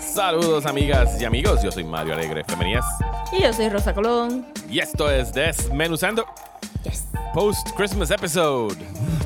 [0.00, 2.84] Saludos amigas y amigos, yo soy Mario Alegre Femenías
[3.32, 4.46] Y yo soy Rosa Colón.
[4.68, 6.24] y esto es Desmenuzando
[6.84, 7.08] Yes.
[7.34, 8.76] Post Christmas Episode.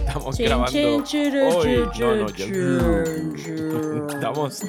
[0.07, 1.89] Estamos Chin, grabando chin, churu, hoy.
[1.93, 2.29] churu, No, no,
[4.09, 4.15] ya-.
[4.15, 4.63] Estamos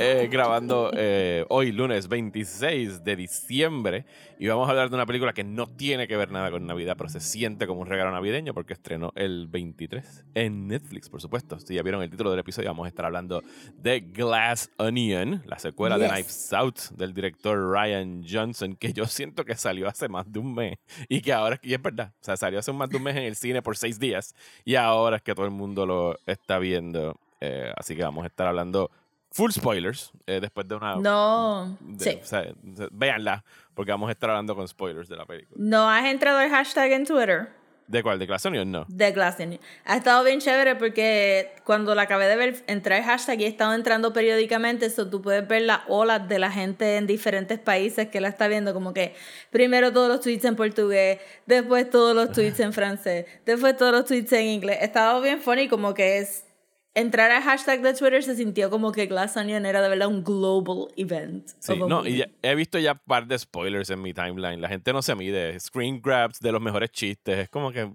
[0.00, 4.06] eh, grabando eh, hoy, lunes 26 de diciembre,
[4.38, 6.94] y vamos a hablar de una película que no tiene que ver nada con Navidad,
[6.96, 11.60] pero se siente como un regalo navideño porque estrenó el 23 en Netflix, por supuesto.
[11.60, 13.42] Si ya vieron el título del episodio, vamos a estar hablando
[13.76, 16.12] de Glass Onion, la secuela de Yes.
[16.12, 20.54] Knives Out del director Ryan Johnson, que yo siento que salió hace más de un
[20.54, 20.78] mes
[21.10, 23.24] y que ahora, y es verdad, o sea, salió hace más de un mes en
[23.24, 27.20] el cine por seis días y ahora es que todo el mundo lo está viendo.
[27.42, 28.90] Eh, así que vamos a estar hablando
[29.32, 30.96] full spoilers eh, después de una.
[30.96, 31.76] No.
[31.80, 32.18] de- Sí.
[32.22, 32.44] o sea,
[32.90, 33.44] véanla,
[33.74, 35.56] porque vamos a estar hablando con spoilers de la película.
[35.62, 38.20] No has entrado al hashtag en Twitter ¿De cuál?
[38.20, 38.70] ¿De Glass Onion?
[38.70, 38.84] No.
[38.88, 39.60] de Glass Onion.
[39.84, 43.48] Ha estado bien chévere porque cuando la acabé de ver, entré al hashtag y he
[43.48, 48.06] estado entrando periódicamente, eso tú puedes ver las olas de la gente en diferentes países
[48.06, 49.16] que la está viendo, como que
[49.50, 54.04] primero todos los tweets en portugués, después todos los tweets en francés, después todos los
[54.04, 54.78] tweets en inglés.
[54.80, 56.44] Ha estado bien funny, como que es.
[56.92, 60.24] Entrar al hashtag de Twitter se sintió como que Glass Onion era de verdad un
[60.24, 61.48] global event.
[61.60, 62.10] Sí, a no, movie.
[62.10, 64.60] y ya- he visto ya un par de spoilers en mi timeline.
[64.60, 65.58] La gente no se mide.
[65.60, 67.38] Screen grabs de los mejores chistes.
[67.38, 67.92] Es como que.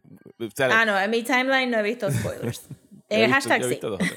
[0.60, 2.68] Ah, no, en mi timeline no he visto spoilers.
[3.10, 3.70] En el visto- hashtag he sí.
[3.72, 4.16] visto tres.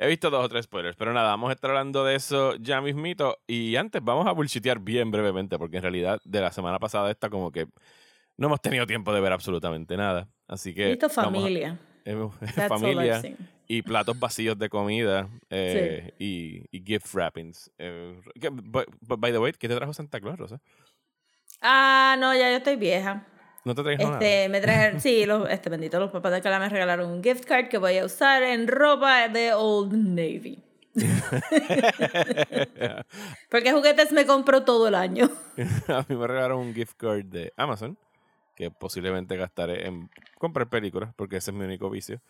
[0.00, 2.80] He visto dos o tres spoilers, pero nada, vamos a estar hablando de eso ya
[2.80, 3.38] mismito.
[3.46, 7.28] Y antes vamos a bullshitear bien brevemente, porque en realidad de la semana pasada esta
[7.30, 7.66] como que
[8.36, 10.28] no hemos tenido tiempo de ver absolutamente nada.
[10.46, 10.84] Así que...
[10.86, 11.78] He visto a- familia.
[12.04, 13.22] hemos- That's all I've familia.
[13.68, 17.70] Y platos vacíos de comida eh, y, y gift wrappings.
[17.78, 18.18] Eh,
[18.62, 20.58] by, by the way, ¿qué te trajo Santa Claus, Rosa?
[21.60, 23.26] Ah, no, ya yo estoy vieja.
[23.64, 24.14] No te trajo nada.
[24.14, 27.44] Este, me trajeron, sí, los, este bendito, los papás de Cala me regalaron un gift
[27.44, 30.64] card que voy a usar en ropa de Old Navy.
[33.50, 35.30] Porque juguetes me compro todo el año.
[35.88, 37.98] a mí me regalaron un gift card de Amazon
[38.56, 42.20] que posiblemente gastaré en comprar películas porque ese es mi único vicio.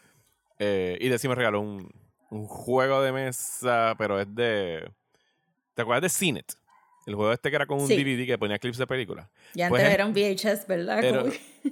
[0.58, 1.90] Eh, y de sí me regaló un,
[2.30, 4.90] un juego de mesa, pero es de...
[5.74, 6.54] ¿Te acuerdas de Cinet?
[7.06, 7.96] El juego este que era con un Sí.
[7.96, 9.28] DVD que ponía clips de películas.
[9.54, 11.02] Y antes Pues es- era un VHS, ¿verdad?
[11.02, 11.24] Era-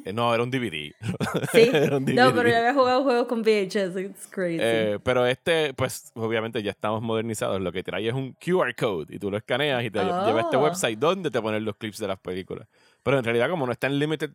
[0.05, 0.95] eh, no, era un DVD.
[1.53, 1.71] sí.
[1.75, 2.35] era un No, DVD.
[2.35, 3.97] pero yo había jugado juegos con VHS.
[4.01, 4.59] It's crazy.
[4.63, 7.61] Eh, pero este, pues obviamente ya estamos modernizados.
[7.61, 10.39] Lo que trae es un QR code y tú lo escaneas y te lle- lleva
[10.41, 10.63] a este Oh.
[10.65, 12.67] website donde te ponen los clips de las películas.
[13.03, 14.31] Pero en realidad, como no está en limited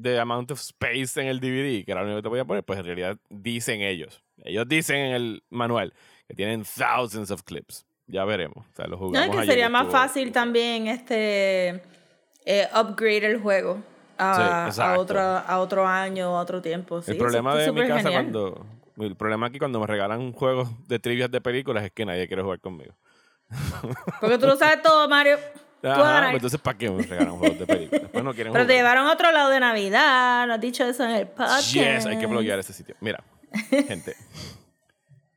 [0.00, 2.64] the amount of space en el DVD, que era lo único que te podía poner,
[2.64, 4.22] pues en realidad dicen ellos.
[4.44, 5.92] Ellos dicen en el manual
[6.28, 7.86] que tienen thousands of clips.
[8.06, 8.64] Ya veremos.
[8.72, 11.82] O sea, lo no, jugamos es que ayer, sería más estuvo- fácil también este
[12.44, 13.82] eh, upgrade el juego
[14.18, 17.02] a, Sí, a, otro, a otro año, a otro tiempo.
[17.02, 18.12] Sí, el problema de mi casa genial.
[18.24, 18.66] cuando...
[18.98, 22.42] El problema aquí cuando me regalan juegos de trivias de películas es que nadie quiere
[22.42, 22.94] jugar conmigo.
[24.20, 25.36] Porque tú lo sabes todo, Mario.
[25.92, 26.22] Ajá, ganar.
[26.24, 28.02] pues entonces, ¿para qué me regalan juegos de películas?
[28.02, 30.46] Después no quieren Pero te llevaron a otro lado de Navidad.
[30.46, 31.72] No has dicho eso en el podcast.
[31.72, 32.96] Yes, hay que bloquear ese sitio.
[33.00, 33.22] Mira,
[33.70, 34.16] gente,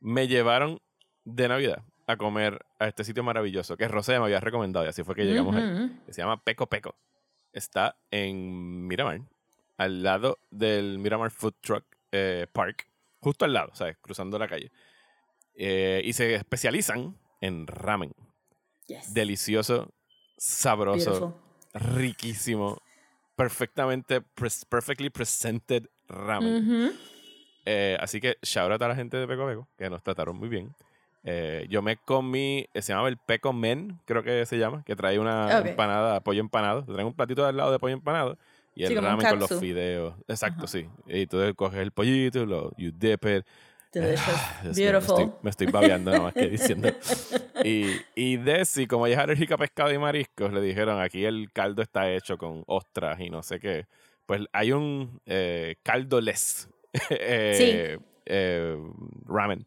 [0.00, 0.80] me llevaron
[1.24, 5.04] de Navidad a comer a este sitio maravilloso que Rosé me había recomendado y así
[5.04, 5.62] fue que llegamos ahí.
[5.62, 6.04] Ujú.
[6.06, 6.96] Que se llama Peco Peco.
[7.52, 9.22] Está en Miramar,
[9.76, 12.88] al lado del Miramar Food Truck eh, Park,
[13.20, 13.96] justo al lado, ¿sabes?
[14.00, 14.70] Cruzando la calle.
[15.54, 18.12] Eh, y se especializan en ramen.
[18.86, 19.14] Yes.
[19.14, 19.92] Delicioso,
[20.40, 21.34] sabroso
[21.74, 21.98] Beautiful.
[21.98, 22.78] riquísimo,
[23.36, 24.22] perfectamente,
[24.68, 26.94] perfectly presented ramen.
[27.66, 30.48] Eh, así que shout out a la gente de Peco Peco, que nos trataron muy
[30.48, 30.74] bien.
[31.24, 34.96] Eh, yo me comí, eh, se llama el Peco Men, creo que se llama, que
[34.96, 35.66] trae una Ok.
[35.66, 36.84] empanada, pollo empanado.
[36.84, 38.38] Te traen un platito al lado de pollo empanado
[38.74, 40.14] y el ramen con los fideos.
[40.26, 40.68] Exacto, Ajá.
[40.68, 40.88] sí.
[41.06, 43.44] Y tú coges el pollito, lo, you dip it.
[43.92, 44.28] Delicious.
[44.28, 45.20] Ah, mío, me Beautiful.
[45.20, 46.88] estoy- Me estoy, babeando nada más que diciendo.
[47.64, 51.50] Y, y Desi, como ella es alérgica a pescado y mariscos, le dijeron aquí el
[51.52, 53.86] caldo está hecho con ostras y no sé qué.
[54.26, 56.68] Pues hay un eh, caldo less
[57.10, 58.76] eh, eh,
[59.26, 59.66] ramen.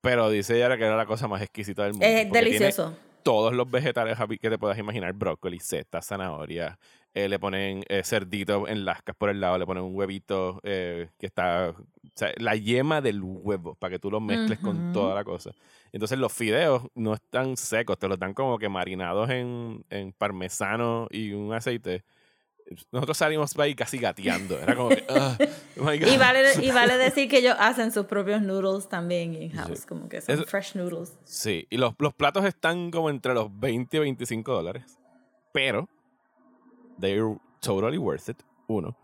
[0.00, 2.06] Pero dice ella que era la cosa más exquisita del mundo.
[2.06, 2.96] Es tiene delicioso.
[3.22, 6.78] todos los vegetales que te puedas imaginar, brócoli, setas, zanahoria,
[7.14, 11.08] eh, le ponen eh, cerdito en lascas por el lado, le ponen un huevito eh,
[11.18, 11.84] que está, o
[12.14, 14.92] sea, la yema del huevo, para que tú lo mezcles con Ujú.
[14.92, 15.50] toda la cosa.
[15.92, 21.08] Entonces los fideos no están secos, te los dan como que marinados en, en parmesano
[21.10, 22.04] y un aceite.
[22.92, 24.56] Nosotros salimos ahí casi gateando.
[24.60, 25.36] Era como que, ah,
[25.80, 25.92] oh.
[25.92, 29.86] Y vale, y vale decir que ellos hacen sus propios noodles también in-house, Sí.
[29.88, 31.18] como que son Eso- fresh noodles.
[31.24, 35.00] Sí, y los, los platos están como entre los 20 y 25 dólares.
[35.52, 35.88] Pero,
[37.00, 38.42] they're totally worth it.
[38.66, 38.96] Uno.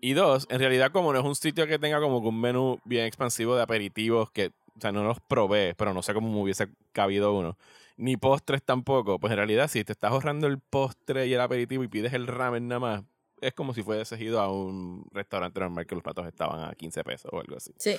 [0.00, 2.80] Y dos, en realidad como no es un sitio que tenga como que un menú
[2.84, 6.40] bien expansivo de aperitivos que, o sea, no los probé, pero no sé cómo me
[6.40, 7.56] hubiese cabido uno.
[7.96, 9.20] Ni postres tampoco.
[9.20, 12.26] Pues en realidad si te estás ahorrando el postre y el aperitivo y pides el
[12.26, 13.02] ramen nada más,
[13.40, 17.04] es como si fueses ido a un restaurante normal que los platos estaban a 15
[17.04, 17.72] pesos o algo así.
[17.76, 17.96] Sí.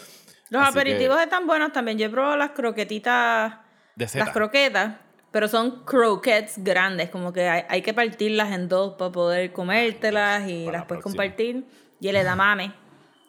[0.50, 1.98] Los Así aperitivos están buenos también.
[1.98, 3.60] Yo he probado las croquetitas,
[3.96, 4.96] De las croquetas,
[5.34, 10.48] pero son croquettes grandes, como que hay, hay que partirlas en dos para poder comértelas
[10.48, 11.24] y Para la las puedes próxima.
[11.24, 11.66] compartir.
[12.00, 12.74] Y el edamame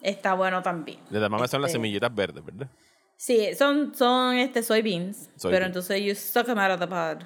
[0.01, 0.99] está bueno también.
[1.09, 2.69] De la mamá son las Este, semillitas verdes, ¿verdad?
[3.17, 5.43] Sí, son, son este, soybeans, Soybeans.
[5.49, 7.23] pero entonces you suck them out of the pod.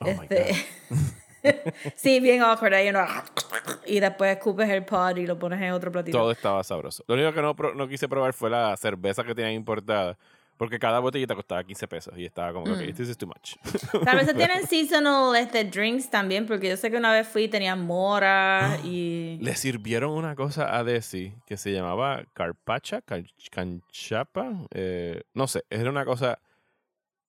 [0.00, 0.66] Oh my Este,
[1.96, 2.74] sí, bien awkward.
[2.74, 3.04] Ahí uno,
[3.86, 6.18] y después escupes el pod y lo pones en otro platito.
[6.18, 7.04] Todo estaba sabroso.
[7.06, 10.18] Lo único que no, no quise probar fue la cerveza que tenían importada.
[10.60, 12.12] Porque cada botellita costaba 15 pesos.
[12.18, 12.72] Y estaba como, Mm.
[12.74, 13.54] ok, this is too much.
[14.04, 17.48] Tal vez tienen seasonal este, drinks también, porque yo sé que una vez fui y
[17.48, 19.38] tenían mora y...
[19.40, 24.52] Le sirvieron una cosa a Desi que se llamaba carpacha, can- canchapa.
[24.72, 26.38] eh, no sé, era una cosa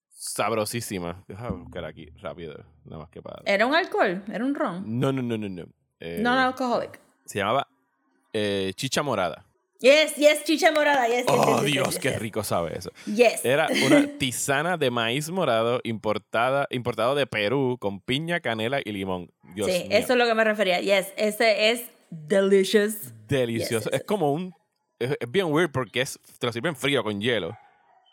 [0.10, 1.24] sabrosísima.
[1.28, 3.42] Déjame buscar aquí rápido, nada más que para.
[3.46, 4.24] ¿Era un alcohol?
[4.32, 4.84] ¿Era un ron?
[5.00, 5.64] No, no, no, no, no.
[6.00, 7.00] Eh, No, no alcoholic.
[7.26, 7.68] Se llamaba
[8.34, 9.46] eh, chicha morada.
[9.82, 11.26] Yes, yes, chicha morada, yes.
[11.28, 12.92] Oh, yes, yes, Dios, yes, qué rico sabe eso.
[13.08, 13.44] Yes.
[13.44, 19.32] Era una tisana de maíz morado importada, importado de Perú con piña, canela y limón.
[19.56, 19.98] Dios sí, mío.
[19.98, 20.82] eso es lo que me refería.
[20.82, 21.82] Yes, ese es
[22.12, 23.12] delicious.
[23.28, 23.92] Delicioso.
[23.92, 24.54] Es como un.
[25.00, 27.58] Es, es bien weird porque es, te lo sirven frío con hielo.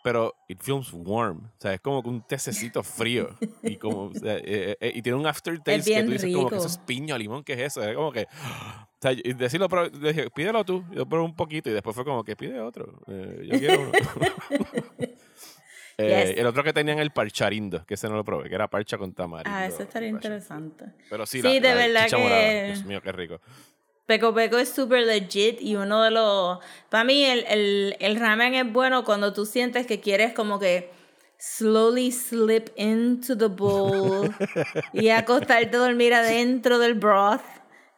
[0.09, 1.45] Pero it feels warm.
[1.45, 3.29] O sea, es como un tececito frío.
[3.63, 6.55] y como o sea, eh, eh, y tiene un aftertaste que tú dices como que
[6.55, 6.65] rico.
[6.65, 7.83] eso es piña, limón, ¿qué es eso?
[7.83, 8.23] Es como que.
[8.23, 10.83] O sea, y decirlo, pero dije, pídelo tú.
[10.93, 13.03] Yo probé un poquito y después fue como que pide otro.
[13.07, 13.93] Eh, yo quiero uno.
[16.01, 16.39] Eh, Yes.
[16.39, 19.13] El otro que tenían el parcharindo, que ese no lo probé, que era parcha con
[19.13, 19.51] tamarindo.
[19.53, 20.85] Ah, eso estaría interesante.
[21.11, 22.63] Pero sí, Sí, la, de la verdad que- morada.
[22.67, 23.41] Dios mío, qué rico.
[24.09, 26.61] Peco Peco es súper legit y uno de los...
[26.89, 30.91] Para mí el, el, el ramen es bueno cuando tú sientes que quieres como que
[31.37, 34.35] slowly slip into the bowl
[34.95, 37.43] y acostarte a dormir adentro del broth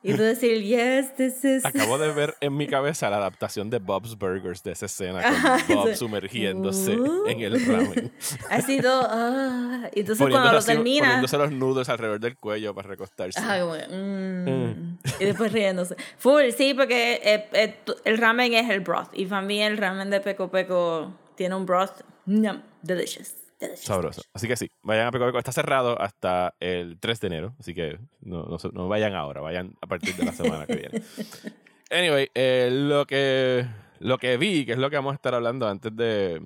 [0.03, 1.65] y tú decir, yes, this is...
[1.65, 5.23] Acabo de ver en mi cabeza la adaptación de Bob's Burgers de esa escena
[5.67, 7.27] con Bob sumergiéndose Uh.
[7.29, 8.13] en el ramen.
[8.49, 8.91] Ha sido...
[9.05, 11.05] ah, y entonces Poniéndose, cuando lo termina...
[11.07, 13.41] poniéndose los nudos alrededor del cuello para recostarse.
[13.41, 15.97] Que, mm, Y después riéndose.
[16.19, 17.75] Full, sí, porque eh, eh,
[18.05, 19.11] el ramen es el broth.
[19.13, 22.01] Y para mí el ramen de Peco Peco tiene un broth.
[22.27, 23.35] Yum, delicious.
[23.77, 24.23] Sabroso.
[24.33, 25.39] Así que sí, vayan a Peco Peco.
[25.39, 29.87] Está cerrado hasta el 3 de enero, así que no, no vayan ahora, vayan a
[29.87, 31.03] partir de la semana que viene.
[31.93, 33.67] Anyway, eh, lo, que,
[33.99, 36.41] lo que vi, que es lo que vamos a estar hablando antes de,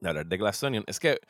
[0.00, 1.20] de hablar de Glass Onion, es que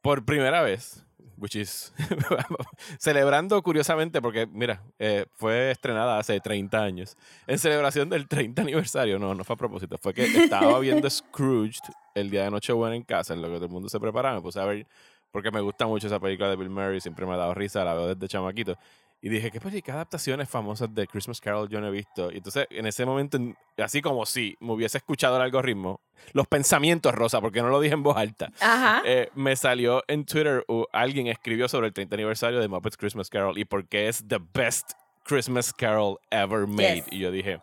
[0.00, 1.05] por primera vez,
[1.38, 1.92] which is
[2.98, 7.16] celebrando curiosamente, porque mira, eh, fue estrenada hace 30 años,
[7.46, 11.82] en celebración del 30 aniversario, no, no fue a propósito, fue que estaba viendo Scrooged
[12.14, 14.42] el día de Nochebuena en casa, en lo que todo el mundo se preparaba, me
[14.42, 14.86] puse a ver,
[15.30, 17.94] porque me gusta mucho esa película de Bill Murray, siempre me ha dado risa, la
[17.94, 18.78] veo desde chamaquito.
[19.22, 22.30] Y dije, ¿qué, qué adaptaciones famosas de Christmas Carol yo no he visto?
[22.30, 26.00] Y entonces, en ese momento, en- así como si me hubiese escuchado el algoritmo,
[26.32, 29.02] los pensamientos, Rosa, porque no lo dije en voz alta, Ajá.
[29.04, 33.28] eh, me salió en Twitter, uh, alguien escribió sobre el 30 aniversario de Muppets Christmas
[33.30, 34.92] Carol y por qué es the best
[35.24, 36.96] Christmas Carol ever made.
[36.96, 37.04] Yes.
[37.10, 37.58] Y yo dije,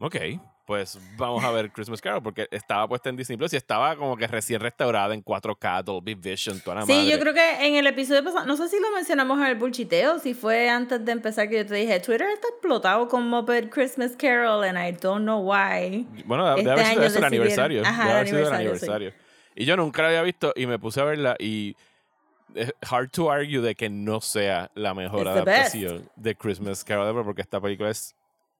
[0.00, 0.16] ok,
[0.68, 4.18] pues vamos a ver Christmas Carol porque estaba puesta en Disney Plus y estaba como
[4.18, 7.08] que recién restaurada en 4K, Dolby Vision, toda la Sí, madre.
[7.10, 10.18] yo creo que en el episodio pasado, no sé si lo mencionamos en el bulchiteo,
[10.18, 14.12] si fue antes de empezar que yo te dije, Twitter está explotado con Muppet Christmas
[14.14, 16.06] Carol and I don't know why.
[16.26, 17.82] Bueno, debe Este haber sido eso el aniversario.
[17.86, 19.12] Ajá, el haber sido el aniversario.
[19.54, 21.74] Y yo nunca la había visto y me puse a verla y
[22.54, 27.24] es hard to argue de que no sea la mejor It's adaptación de Christmas Carol
[27.24, 28.14] porque esta película es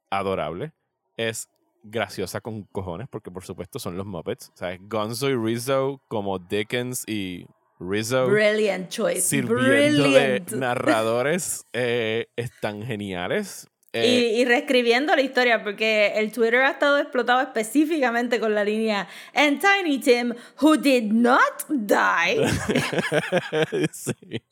[0.08, 0.72] adorable.
[1.14, 1.50] Es
[1.82, 4.50] graciosa con cojones porque por supuesto son los Muppets.
[4.54, 7.46] O sea, Gonzo y Rizzo como Dickens y
[7.80, 9.20] Rizzo Brilliant choice.
[9.22, 10.50] sirviendo Brilliant.
[10.50, 13.68] de narradores eh, están geniales.
[13.92, 18.62] Y, Eh, y reescribiendo la historia, porque el Twitter ha estado explotado específicamente con la
[18.62, 22.46] línea And Tiny Tim, who did not die.
[23.92, 24.42] sí.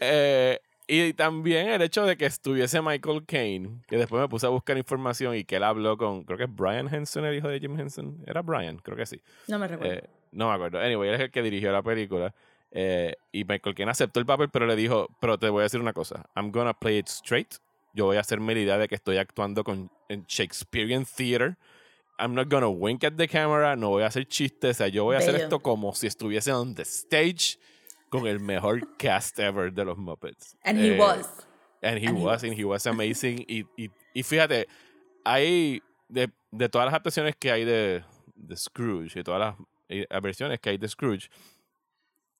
[0.00, 4.50] Eh, y también el hecho de que estuviese Michael Caine, que después me puse a
[4.50, 7.58] buscar información y que él habló con, creo que es Brian Henson, el hijo de
[7.60, 8.22] Jim Henson.
[8.26, 8.78] ¿Era Brian?
[8.78, 9.20] Creo que sí.
[9.48, 9.94] No me recuerdo.
[9.94, 10.78] Eh, no me acuerdo.
[10.80, 12.34] Anyway, él es el que dirigió la película.
[12.70, 15.80] eh, y Michael Caine aceptó el papel, pero le dijo, pero te voy a decir
[15.80, 16.26] una cosa.
[16.36, 17.54] I'm gonna play it straight.
[17.94, 21.56] Yo voy a hacerme la idea de que estoy actuando con, en Shakespearean Theater.
[22.18, 23.76] I'm not gonna wink at the camera.
[23.76, 24.76] No voy a hacer chistes.
[24.76, 27.58] O sea, yo voy a hacer esto como si estuviese on the stage
[28.10, 30.56] con el mejor cast ever de los Muppets.
[30.62, 31.46] And he Eh, was.
[31.82, 32.44] And he And he was, was.
[32.44, 33.44] and he was amazing.
[33.48, 34.66] Y, y, y fíjate,
[35.24, 39.56] hay, de, de todas las adaptaciones que hay de, de Scrooge y todas las
[39.88, 41.28] eh, versiones que hay de Scrooge,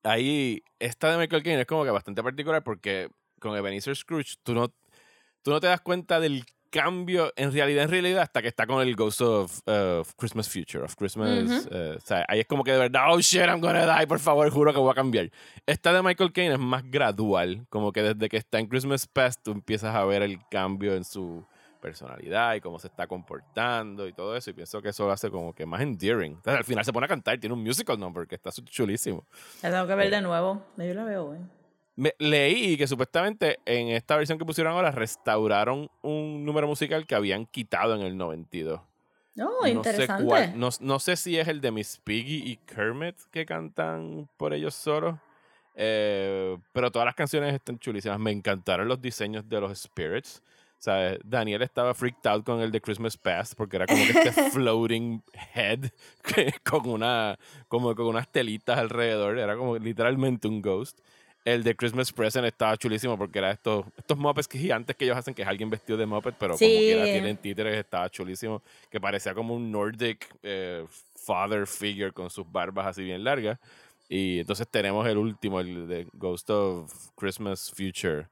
[0.03, 3.09] ahí esta de Michael Caine es como que bastante particular porque
[3.41, 4.69] con Ebenezer Scrooge tú no,
[5.43, 6.45] tú no te das cuenta del
[6.77, 9.61] cambio en realidad, en realidad, hasta que está con el Ghost of,
[10.17, 11.67] Christmas Future, of Christmas.
[11.71, 14.19] Eh, o sea, ahí es como que de verdad, oh shit, I'm gonna die, por
[14.19, 15.31] favor, juro que voy a cambiar.
[15.65, 19.43] Esta de Michael Caine es más gradual, como que desde que está en Christmas Past
[19.43, 21.45] tú empiezas a ver el cambio en su
[21.81, 24.51] personalidad y cómo se está comportando y todo eso.
[24.51, 26.33] Y pienso que eso lo hace como que más endearing.
[26.33, 29.25] Entonces, al final se pone a cantar, tiene un musical number que está chulísimo.
[29.63, 30.63] La tengo que ver de nuevo.
[30.77, 31.41] Yo la veo, güey.
[31.97, 37.15] Me, leí que supuestamente en esta versión que pusieron ahora restauraron un número musical que
[37.15, 38.81] habían quitado en el 92.
[39.39, 40.47] Oh, interesante.
[40.47, 44.55] Sé no, no, sé si es el de Miss Piggy y Kermit que cantan por
[44.55, 45.17] ellos solos.
[45.75, 48.19] Eh, pero todas las canciones están chulísimas.
[48.19, 50.43] Me encantaron los diseños de los spirits.
[50.79, 54.33] Sea, Daniel estaba freaked out con el de Christmas Past porque era como que este
[54.51, 55.23] floating
[55.55, 55.91] head
[56.65, 57.39] con, una,
[57.69, 59.39] como con unas telitas alrededor.
[59.39, 60.99] Era como literalmente un ghost.
[61.47, 65.33] El de Christmas Present estaba chulísimo porque era estos, estos Muppets gigantes que ellos hacen,
[65.33, 68.61] que es alguien vestido de Muppet, pero como que tienen títeres, estaba chulísimo.
[68.91, 70.85] Que parecía como un Nordic eh,
[71.15, 73.61] father figure con sus barbas así bien largas.
[74.09, 78.27] Y entonces tenemos el último, el de Ghost of Christmas Future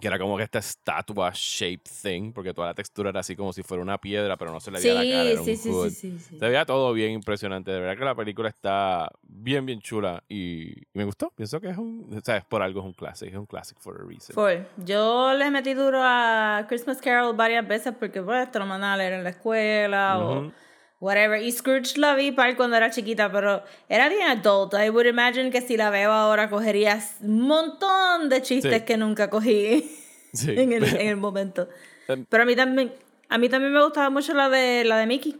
[0.00, 3.52] que era como que esta estatua shape thing, porque toda la textura era así como
[3.52, 5.30] si fuera una piedra, pero no se le veía la cara.
[5.30, 7.70] Era sí, sí, sí, sí, Se veía todo bien impresionante.
[7.70, 11.30] De verdad que la película está bien, bien chula y, me gustó.
[11.34, 13.80] Pienso que es un, o sea, es por algo es un clásico, es un clásico
[13.80, 14.34] for a reason.
[14.34, 14.66] Fue.
[14.76, 18.96] Yo le metí duro a Christmas Carol varias veces porque pues te lo mandaban a
[18.98, 20.52] leer en la escuela o
[21.06, 21.40] whatever.
[21.40, 24.74] Y Scrooge la vi para cuando era chiquita, pero era bien adult.
[24.74, 29.30] I would imagine que si la veo ahora cogerías un montón de chistes que nunca
[29.30, 29.90] cogí
[30.46, 31.68] en, el, en el momento.
[32.08, 32.26] Em.
[32.28, 32.92] Pero a mí también,
[33.28, 35.36] a mí también me gustaba mucho la de la de Mickey.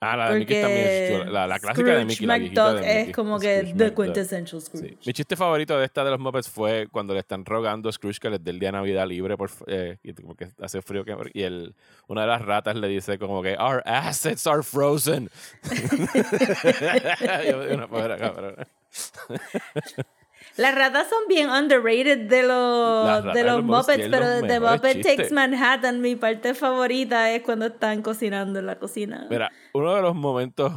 [0.00, 3.10] Ah, la de Mickey también es La, la clásica de Mickey, la viejita de Mickey.
[3.10, 4.96] es como que the quintessential Scrooge.
[5.04, 8.20] Mi chiste favorito de esta de los Muppets fue cuando le están rogando a Scrooge
[8.20, 11.04] que les dé el día de Navidad libre por, eh, y como que hace frío
[11.04, 11.74] que, y el,
[12.06, 15.28] una de las ratas le dice como que our assets are frozen.
[17.72, 18.54] una pobre cabrón.
[20.58, 26.00] Las ratas son bien underrated de los, de los Muppets, pero de Muppet Takes Manhattan,
[26.00, 29.28] mi parte favorita es cuando están cocinando en la cocina.
[29.30, 30.72] Mira, uno de los momentos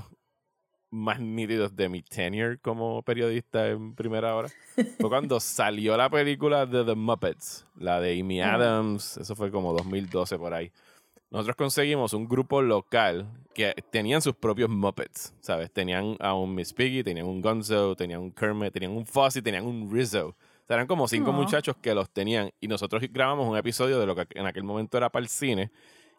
[0.91, 6.67] más nítidos de mi tenure como periodista en primera hora fue cuando salió la película
[6.67, 10.71] de The Muppets, la de Amy Adams, eso fue como 2012 por ahí.
[11.31, 15.71] Nosotros conseguimos un grupo local que tenían sus propios Muppets, ¿sabes?
[15.71, 19.65] Tenían a un Miss Piggy, tenían un Gonzo, tenían un Kermit, tenían un Fuzzy, tenían
[19.65, 20.27] un Rizzo.
[20.29, 20.35] O
[20.67, 22.51] sea, eran como cinco muchachos que los tenían.
[22.59, 25.71] Y nosotros grabamos un episodio de lo que en aquel momento era para el cine.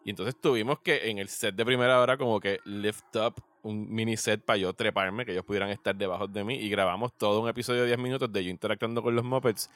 [0.05, 3.89] Y entonces tuvimos que en el set de primera hora como que lift up un
[3.89, 6.55] mini set para yo treparme, que ellos pudieran estar debajo de mí.
[6.55, 9.69] Y grabamos todo un episodio de 10 minutos de yo interactuando con los Muppets.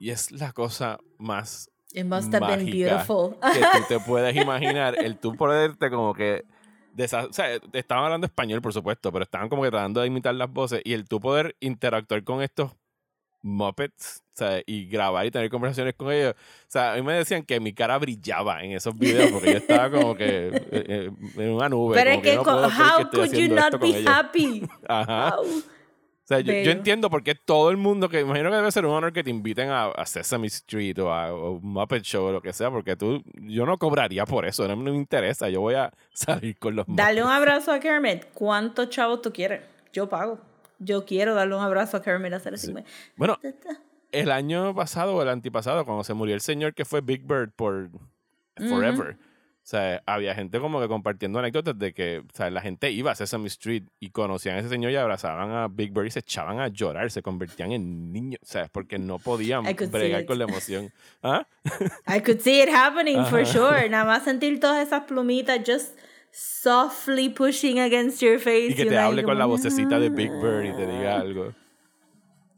[0.00, 3.36] Y es la cosa más It must have been beautiful.
[3.40, 6.44] que tú te puedes imaginar, el tú poderte como que...
[6.98, 10.52] o sea, estaban hablando español, por supuesto, pero estaban como que tratando de imitar las
[10.52, 12.72] voces y el tú poder interactuar con estos
[13.40, 16.34] Muppets sea, y grabar y tener conversaciones con ellos.
[16.34, 19.58] O sea, a mí me decían que mi cara brillaba en esos videos porque yo
[19.58, 21.96] estaba como que eh, eh, en una nube.
[21.96, 24.66] Pero es que, no how could you not be happy?
[24.88, 25.36] Ajá.
[26.28, 29.14] Sea, yo, entiendo por qué todo el mundo, que imagino que debe ser un honor
[29.14, 31.30] que te inviten a, Sesame Street o a
[31.62, 34.90] Muppet Show o lo que sea, porque tú, yo no cobraría por eso, no, me
[34.94, 39.32] interesa, yo voy a salir con los Dale un abrazo a Kermit, ¿cuántos chavos tú
[39.32, 39.62] quieres?
[39.92, 40.38] Yo pago.
[40.78, 42.72] Yo quiero darle un abrazo a Kermit, hacer así.
[43.16, 43.38] Bueno,
[44.12, 47.52] el año pasado o el antipasado, cuando se murió el señor que fue Big Bird
[47.52, 47.88] por
[48.56, 49.16] Forever.
[49.16, 49.27] O
[49.68, 53.14] sea, había gente como que compartiendo anécdotas de que, o sea, la gente iba a
[53.14, 56.58] Sesame Street y conocían a ese señor y abrazaban a Big Bird y se echaban
[56.58, 60.90] a llorar, se convertían en niños, o sea, porque no podían bregar con la emoción.
[61.22, 61.46] ¿Ah?
[62.06, 63.88] I could see it happening for sure.
[63.90, 65.98] Nada más sentir todas esas plumitas just
[66.30, 68.70] softly pushing against your face.
[68.70, 71.52] Y que te hable con la vocecita de Big Bird y te diga algo.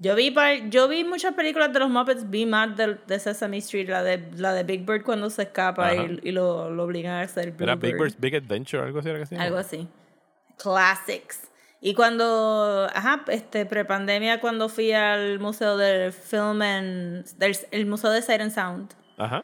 [0.02, 0.34] Yo vi,
[0.70, 4.30] yo vi muchas películas de los Muppets, vi más de, de Sesame Street, la de,
[4.36, 7.62] la de Big Bird cuando se escapa y, y, lo, lo obligan a hacer Big
[7.62, 9.10] ¿Era Big Bird's Big Adventure algo así?
[9.10, 9.86] Era que algo así.
[10.56, 11.50] Classics.
[11.82, 18.10] Y cuando, ajá, este, prepandemia, cuando fui al museo del film and, del, el museo
[18.10, 18.94] de Sight and Sound.
[19.18, 19.42] Ajá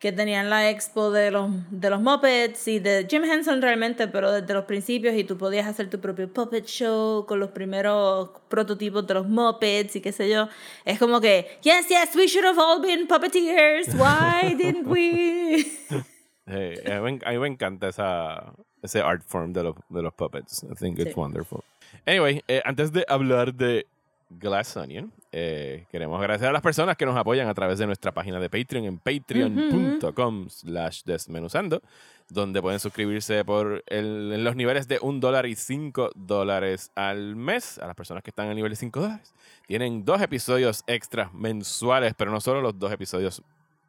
[0.00, 4.32] que tenían la expo de los, de los Muppets y de Jim Henson realmente, pero
[4.32, 9.06] desde los principios y tú podías hacer tu propio puppet show con los primeros prototipos
[9.06, 10.48] de los Muppets y qué sé yo.
[10.86, 13.88] Es como que, yes, yes, we should have all been puppeteers.
[13.94, 15.66] Why didn't we?
[16.52, 20.64] Eh, a, mí, me encanta esa, ese art form de los, de los puppets.
[20.64, 21.62] I think it's wonderful.
[22.04, 23.86] Anyway, eh, antes de hablar de
[24.30, 28.12] Glass Onion, eh, queremos agradecer a las personas que nos apoyan a través de nuestra
[28.12, 31.82] página de Patreon en patreon.com slash desmenuzando,
[32.28, 37.36] donde pueden suscribirse por el, en los niveles de un dólar y cinco dólares al
[37.36, 37.78] mes.
[37.78, 39.32] A las personas que están a nivel de 5 dólares.
[39.66, 43.42] Tienen dos episodios extras mensuales, pero no solo los dos episodios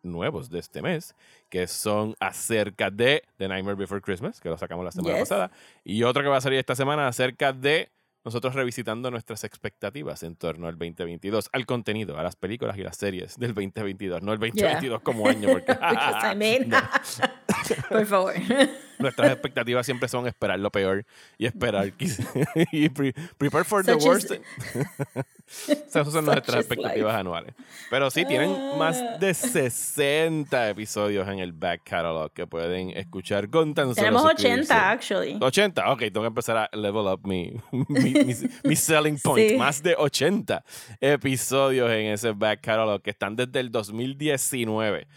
[0.03, 1.15] nuevos de este mes,
[1.49, 5.51] que son acerca de The Nightmare Before Christmas, que lo sacamos la semana pasada,
[5.83, 7.89] y otro que va a salir esta semana acerca de
[8.23, 12.97] nosotros revisitando nuestras expectativas en torno al 2022, al contenido, a las películas y las
[12.97, 15.75] series del 2022, no el 2022 como año, porque...
[17.89, 18.33] Por favor.
[18.99, 21.05] Nuestras expectativas siempre son esperar lo peor
[21.37, 21.91] y esperar
[22.71, 24.31] y prepare for the worst.
[25.67, 27.53] Esas son nuestras expectativas anuales.
[27.89, 29.17] Pero sí, tienen más ah.
[29.19, 34.91] de 60 episodios en el back catalog que pueden escuchar con tan solo Tenemos 80,
[34.91, 35.37] actually.
[35.41, 37.53] 80, ok, tengo que empezar a level up mi,
[37.89, 38.10] mi,
[38.75, 39.57] selling point.
[39.57, 40.63] Más de 80
[40.99, 45.07] episodios en ese back catalog que están desde el 2019.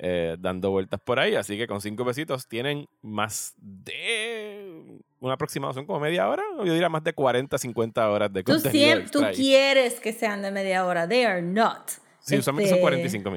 [0.00, 1.34] Eh, dando vueltas por ahí.
[1.34, 6.88] Así que con cinco pesitos tienen más de una aproximación como media hora, yo diría
[6.88, 9.00] más de 40, 50 horas de contenido.
[9.10, 11.08] Tú, tú quieres que sean de media hora.
[11.08, 11.90] They are not.
[12.20, 13.30] Sí, usualmente son 45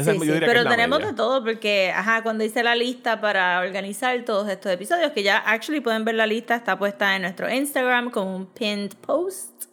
[0.00, 0.42] este, minutos.
[0.46, 5.12] pero tenemos de todo porque, ajá, cuando hice la lista para organizar todos estos episodios,
[5.12, 8.94] que ya actually pueden ver la lista, está puesta en nuestro Instagram con un pinned
[9.00, 9.64] post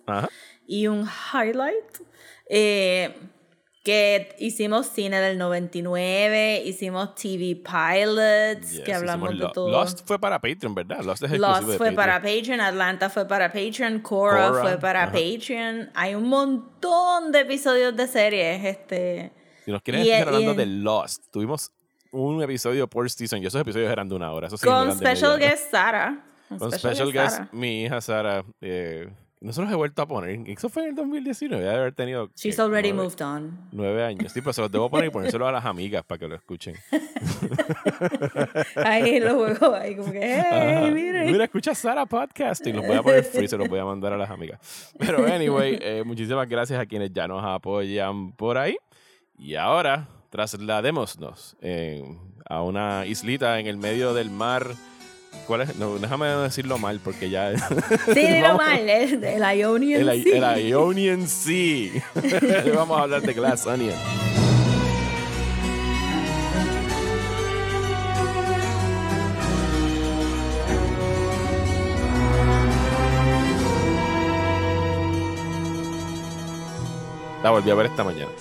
[0.67, 1.97] y un highlight.
[2.49, 3.13] Eh,
[3.83, 9.69] que hicimos cine del 99, hicimos TV pilots, que hablamos de todo.
[9.69, 11.01] Lost fue para Patreon, ¿verdad?
[11.01, 11.25] Lost,
[11.77, 15.89] fue para Patreon, Atlanta fue para Patreon, Cora, fue para Patreon.
[15.95, 18.63] Hay un montón de episodios de series.
[18.63, 19.33] Este,
[19.65, 21.71] si nos quieren estar hablando de Lost, tuvimos
[22.11, 24.49] un episodio por season y esos episodios eran de una hora.
[24.63, 26.23] con special guest Sara.
[26.57, 28.45] Con, special, guest, mi hija Sara.
[28.61, 29.09] Eh,
[29.43, 30.39] nosotros he vuelto a poner.
[30.47, 31.61] Eso fue en el 2019.
[31.61, 32.29] Debe haber tenido.
[32.33, 33.67] She's already moved on.
[33.73, 34.31] Nueve años.
[34.31, 36.75] Sí, pues se los debo poner y ponérselo a las amigas para que lo escuchen.
[38.75, 39.75] ahí lo juego.
[39.75, 41.25] Ahí como que, hey, mire.
[41.25, 43.49] Mira, escucha Sara Podcast y los voy a poner free.
[43.49, 44.93] Se los voy a mandar a las amigas.
[44.97, 48.77] Pero, anyway, eh, muchísimas gracias a quienes ya nos apoyan por ahí.
[49.37, 51.57] Y ahora, trasladémonos
[52.45, 54.75] a una islita en el medio del mar
[55.47, 55.75] ¿Cuál es?
[55.75, 57.53] No, déjame decirlo mal porque ya.
[58.13, 60.53] Sí, dilo mal, el, el Ionian el, Sea.
[60.53, 62.03] El Ionian Sea.
[62.75, 63.97] Vamos a hablar de Glass Onion.
[77.43, 78.31] La volví a ver esta mañana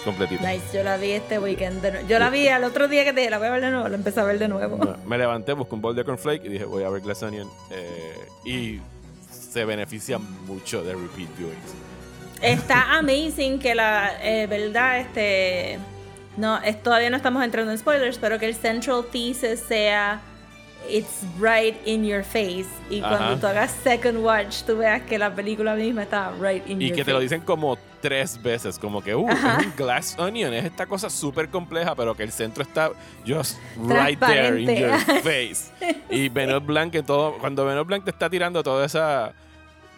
[0.00, 0.42] completito.
[0.46, 2.06] Nice, yo la vi este weekend.
[2.08, 3.88] yo la vi al otro día que te dije, la voy a ver de nuevo,
[3.88, 4.78] la empecé a ver de nuevo.
[5.06, 7.48] me levanté, busqué un bol de cornflake y dije, voy a ver Glass Onion.
[7.70, 8.80] Eh, y
[9.30, 11.74] se beneficia mucho de repeat viewings.
[12.40, 15.78] Está amazing que la eh, verdad, este.
[16.36, 20.20] No, es, todavía no estamos entrando en spoilers, pero que el central thesis sea
[20.88, 22.66] it's right in your face.
[22.88, 26.80] Y cuando tú hagas second watch, tú veas que la película misma está right in
[26.80, 26.94] y your face.
[26.94, 30.52] Y que te lo dicen como tres veces, como que, uh, es un glass onion,
[30.54, 32.90] es esta cosa súper compleja, pero que el centro está
[33.26, 35.70] just right there in your face.
[36.10, 39.32] y Benoit Blanc, que todo, cuando Benoit Blanc te está tirando toda esa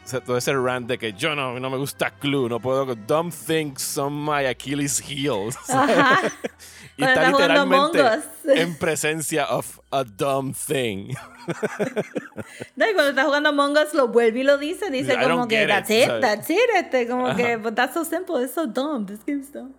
[0.04, 2.94] todo ese rant de que yo no, no me gusta Clue, no puedo.
[2.94, 5.56] Dumb things on my Achilles heels.
[6.96, 8.00] y está literalmente
[8.54, 11.14] en presencia of a dumb thing.
[12.76, 15.66] no, y cuando está jugando Among Us lo vuelve y lo dice, dice como que
[15.66, 19.20] that's it, that's it, este, como que but that's so simple, it's so dumb, this
[19.24, 19.74] game's dumb.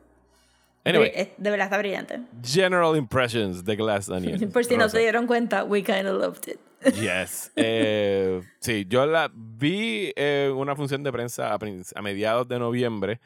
[0.86, 2.20] Anyway, de verdad está brillante.
[2.44, 4.52] General impressions de Glass Onion.
[4.52, 6.60] Por si no se dieron cuenta, we kind of loved it.
[6.92, 7.52] Yes.
[7.56, 13.20] Eh, sí, yo la vi en una función de prensa a, mediados de noviembre.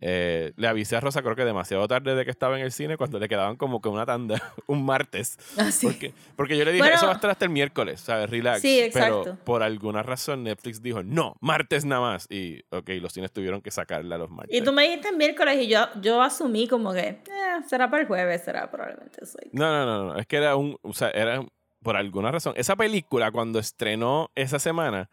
[0.00, 2.96] Eh, le avisé a Rosa, creo que demasiado tarde de que estaba en el cine,
[2.96, 5.36] cuando le quedaban como que una tanda, un martes.
[5.56, 8.30] Ah, porque, porque yo le dije, eso va a estar hasta el miércoles, ¿sabes?
[8.30, 8.60] Relax.
[8.60, 9.22] Sí, exacto.
[9.24, 12.26] Pero por alguna razón Netflix dijo, no, martes nada más.
[12.30, 14.56] Y, ok, los cines tuvieron que sacarla a los martes.
[14.56, 17.22] Y tú me dijiste miércoles y yo, yo asumí como que, eh,
[17.66, 19.22] será para el jueves, será probablemente.
[19.52, 21.44] No, no, no, no, es que era un, o sea, era
[21.82, 22.54] por alguna razón.
[22.56, 25.08] Esa película, cuando estrenó esa semana,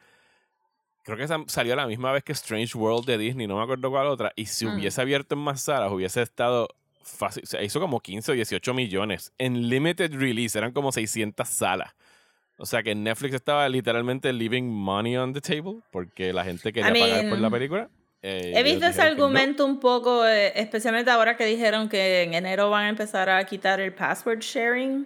[1.04, 3.89] creo que salió a la misma vez que Strange World de Disney, no me acuerdo
[3.91, 4.32] cuál otra.
[4.36, 4.75] Y si mm.
[4.75, 6.67] hubiese abierto en más salas, hubiese estado
[7.04, 7.43] fácil.
[7.43, 9.32] O sea, hizo como 15 o 18 millones.
[9.38, 11.93] En limited release eran como 600 salas.
[12.58, 16.91] O sea que Netflix estaba literalmente leaving money on the table porque la gente quería
[16.91, 17.89] pagar por la película.
[18.21, 22.71] Eh, he visto ese argumento un poco, eh, especialmente ahora que dijeron que en enero
[22.71, 25.06] van a empezar a quitar el password sharing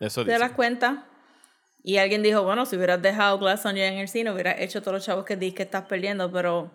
[0.00, 0.38] Eso dice.
[0.38, 0.98] las cuentas.
[1.82, 4.94] Y alguien dijo, bueno, si hubieras dejado Glass Onion en el cine, hubieras hecho todos
[4.94, 6.72] los chavos que dices que estás perdiendo, pero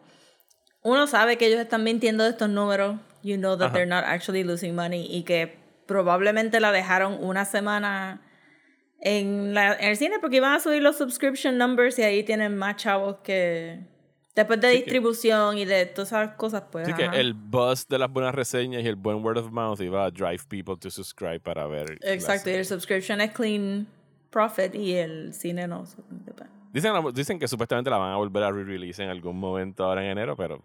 [0.83, 2.97] uno sabe que ellos están mintiendo de estos números.
[3.21, 3.73] You know that Ajá.
[3.73, 8.21] they're not actually losing money y que probablemente la dejaron una semana
[9.01, 12.55] en, la, en el cine porque iban a subir los subscription numbers y ahí tienen
[12.57, 13.90] más chavos que...
[14.35, 16.87] Después de que- distribución y de todas esas cosas, pues...
[16.87, 20.05] Así que el buzz de las buenas reseñas y el buen word of mouth iba
[20.05, 21.97] a drive people to subscribe para ver.
[22.01, 23.87] Exacto, y el subscription es clean
[24.29, 25.83] profit y el cine no.
[26.71, 30.11] Dicen, dicen que supuestamente la van a volver a re-release en algún momento ahora en
[30.11, 30.63] enero, pero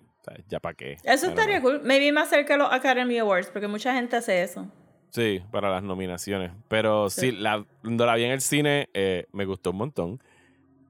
[0.49, 0.99] ya para qué.
[1.03, 1.81] Eso estaría cool.
[1.83, 4.71] Maybe más cerca de los Academy Awards, porque mucha gente hace eso.
[5.11, 6.53] Sí, para las nominaciones.
[6.69, 7.33] Pero sí, Sí.
[7.33, 10.21] la, cuando la vi en el cine eh, me gustó un montón.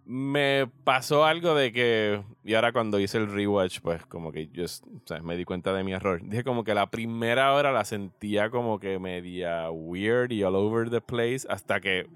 [0.05, 4.67] Me pasó algo de que, y ahora cuando hice el rewatch, pues como que yo
[4.69, 6.21] sea, me di cuenta de mi error.
[6.23, 10.89] Dije como que la primera hora la sentía como que media weird y all over
[10.89, 12.09] the place hasta que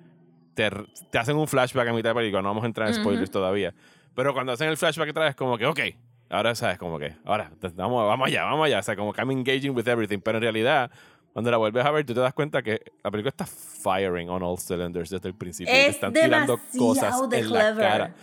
[0.55, 0.71] te,
[1.11, 2.43] te hacen un flashback a mitad de película.
[2.43, 3.33] No vamos a entrar en spoilers Ujú.
[3.39, 3.75] todavía.
[4.15, 5.81] Pero cuando hacen el flashback otra vez, como que, ok,
[6.29, 8.79] ahora sabes, como que, ahora, vamos, vamos allá, vamos allá.
[8.79, 10.19] O sea, como que I'm engaging with everything.
[10.21, 10.91] Pero en realidad,
[11.33, 14.43] cuando la vuelves a ver, tú te das cuenta que la película está firing on
[14.43, 15.73] all cylinders desde el principio.
[15.73, 17.77] y te Es están tirando cosas en la clever.
[17.79, 18.15] cara.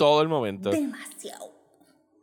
[0.00, 0.70] Todo el momento.
[0.70, 1.50] Demasiado.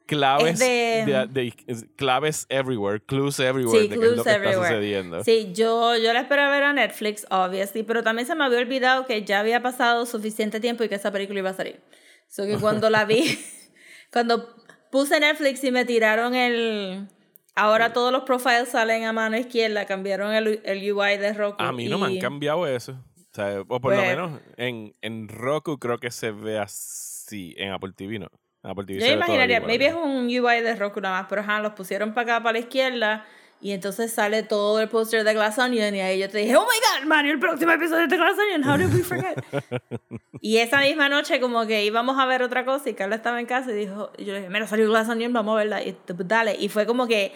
[0.05, 4.23] claves, es de- de- de- claves everywhere, clues everywhere Sí, de qué es lo clues
[4.37, 5.23] que está sucediendo.
[5.23, 9.05] Sí, yo, yo la esperaba ver a Netflix, obviously, pero también se me había olvidado
[9.05, 11.81] que ya había pasado suficiente tiempo y que esa película iba a salir.
[12.29, 13.37] So que cuando la vi,
[14.13, 14.47] cuando
[14.91, 17.07] puse Netflix y me tiraron el...
[17.55, 21.61] Ahora todos los profiles salen a mano izquierda, cambiaron el, el UI de Roku.
[21.61, 22.93] A mí no me han cambiado eso.
[22.93, 27.16] O, sea, o por lo Pues- menos en, en Roku creo que se ve así.
[27.31, 28.27] En Apple TV no.
[28.63, 31.59] En Apple TV Yo imaginaría, maybe es un UI de Roku nada más, pero ajá,
[31.61, 33.25] los pusieron para acá, para la izquierda,
[33.61, 36.61] y entonces sale todo el póster de Glass Onion, y ahí yo te dije, oh
[36.61, 39.43] my god, Mario, el próximo episodio de Glass Onion, how did we forget?
[40.41, 43.45] y esa misma noche como que íbamos a ver otra cosa, y Carla estaba en
[43.45, 45.93] casa y dijo, y yo le dije, mira, salió Glass Onion, vamos a verla, y
[45.93, 47.33] t- dale, y fue como que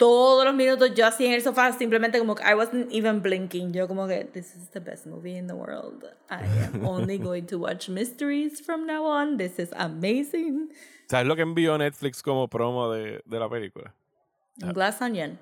[0.00, 3.74] todos los minutos yo así en el sofá, simplemente como que I wasn't even blinking,
[3.74, 7.44] yo como que, this is the best movie in the world, I am only going
[7.48, 10.70] to watch mysteries from now on, this is amazing.
[11.06, 13.94] ¿Sabes lo que envió Netflix como promo de, de la película?
[14.62, 15.38] Un glass onion.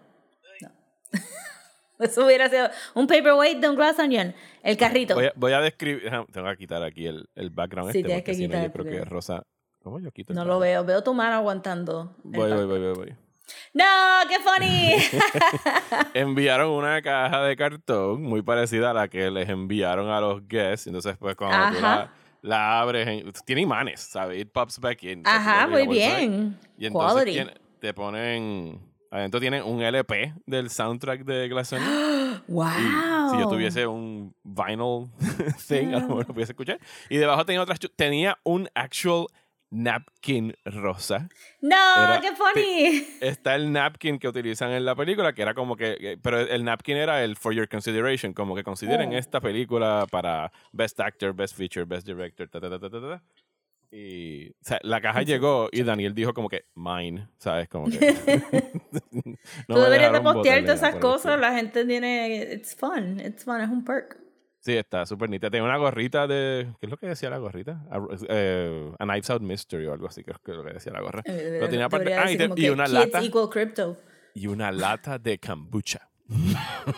[0.61, 0.71] No.
[2.05, 4.35] Eso hubiera sido un paperweight de un glass onion.
[4.65, 5.15] El carrito.
[5.15, 6.11] Voy a, voy a describir.
[6.33, 8.07] Tengo que quitar aquí el, el background Sí, este.
[8.07, 9.45] tienes que quitar yo creo que Rosa.
[9.83, 10.85] ¿Cómo yo quito el No lo veo.
[10.85, 12.17] Veo tu mano aguantando.
[12.25, 13.28] Voy, voy, voy, voy, voy.
[13.75, 13.85] ¡No!
[14.29, 14.95] ¡Qué funny!
[16.15, 20.87] enviaron una caja de cartón muy parecida a la que les enviaron a los guests.
[20.87, 22.11] Entonces, pues, cuando tú la,
[22.43, 24.41] la abres, en- tiene imanes, ¿sabes?
[24.41, 25.23] It pops back in.
[25.27, 26.59] Ajá, muy bien.
[26.79, 27.33] Y entonces Quality.
[27.33, 28.81] tiene- te ponen.
[29.11, 32.43] Adentro tienen un LP del soundtrack de Glass Onion.
[32.49, 32.69] ¡Wow!
[33.29, 35.07] Y si yo tuviese un vinyl
[35.69, 36.79] thing, a lo mejor lo pudiese escuchar.
[37.11, 37.79] Y debajo tenía otras.
[37.95, 39.27] Tenía un actual
[39.71, 41.29] napkin rosa.
[41.61, 41.77] ¡No!
[41.77, 43.07] Era- ¡Qué funny!
[43.21, 46.19] Está el napkin que utilizan en la película, que era como que.
[46.23, 49.19] Pero el napkin era el for your consideration, como que consideren Oh.
[49.19, 53.23] esta película para Best Actor, Best Feature, Best Director, ta, ta, ta, ta, ta, ta.
[53.91, 57.69] Y o sea, la caja llegó y Daniel dijo como que mine, ¿sabes?
[57.69, 57.99] Como que.
[59.69, 61.41] no Tú deberías de postear todas esas cosas.
[61.41, 62.53] La gente tiene...
[62.53, 63.19] It's fun.
[63.21, 63.61] It's fun.
[63.63, 64.19] Es un perk.
[64.61, 65.51] Sí, está súper nítida.
[65.51, 66.69] Tenía una gorrita de.
[66.81, 67.81] ¿Qué es lo que decía la gorrita?
[67.91, 70.93] A, eh, a Knives Out Mystery o algo así, creo que es lo que decía
[70.93, 71.23] la gorra.
[71.25, 73.23] Eh, Pero tenía aparte- ah, y te- una lata.
[73.23, 73.97] equal crypto.
[74.35, 76.09] Y una lata de kombucha.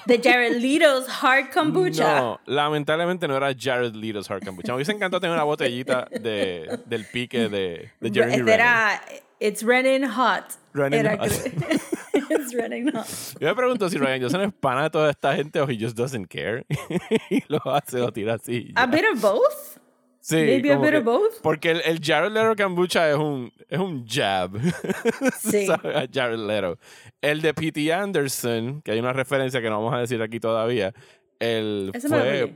[0.06, 2.20] De Jared Leto's Hard Kombucha.
[2.20, 4.72] No, lamentablemente no era Jared Leto's Hard Kombucha.
[4.72, 8.54] Me hubiese encantado tener una botellita de, del pique de, de Jeremy Este Renner.
[8.54, 9.00] era
[9.40, 10.56] It's Running Hot.
[10.74, 11.30] Running Era Hot.
[12.30, 13.06] It's Running Hot.
[13.40, 15.96] Yo me pregunto si Ryan Johnson es pana de toda esta gente o he just
[15.96, 16.64] doesn't care.
[17.30, 18.72] y lo hace, lo tira así.
[18.76, 19.78] A bit of both.
[20.20, 21.40] Sí, maybe a bit of both.
[21.42, 24.52] Porque el, el Jared Leto Kombucha es un, es un jab.
[25.38, 25.66] Sí.
[25.70, 26.78] A Jared Leto.
[27.22, 27.92] El de P.T.
[27.92, 30.92] Anderson, que hay una referencia que no vamos a decir aquí todavía.
[31.38, 32.54] El Ese fue.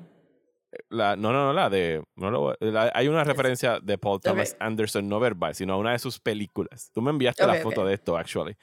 [0.91, 2.03] La, no, no, no, la de.
[2.17, 4.57] No lo la- hay una referencia de Paul Thomas.
[4.61, 6.91] Anderson, no verbal, sino a una de sus películas.
[6.95, 8.57] Tú me enviaste la foto de esto, actually.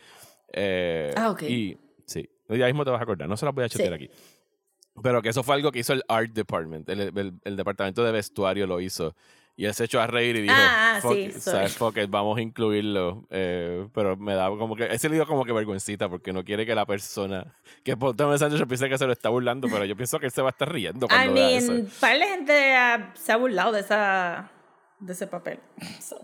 [0.53, 1.43] Eh, Ah, ok.
[1.43, 4.05] Y sí, ya mismo te vas a acordar, no se las voy a chatear Sí.
[4.05, 4.09] aquí.
[5.01, 8.11] Pero que eso fue algo que hizo el Art Department, el, el- el departamento de
[8.11, 9.15] vestuario lo hizo.
[9.57, 11.41] Y él se echó a reír y dijo, Ah, fuck, sí, sorry.
[11.41, 11.75] ¿sabes?
[11.77, 13.25] Fuck it, vamos a incluirlo.
[13.29, 16.65] Eh, pero me da como que, ese le dio como que vergüencita porque no quiere
[16.65, 19.95] que la persona, que Paul Thomas Anderson piense que se lo está burlando, pero yo
[19.95, 21.71] pienso que él se va a estar riendo I cuando eso.
[21.73, 24.49] mean, par de gente ah, se ha burlado de esa
[24.99, 25.59] de ese papel.
[25.99, 26.19] So,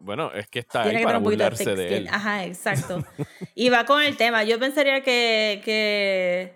[0.00, 1.96] Bueno, es que está tiene ahí que para de burlarse de skin.
[1.98, 2.08] él.
[2.10, 3.04] Ajá, exacto.
[3.54, 4.42] y va con el tema.
[4.42, 6.54] Yo pensaría que, que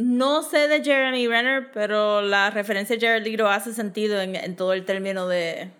[0.00, 4.56] No sé de Jeremy Renner, pero la referencia a Jared Leto hace sentido en, en
[4.56, 5.70] todo el término de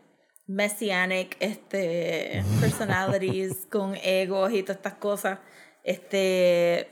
[0.46, 5.38] messianic este, personalities con egos y todas estas cosas.
[5.85, 6.90] Este,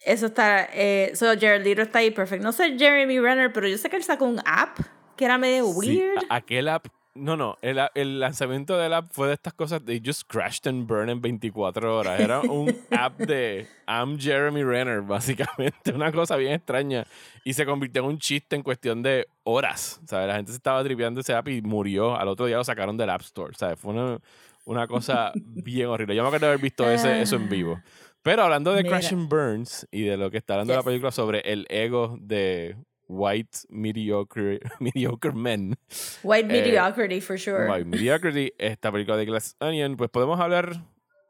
[0.00, 2.44] eso está, eh, so Jared Leto está ahí perfecto.
[2.44, 4.78] No sé Jeremy Renner, pero yo sé que él sacó un app
[5.16, 6.20] que era medio weird.
[6.20, 10.00] Sí, aquel app no, no, el, el, lanzamiento del app fue de estas cosas de
[10.04, 12.18] just crashed and burned en 24 horas.
[12.18, 17.04] Era un app de I'm Jeremy Renner, básicamente, una cosa bien extraña.
[17.44, 20.00] Y se convirtió en un chiste en cuestión de horas.
[20.06, 20.26] ¿sabes?
[20.26, 22.16] La gente se estaba tripeando ese app y murió.
[22.16, 23.54] Al otro día lo sacaron del App Store.
[23.54, 23.78] ¿sabes?
[23.78, 24.18] Fue una,
[24.64, 26.16] una cosa bien horrible.
[26.16, 27.78] Yo me acuerdo de haber visto ese, eso en vivo.
[28.22, 31.40] Pero hablando de Crash and Burns y de lo que está hablando la película sobre
[31.40, 32.76] el ego de
[33.12, 35.76] white mediocre, mediocre men.
[36.22, 37.68] White eh, mediocrity, for sure.
[37.68, 40.84] White mediocrity, esta película de Glass Onion, pues podemos hablar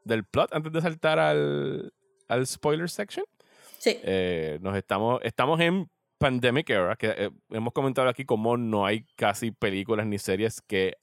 [0.05, 1.93] del plot antes de saltar al,
[2.27, 3.25] al spoiler section.
[3.79, 3.99] Sí.
[4.03, 9.05] Eh, nos estamos, estamos en Pandemic Era, que eh, hemos comentado aquí cómo no hay
[9.15, 10.95] casi películas ni series que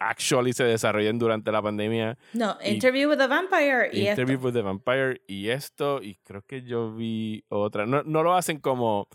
[0.00, 2.18] actually se desarrollen durante la pandemia.
[2.32, 6.62] No, Interview with the Vampire y Interview with the Vampire y esto, y creo que
[6.62, 7.86] yo vi otra.
[7.86, 9.08] No, no lo hacen como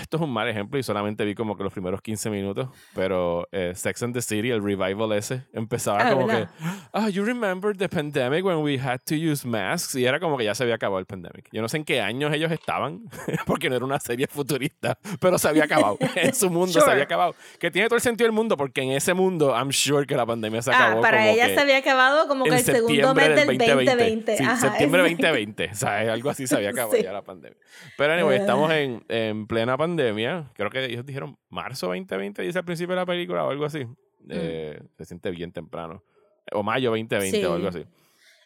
[0.00, 3.48] esto es un mal ejemplo y solamente vi como que los primeros 15 minutos, pero
[3.52, 6.48] eh, Sex and the City, el revival ese, empezaba ah, como que,
[6.92, 9.94] ah, you remember the pandemic when we had to use masks?
[9.94, 11.48] Y era como que ya se había acabado el pandemic.
[11.52, 13.04] Yo no sé en qué años ellos estaban,
[13.46, 15.98] porque no era una serie futurista, pero se había acabado.
[16.16, 17.34] en su mundo se había acabado.
[17.58, 20.26] Que tiene todo el sentido del mundo, porque en ese mundo, I'm sure que la
[20.26, 20.98] pandemia se acabó.
[20.98, 24.36] Ah, para ella se había acabado como que el segundo mes del 2020.
[24.36, 25.70] Sí, septiembre 2020.
[25.70, 27.58] O sea, algo así se había acabado ya la pandemia.
[27.96, 32.64] Pero anyway, estamos en, en plena pandemia, creo que ellos dijeron marzo 2020, dice al
[32.64, 33.84] principio de la película o algo así.
[33.84, 34.30] Mm.
[34.30, 36.02] Eh, se siente bien temprano.
[36.52, 37.84] O mayo 2020 o algo así.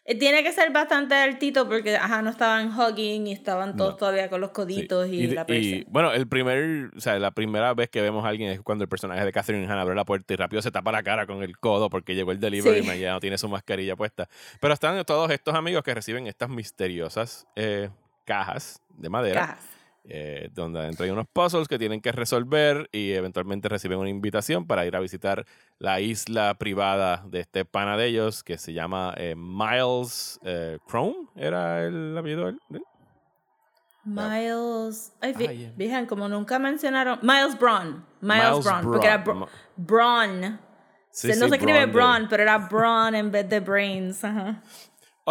[0.03, 4.29] Eh, tiene que ser bastante altito porque, ajá, no estaban hugging y estaban todos todavía
[4.29, 5.75] con los coditos y, la presa.
[5.75, 8.83] Y, bueno, el primer, o sea, la primera vez que vemos a alguien es cuando
[8.83, 11.43] el personaje de Catherine Han abre la puerta y rápido se tapa la cara con
[11.43, 14.27] el codo porque llegó el delivery y ya no tiene su mascarilla puesta.
[14.59, 17.89] Pero están todos estos amigos que reciben estas misteriosas eh,
[18.25, 19.41] cajas de madera.
[19.41, 24.09] Cajas eh, donde adentro hay unos puzzles que tienen que resolver y eventualmente reciben una
[24.09, 25.45] invitación para ir a visitar
[25.77, 31.27] la isla privada de este pana de ellos que se llama eh, Miles eh, Chrome,
[31.35, 32.83] ¿era el apellido de él?
[34.03, 35.13] Miles.
[35.21, 37.19] Ay, ah, como nunca mencionaron.
[37.21, 38.03] Miles Braun.
[38.19, 39.23] Miles, Braun, Porque era
[39.77, 40.41] Braun.
[40.41, 40.59] no
[41.13, 44.23] se escribe Braun, pero era Braun en vez de Brains.
[44.23, 44.63] Ajá.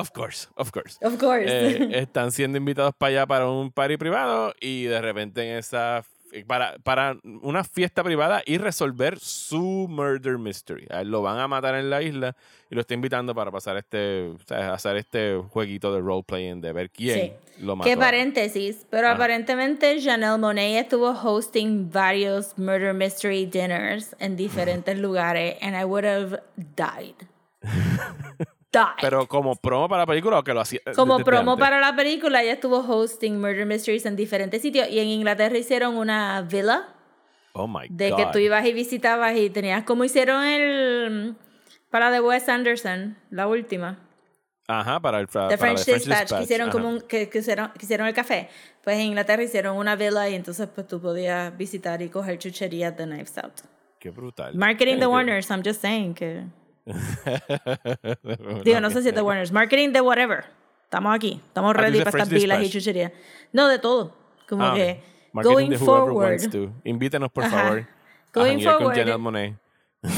[0.01, 0.99] Of course, of course.
[1.03, 1.47] Of course.
[1.47, 6.03] Eh, están siendo invitados para allá para un party privado y de repente en esa
[6.47, 10.87] para, para una fiesta privada y resolver su murder mystery.
[11.05, 12.37] lo van a matar en la isla
[12.71, 16.91] y lo está invitando para pasar este, hacer este jueguito de role playing de ver
[16.91, 17.89] quién lo mató.
[17.91, 25.57] Qué paréntesis, pero aparentemente Janelle Monet estuvo hosting varios murder mystery dinners en diferentes lugares
[25.61, 26.41] and I would have
[26.77, 27.15] died.
[29.01, 30.81] Pero como promo para la película o que lo hacía.
[30.95, 34.89] Como promo para la película, ella estuvo hosting Murder Mysteries en diferentes sitios.
[34.89, 36.89] Y en Inglaterra hicieron una villa.
[37.53, 41.37] Oh my de que tú ibas y visitabas y tenías como hicieron el.
[41.91, 43.99] Para The Wes Anderson, la última.
[44.69, 48.07] Ajá, para el The French, Dispatch, que hicieron como un, que, que, hicieron, que, hicieron,
[48.07, 48.49] el café.
[48.85, 52.97] Pues en Inglaterra hicieron una villa y entonces pues tú podías visitar y coger chucherías
[52.97, 53.63] de Knives Out.
[53.99, 54.55] Qué brutal.
[54.55, 56.45] Marketing the Warners, I'm just saying que.
[58.65, 59.53] Digo, no sé si es de Warner's.
[59.53, 60.45] Marketing de whatever.
[60.85, 61.41] Estamos aquí.
[61.47, 63.13] Estamos ah, ready para estas vilas y chucherías.
[63.53, 64.17] No, de todo.
[64.49, 65.03] Como ah, que.
[65.33, 66.41] going forward.
[66.85, 67.87] Invítenos, por favor.
[68.33, 69.11] Going forward.
[69.11, 69.57] Con Monet.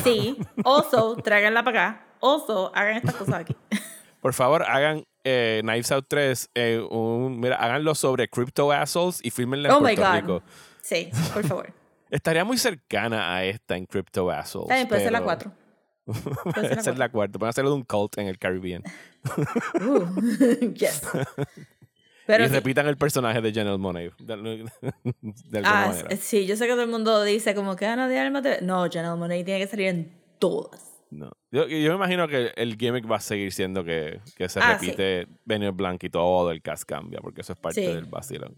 [0.03, 0.37] Sí.
[0.65, 2.07] Also, tráiganla para acá.
[2.21, 3.57] Also, hagan estas cosas aquí.
[4.21, 6.51] Por favor, hagan eh, Knives Out 3.
[6.55, 10.15] Eh, un, mira, háganlo sobre Crypto Assholes y filmenla en oh Puerto my God.
[10.15, 10.43] Rico.
[10.81, 11.73] Sí, por favor.
[12.09, 14.69] Estaría muy cercana a esta en Crypto Assholes.
[14.69, 15.53] También puede ser la 4.
[16.05, 17.39] Puede ser la cuarta.
[17.39, 18.83] Pueden hacerlo de un cult en el Caribbean.
[19.81, 21.03] Uh, yes.
[22.29, 24.11] y repitan el personaje de Janelle Monáe.
[24.19, 28.19] De, ah, sí, yo sé que todo el mundo dice como que Ana ah, de
[28.19, 30.81] Alma No, Janelle Monáe tiene que salir en todas.
[31.11, 31.31] No.
[31.51, 34.73] Yo, yo, me imagino que el gimmick va a seguir siendo que, que se ah,
[34.73, 35.37] repite sí.
[35.45, 38.57] Benio Blanc y todo el cast cambia, porque eso es parte del vacilón.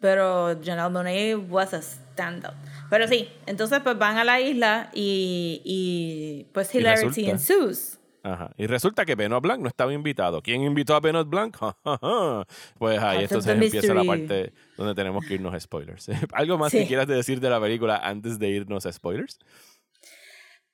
[0.00, 2.54] Pero Janelle Monáe was a standout.
[2.88, 7.98] Pero sí, entonces pues van a la isla y, y pues hilarity y ensues.
[8.22, 8.50] Ajá.
[8.56, 10.42] Y resulta que Benoit Blanc no estaba invitado.
[10.42, 11.56] ¿Quién invitó a Benoit Blanc?
[12.78, 16.08] pues ahí entonces empieza la parte donde tenemos que irnos a spoilers.
[16.32, 19.38] ¿Algo más que quieras decir de la película antes de irnos a spoilers?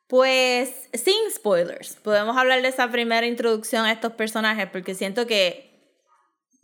[0.06, 1.96] Pues sin spoilers.
[1.96, 5.73] Podemos hablar de esa primera introducción a estos personajes porque siento que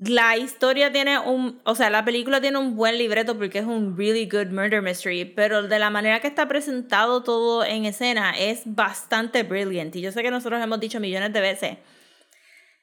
[0.01, 3.97] la historia tiene un, o sea, la película tiene un buen libreto porque es un
[3.97, 8.63] really good murder mystery, pero de la manera que está presentado todo en escena es
[8.65, 9.95] bastante brilliant.
[9.97, 11.79] Y yo sé que nosotros hemos dicho millones de veces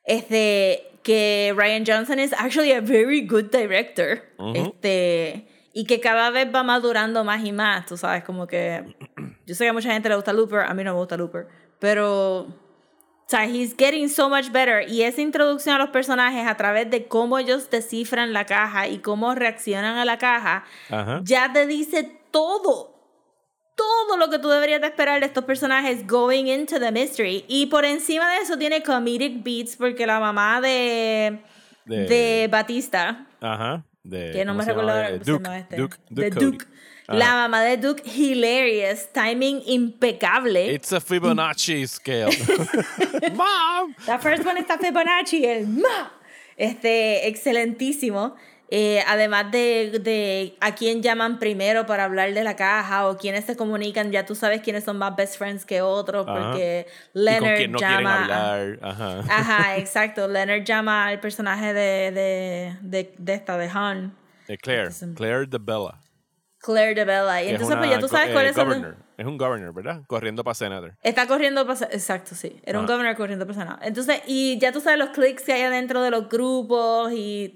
[0.08, 4.24] este, que Ryan Johnson es actually a very good director.
[4.56, 8.96] Este, y que cada vez va madurando más y más, tú sabes, como que
[9.46, 11.48] yo sé que a mucha gente le gusta Looper, a mí no me gusta Looper,
[11.80, 12.48] pero
[13.28, 14.88] o sea, he's getting so much better.
[14.88, 19.00] Y esa introducción a los personajes a través de cómo ellos descifran la caja y
[19.00, 20.64] cómo reaccionan a la caja,
[21.24, 22.96] ya te dice todo.
[23.76, 27.44] Todo lo que tú deberías de esperar de estos personajes going into the mystery.
[27.50, 31.42] Y por encima de eso tiene comedic beats porque la mamá de,
[31.86, 33.28] de, Batista.
[33.42, 33.84] Ajá.
[34.04, 36.66] De, que no me recuerdo de Duke, este, Duke, de Duke.
[37.08, 40.74] La mamá de Duke, hilarious, timing impecable.
[40.74, 42.30] It's a Fibonacci scale.
[43.34, 43.96] Mom.
[44.06, 46.12] The first one está Fibonacci, el ma.
[46.58, 48.36] Este, excelentísimo.
[48.70, 53.46] Eh, además de, de, a quién llaman primero para hablar de la caja o quiénes
[53.46, 57.80] se comunican, ya tú sabes quiénes son más best friends que otros, porque Leonard no
[57.80, 58.24] llama.
[58.24, 58.80] Hablar.
[58.82, 59.20] Ajá.
[59.30, 60.28] Ajá, exacto.
[60.28, 64.14] Leonard llama al personaje de, de, de, de esta, de Han.
[64.50, 64.90] De Claire.
[65.16, 66.02] Claire de Bella.
[66.68, 67.44] Claire de Bella.
[67.44, 68.96] Y entonces, pues ya tú sabes cuál es el.
[69.18, 70.04] Es un governor, ¿verdad?
[70.06, 70.98] Corriendo para senator.
[71.02, 71.86] Está corriendo para.
[71.86, 72.60] Exacto, sí.
[72.64, 73.88] Era un governor corriendo para senator.
[73.88, 77.54] Entonces, y ya tú sabes los clics que hay adentro de los grupos y.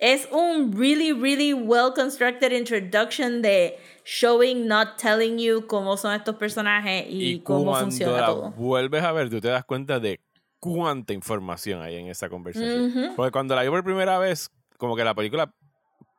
[0.00, 6.34] Es un really, really well constructed introduction de showing, not telling you cómo son estos
[6.34, 8.50] personajes y, cómo funciona todo.
[8.50, 10.20] Vuelves a ver, tú te das cuenta de
[10.58, 13.14] cuánta información hay en esa conversación.
[13.14, 15.54] Porque cuando la vi por primera vez, como que la película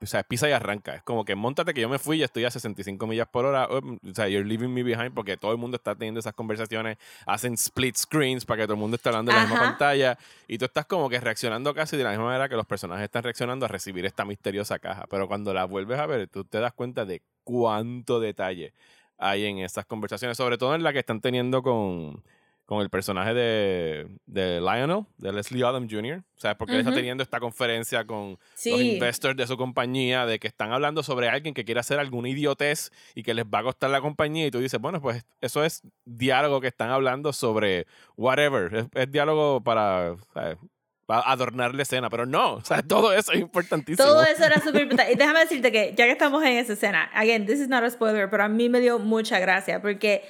[0.02, 0.96] o sea, pisa y arranca.
[0.96, 3.68] Es como que montate que yo me fui y estoy a 65 millas por hora.
[3.70, 3.82] O
[4.14, 6.98] sea, you're leaving me behind porque todo el mundo está teniendo esas conversaciones.
[7.26, 10.18] Hacen split screens para que todo el mundo esté hablando en la misma pantalla.
[10.48, 13.24] Y tú estás como que reaccionando casi de la misma manera que los personajes están
[13.24, 15.06] reaccionando a recibir esta misteriosa caja.
[15.10, 18.74] Pero cuando la vuelves a ver, tú te das cuenta de cuánto detalle
[19.18, 20.36] hay en esas conversaciones.
[20.36, 22.22] Sobre todo en la que están teniendo con
[22.66, 26.24] con el personaje de, de, Lionel, de Leslie Odom Jr.
[26.36, 30.40] O sea, porque él está teniendo esta conferencia con los investors de su compañía de
[30.40, 33.64] que están hablando sobre alguien que quiere hacer alguna idiotez y que les va a
[33.64, 34.48] costar la compañía.
[34.48, 37.86] Y tú dices, bueno, pues eso es diálogo que están hablando sobre
[38.18, 38.90] whatever.
[38.94, 40.16] Es, diálogo para,
[41.08, 44.04] adornar la escena, pero no, o sea, todo eso es importantísimo.
[44.04, 45.14] Todo eso era súper importante.
[45.14, 47.92] Y déjame decirte que ya que estamos en esa escena, again, this is not a
[47.92, 50.24] spoiler, pero a mí me dio mucha gracia porque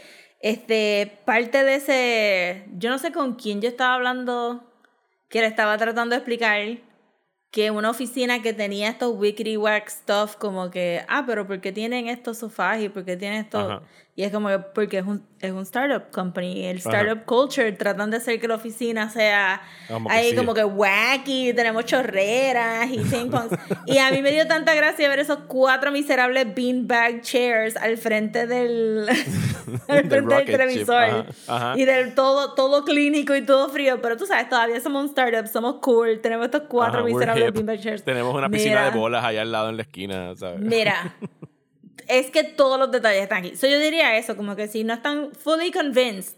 [0.45, 4.63] este, parte de ese, yo no sé con quién yo estaba hablando,
[5.27, 6.61] que le estaba tratando de explicar
[7.49, 11.71] que una oficina que tenía estos wickedy wax stuff, como que, ah, pero ¿por qué
[11.71, 13.81] tienen estos sofás y por qué tienen estos?
[14.17, 16.65] Y es como que porque es un, es un startup company.
[16.65, 19.61] El startup culture tratan de hacer que la oficina sea
[20.09, 23.01] ahí como que wacky, tenemos chorreras y
[23.87, 28.47] y a mí me dio tanta gracia ver esos cuatro miserables beanbag chairs al frente
[28.47, 29.05] del,
[29.89, 31.25] al frente del televisor.
[31.75, 34.01] Y del todo, todo clínico y todo frío.
[34.01, 38.03] Pero tú sabes, todavía somos un startup, somos cool, tenemos estos cuatro miserables beanbag chairs.
[38.05, 40.61] Tenemos una piscina de bolas allá al lado en la esquina, ¿sabes?
[40.61, 41.15] Mira.
[42.07, 43.55] Es que todos los detalles están aquí.
[43.55, 46.37] So yo diría eso, como que si no están fully convinced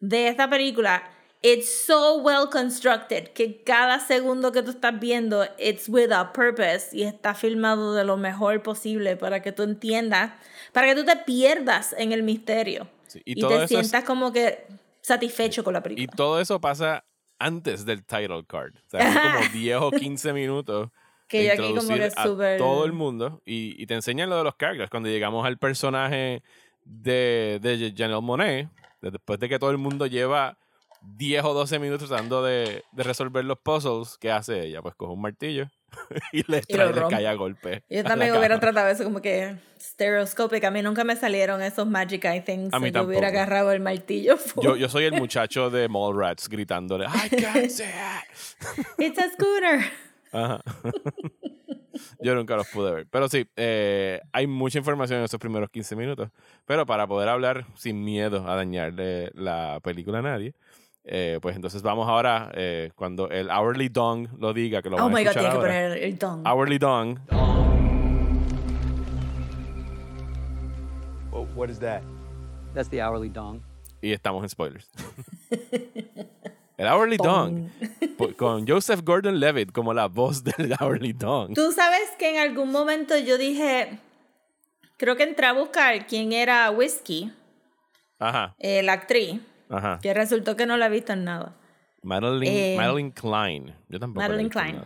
[0.00, 1.02] de esta película,
[1.42, 6.88] it's so well constructed que cada segundo que tú estás viendo, it's with a purpose
[6.92, 10.32] y está filmado de lo mejor posible para que tú entiendas,
[10.72, 12.88] para que tú te pierdas en el misterio
[13.24, 14.66] y, te sientas como que
[15.00, 16.04] satisfecho con la película.
[16.04, 17.04] Y todo eso pasa
[17.38, 18.74] antes del title card.
[18.76, 20.90] O sea, como 10 o 15 minutos
[21.28, 22.58] que yo aquí como que súper...
[22.58, 24.90] todo el mundo y, y, te enseñan lo de los characters.
[24.90, 26.42] Cuando llegamos al personaje
[26.84, 28.68] de, de Janelle Monet,
[29.00, 30.58] después de que todo el mundo lleva
[31.02, 34.82] 10 o 12 minutos tratando de, de resolver los puzzles, ¿qué hace ella?
[34.82, 35.68] Pues coge un martillo
[36.32, 37.84] y le, trae, le cae a golpe.
[37.88, 40.64] Yo también hubiera tratado eso como que stereoscopic.
[40.64, 42.74] A mí nunca me salieron esos magic eye things.
[42.74, 44.36] A mí si hubiera agarrado el martillo.
[44.62, 48.86] Yo, yo soy el muchacho de Mallrats gritándole, I can't see it.
[48.98, 49.84] It's a scooter.
[52.20, 53.06] Yo nunca los pude ver.
[53.10, 56.30] Pero sí, eh, hay mucha información en esos primeros 15 minutos.
[56.64, 60.54] Pero para poder hablar sin miedo a dañarle la película a nadie,
[61.04, 65.08] eh, pues entonces vamos ahora, eh, cuando el Hourly Dong lo diga, que lo oh
[65.08, 66.46] my God, tiene que poner el Dong.
[66.46, 67.18] Hourly Dong.
[71.54, 72.02] what is that?
[72.74, 73.62] That's the Hourly Dong.
[74.02, 74.90] Y estamos en spoilers.
[76.76, 77.70] El Hourly Dong.
[78.36, 81.54] Con Joseph Gordon Levitt como la voz del Hourly Dong.
[81.54, 83.98] Tú sabes que en algún momento yo dije.
[84.98, 87.30] Creo que entré a buscar quién era Whiskey.
[88.18, 88.54] Ajá.
[88.58, 89.40] Eh, la actriz.
[89.68, 89.98] Ajá.
[90.02, 91.54] Que resultó que no la he visto en nada.
[92.02, 93.74] Madeline, eh, Madeline Klein.
[93.88, 94.22] Yo tampoco.
[94.22, 94.82] Madeline Klein.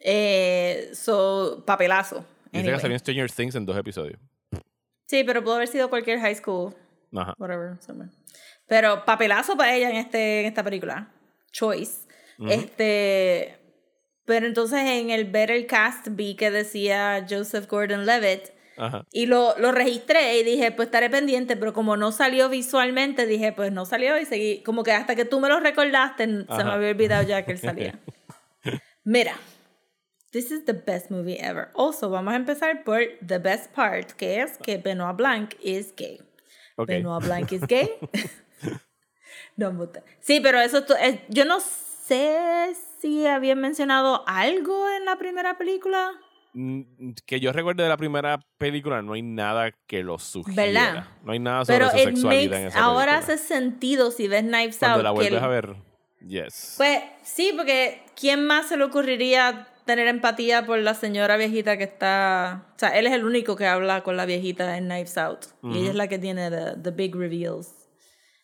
[0.00, 2.24] Eh, so, papelazo.
[2.46, 2.74] Dice Anyway.
[2.74, 4.18] que salió en Stranger Things en dos episodios.
[5.06, 6.74] Sí, pero pudo haber sido cualquier high school.
[7.14, 7.34] Ajá.
[7.38, 7.76] Whatever.
[7.80, 8.10] somewhere.
[8.70, 11.08] Pero papelazo para ella en, este, en esta película.
[11.50, 12.06] Choice.
[12.48, 13.58] Este.
[14.24, 18.50] Pero entonces en el el cast vi que decía Joseph Gordon Levitt.
[18.76, 19.04] Ajá.
[19.10, 23.50] Y lo, lo registré y dije, pues estaré pendiente, pero como no salió visualmente, dije,
[23.50, 24.62] pues no salió y seguí.
[24.62, 26.72] Como que hasta que tú me lo recordaste, se me Ajá.
[26.74, 27.98] había olvidado ya que él salía.
[29.04, 29.34] Mira,
[30.30, 31.70] this is the best movie ever.
[31.74, 36.20] Also, vamos a empezar por the best part, que es que Benoit Blanc is gay.
[36.76, 36.86] Ok.
[36.86, 37.90] Benoit Blanc is gay.
[39.56, 40.02] no, puta.
[40.20, 45.58] Sí, pero eso, tu- eh, yo no sé si habían mencionado algo en la primera
[45.58, 46.12] película.
[46.52, 50.62] Mm, Que yo recuerde de la primera película, no hay nada que lo sugiera.
[50.92, 51.04] ¿Verdad?
[51.22, 53.34] No hay nada sobre Pero su sexualidad makes, en esa ahora película.
[53.34, 55.04] hace sentido si ves Knives Cuando Out.
[55.04, 55.76] la que vuelves el- a ver,
[56.26, 56.74] yes.
[56.76, 61.84] Pues sí, porque ¿quién más se le ocurriría tener empatía por la señora viejita que
[61.84, 62.66] está...
[62.76, 65.46] O sea, él es el único que habla con la viejita en Knives Out.
[65.62, 67.79] Y ella es la que tiene the, the big reveals.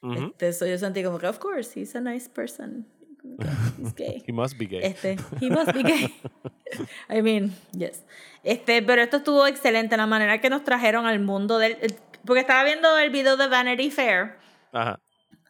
[0.03, 2.86] Este, so yo sentí como que, of course, he's a nice person.
[3.78, 4.22] He's gay.
[4.26, 4.80] He must be gay.
[4.82, 6.14] Este, he must be gay.
[7.09, 8.05] I mean, yes.
[8.42, 11.76] Este, pero esto estuvo excelente, la manera que nos trajeron al mundo del...
[12.24, 14.36] Porque estaba viendo el video de Vanity Fair
[14.72, 15.01] Ajá.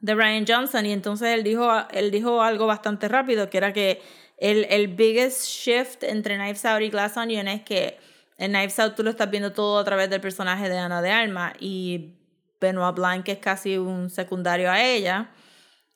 [0.01, 4.03] de Ryan Johnson y entonces él dijo, él dijo algo bastante rápido, que era que
[4.37, 7.99] el, el biggest shift entre Knives Out y Glass Onion es que
[8.39, 11.11] en Knives Out tú lo estás viendo todo a través del personaje de Ana de
[11.11, 12.13] Alma y
[12.61, 15.31] Benoit Blanc es casi un secundario a ella,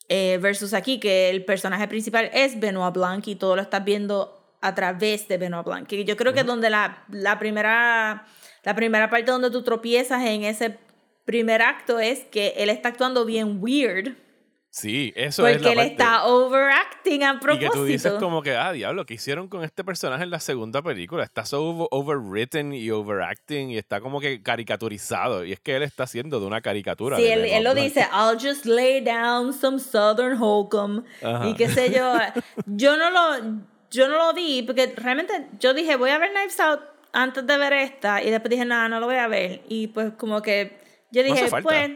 [0.08, 4.36] eh, versus aquí que el personaje principal es Benoit Blanc y todo lo estás viendo
[4.60, 5.88] a través de Benoit Blanc.
[5.88, 8.26] Yo creo que donde la, la primera
[8.62, 10.78] la primera parte donde tú tropiezas en ese
[11.24, 14.16] primer acto es que él está actuando bien weird.
[14.72, 15.92] Sí, eso es Porque la él parte.
[16.04, 17.72] está overacting a Y propósito.
[17.72, 20.80] que tú dices como que, ah, diablo, ¿qué hicieron con este personaje en la segunda
[20.80, 21.24] película?
[21.24, 25.44] Está so over- overwritten y overacting y está como que caricaturizado.
[25.44, 27.16] Y es que él está haciendo de una caricatura.
[27.16, 31.48] Sí, él, él lo dice, I'll just lay down some Southern hokum Ajá.
[31.48, 32.14] y qué sé yo.
[32.66, 33.60] Yo no lo,
[33.90, 36.80] yo no lo vi porque realmente yo dije, voy a ver Knives Out
[37.12, 39.62] antes de ver esta y después dije, nada, no lo voy a ver.
[39.68, 40.78] Y pues como que
[41.10, 41.68] yo No dije, falta.
[41.68, 41.90] pues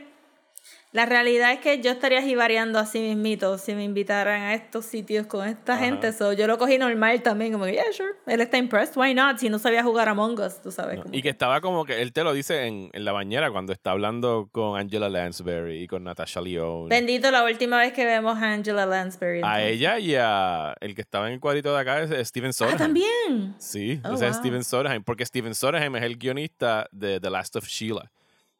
[0.94, 5.26] la realidad es que yo estaría jibariando así mismito si me invitaran a estos sitios
[5.26, 5.84] con esta Ajá.
[5.84, 6.12] gente.
[6.12, 9.38] So, yo lo cogí normal también, como que, yeah, sure, él está impressed, why not?
[9.38, 11.00] Si no sabía jugar Among Us, tú sabes.
[11.00, 13.72] como Y que estaba como que él te lo dice en, en la bañera cuando
[13.72, 16.88] está hablando con Angela Lansbury y con Natasha Lyonne.
[16.88, 19.40] Bendito la última vez que vemos a Angela Lansbury.
[19.42, 22.52] A ella y a el que estaba en el cuadrito de acá es Steven Ah,
[22.52, 22.78] Sondheim.
[22.78, 23.54] también.
[23.58, 24.38] Sí, Oh, o sea, wow.
[24.38, 28.12] Steven Sondheim, porque Steven Sondheim es el guionista de The Last of Sheila.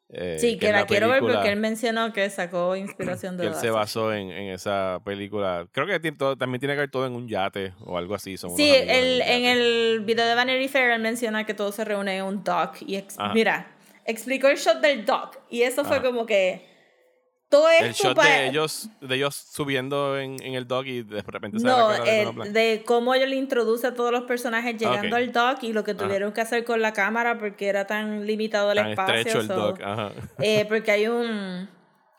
[0.09, 3.49] Eh, Sí, que, la, quiero ver película porque él mencionó que sacó inspiración de que
[3.49, 5.67] él se basó en, en esa película.
[5.71, 8.37] Creo que todo- también tiene que ver todo en un yate o algo así.
[8.37, 12.17] son Sí, el, en el video de Vanity Fair él menciona que todo se reúne
[12.17, 12.77] en un dock.
[12.85, 13.33] Y ex- Ajá.
[13.33, 13.67] mira,
[14.05, 15.37] explicó el shot del dock.
[15.49, 16.74] Y eso fue como que.
[17.49, 21.59] Todo El shot de ellos, de ellos subiendo en, en el dog y de repente
[21.59, 25.21] se No, la de el- cómo ellos le introduce a todos los personajes llegando ok.
[25.21, 26.03] al dock y lo que Ajá.
[26.03, 29.15] tuvieron que hacer con la cámara porque era tan limitado el Tan espacio.
[29.15, 29.81] estrecho el so- dog.
[29.83, 30.11] Ajá.
[30.39, 31.69] Eh, porque hay un.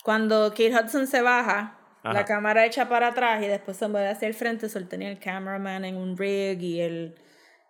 [0.05, 2.15] Cuando Kate Hudson se baja, Ajá.
[2.15, 4.69] la cámara echa para atrás y después se mueve hacia el frente.
[4.69, 7.17] So él tenía el cameraman en un rig y él.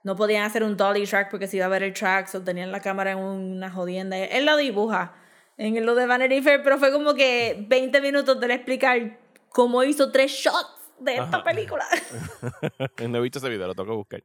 [0.04, 2.70] No podían hacer un dolly track porque se iba a ver el track, so tenían
[2.70, 4.16] la cámara en una jodienda.
[4.18, 5.14] Él lo dibuja
[5.56, 9.18] en lo de Vanity Fair, pero fue como que 20 minutos de explicar
[9.50, 11.44] cómo hizo tres shots de esta Ajá.
[11.44, 11.84] película.
[13.08, 14.24] no he visto ese video, lo tengo que buscar.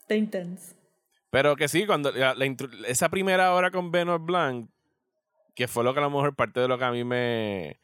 [0.00, 0.74] Está intenso.
[1.30, 2.56] Pero que sí, cuando la- la
[2.86, 4.68] esa primera hora con Benoit Blanc,
[5.54, 7.80] que fue lo que a lo mejor parte de lo que a mí me,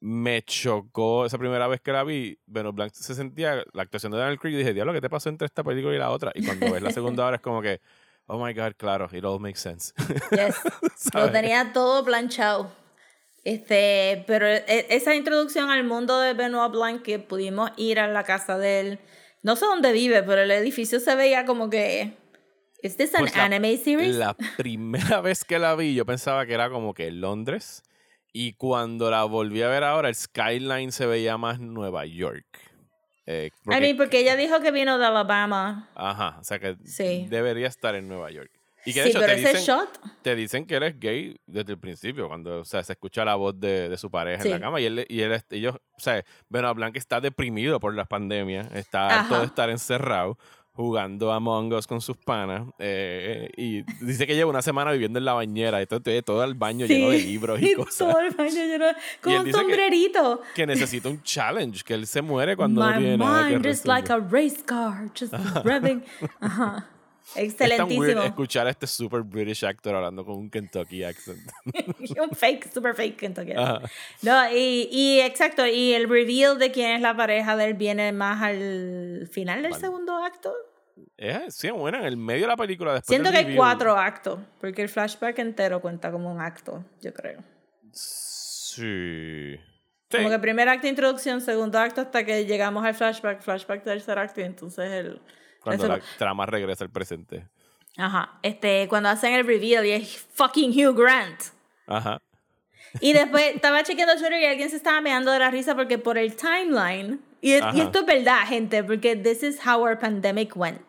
[0.00, 4.18] me chocó esa primera vez que la vi, Benoit Blanc se sentía, la actuación de
[4.18, 6.32] Daniel Craig, y dije, diablo, ¿qué te pasó entre esta película y la otra?
[6.34, 7.80] Y cuando ves la segunda hora es como que,
[8.26, 9.92] oh my God, claro, it all makes sense.
[10.30, 10.56] Yes.
[11.14, 12.70] Lo tenía todo planchado.
[13.44, 18.22] Este, pero e- esa introducción al mundo de Benoit Blanc que pudimos ir a la
[18.24, 18.98] casa de él.
[19.42, 22.16] No sé dónde vive, pero el edificio se veía como que.
[22.82, 24.14] ¿Es this an Pues la- anime series?
[24.16, 27.82] La primera vez que la vi, yo pensaba que era como que Londres.
[28.32, 32.46] Y cuando la volví a ver ahora, el skyline se veía más Nueva York.
[33.26, 35.88] Eh, I porque- mean, porque ella dijo que vino de Alabama.
[35.94, 37.26] Ajá, o sea que Sí.
[37.28, 38.50] debería estar en Nueva York.
[38.84, 40.00] Y que de Sí, hecho pero te ese dicen, shot.
[40.22, 43.58] te dicen que eres gay desde el principio, cuando o sea, se escucha la voz
[43.60, 44.48] de, de su pareja Sí.
[44.48, 44.80] en la cama.
[44.80, 49.20] Y él, y él, ellos, o sea, Benoit Blanc está deprimido por la pandemia, está
[49.20, 49.38] Ajá.
[49.38, 50.36] de estar encerrado.
[50.74, 52.66] Jugando Among Us con sus panas.
[52.78, 55.82] eh, y dice que lleva una semana viviendo en la bañera.
[55.82, 57.98] Y todo, todo el baño lleno de libros y cosas.
[57.98, 58.86] Todo el baño lleno
[59.20, 60.40] con un dice que- sombrerito.
[60.54, 63.66] Que necesita un challenge, que él se muere cuando My no tiene nada que mind
[63.66, 65.32] is like a race car, just
[65.64, 66.02] revving.
[66.40, 66.88] Ajá.
[67.34, 68.22] Es tan weird Excelentísimo.
[68.22, 71.40] escuchar a este super British actor hablando con un Kentucky accent.
[72.20, 73.52] un fake, super fake Kentucky.
[73.52, 73.80] Ajá.
[74.22, 78.12] No, y, y exacto, y el reveal de quién es la pareja de él viene
[78.12, 79.80] más al final del Vale.
[79.82, 80.54] segundo acto.
[81.16, 84.40] Es, sí, bueno, en el medio de la película después Siento que hay cuatro actos,
[84.60, 87.42] porque el flashback entero cuenta como un acto, yo creo.
[87.92, 89.56] Sí.
[90.10, 90.18] Sí.
[90.18, 94.40] Como que primer acto, introducción, segundo acto, hasta que llegamos al flashback, flashback, tercer acto,
[94.40, 95.20] y entonces el...
[95.62, 97.46] Cuando eso- la trama regresa al presente.
[97.96, 101.40] Ajá, este, cuando hacen el reveal y es fucking Hugh Grant.
[101.86, 102.18] Ajá.
[103.00, 106.16] Y después estaba chequeando Twitter y alguien se estaba meando de la risa porque por
[106.18, 110.80] el timeline, y, y esto es verdad, gente, porque this is how our pandemic went.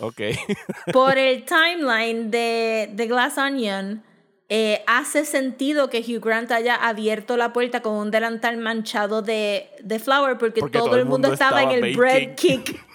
[0.00, 0.20] Ok.
[0.92, 4.04] Por el timeline de, de Glass Onion,
[4.48, 9.68] eh, hace sentido que Hugh Grant haya abierto la puerta con un delantal manchado de,
[9.82, 11.96] de flour porque, Porque todo, el mundo, estaba, en el baking.
[11.96, 12.84] bread kick.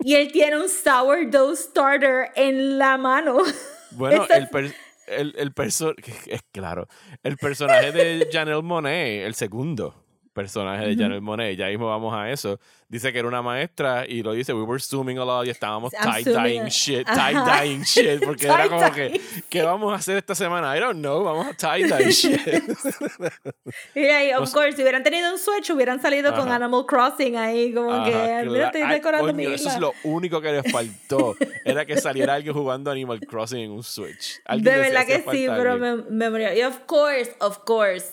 [0.00, 3.38] y él tiene un sourdough starter en la mano.
[3.92, 4.74] Bueno, el, per-
[5.06, 5.94] el, el perso-
[6.26, 6.88] es claro,
[7.22, 10.04] el personaje de Janelle Monet, el segundo
[10.36, 14.22] personaje de Janelle Monet, ya mismo vamos a eso, dice que era una maestra y
[14.22, 16.66] lo dice, we were zooming a lot y estábamos zooming.
[16.66, 17.32] shit, Ajá.
[17.32, 19.18] tie-dyeing shit, porque era como que.
[19.48, 20.76] ¿qué vamos a hacer esta semana?
[20.76, 22.40] I don't know, vamos a tie-dye shit.
[23.94, 26.46] Y ahí, of course, si hubieran tenido un switch, hubieran salido con.
[26.52, 29.92] Animal Crossing ahí, como Ajá, que, mira, estoy Ay, decorando coño, mi Eso es lo
[30.04, 31.34] único que le faltó.
[31.64, 34.40] Era que saliera alguien jugando Animal Crossing en un Switch.
[34.44, 36.04] Alguien De verdad "Hacía que sí, pero alguien".
[36.08, 36.52] me, me murió.
[36.54, 38.12] Y of course, of course,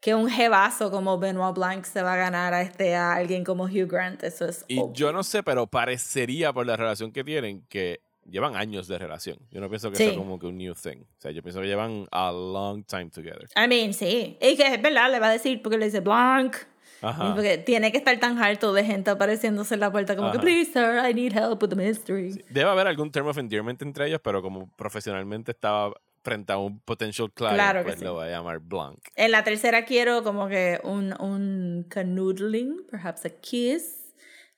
[0.00, 3.64] que un jebazo como Benoit Blanc se va a ganar a, este, a alguien como
[3.64, 4.22] Hugh Grant.
[4.24, 4.92] Eso es Y obvio.
[4.94, 9.36] yo no sé, pero parecería por la relación que tienen que llevan años de relación.
[9.50, 10.06] Yo no pienso que Sí.
[10.06, 11.02] sea como que un new thing.
[11.02, 13.48] O sea, yo pienso que llevan a long time together.
[13.56, 14.38] I mean, sí.
[14.40, 16.56] Y que es verdad, le va a decir porque le dice Blanc.
[17.02, 17.34] Ajá.
[17.34, 20.44] Porque tiene que estar tan harto de gente apareciéndose en la puerta como que, Ajá.
[20.44, 22.44] please, sir, I need help with the mystery.
[22.50, 26.80] Debe haber algún term of endearment entre ellos, pero como profesionalmente estaba frente a un
[26.80, 28.04] potential client, Claro pues sí.
[28.04, 28.98] lo voy a llamar Blanc.
[29.16, 33.96] En la tercera quiero como que un, un canoodling, perhaps a kiss.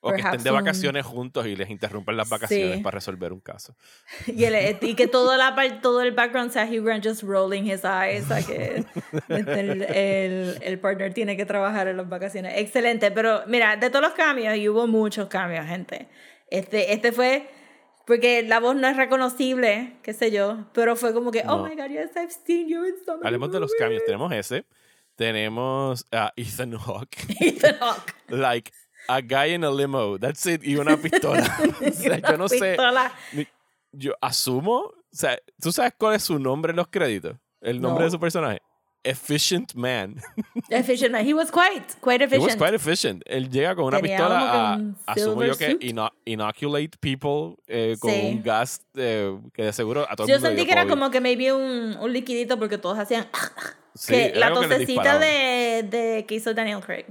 [0.05, 2.83] O que estén de un- vacaciones juntos y les interrumpen las vacaciones Sí.
[2.83, 3.77] para resolver un caso.
[4.27, 7.85] Y, el, y que todo, la, todo el background sea Hugh Grant just rolling his
[7.85, 8.85] eyes a que
[9.29, 12.55] este, el, el, el partner tiene que trabajar en las vacaciones.
[12.57, 16.09] Excelente, pero mira, de todos los cambios, y hubo muchos cambios, gente.
[16.51, 17.49] Este, este fue,
[18.07, 21.65] porque la voz no es reconocible, qué sé yo, pero fue como que, oh No.
[21.69, 23.79] my god, yes, I've seen you in so many Hablemos de los movies.
[23.81, 24.03] cambios.
[24.05, 24.65] Tenemos ese.
[25.17, 27.17] Tenemos a Ethan Hawke.
[27.41, 28.15] Ethan Hawke.
[28.29, 28.73] like
[29.09, 30.19] a guy in a limo.
[30.19, 30.63] That's it.
[30.65, 31.43] Y una pistola.
[31.87, 32.71] o sea, yo no sé.
[32.73, 33.13] Pistola.
[33.33, 33.47] ni-
[33.93, 34.79] Yo asumo.
[34.87, 37.37] O sea, ¿tú sabes cuál es su nombre en los créditos?
[37.61, 38.05] El nombre No.
[38.07, 38.61] de su personaje.
[39.05, 40.17] Efficient Man.
[40.71, 41.27] Efficient man.
[41.27, 42.59] He was quite, quite He was efficient.
[42.59, 43.23] quite efficient.
[43.27, 47.97] Él llega con una Tenía pistola a, un asumo yo que ino- inoculate people eh,
[47.99, 48.21] con Sí.
[48.33, 50.91] un gas eh, que de seguro a todo el Yo mundo sentí que era COVID.
[50.95, 53.27] como que maybe un, un liquidito porque todos hacían
[53.95, 57.05] Sí, que la que tosecita de, de que hizo Daniel Craig.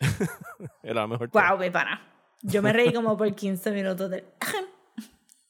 [0.82, 1.30] Era mejor.
[1.30, 2.00] Wow, mi pana.
[2.42, 4.24] Yo me reí como por 15 minutos de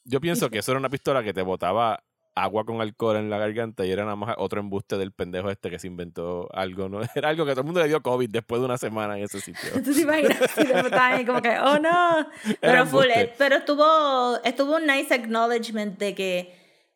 [0.05, 2.03] Yo pienso que eso era una pistola que te botaba
[2.35, 5.71] agua con alcohol en la garganta y era nada más otro embuste del pendejo este
[5.71, 7.01] que se inventó algo, ¿no?
[7.15, 9.41] Era algo que todo el mundo le dio COVID después de una semana en ese
[9.41, 9.71] sitio.
[9.85, 10.39] ¿Tú te imaginas?
[10.93, 12.27] Ahí como que, oh no.
[12.61, 16.55] Pero full, eh, pero estuvo, estuvo un nice acknowledgement de que,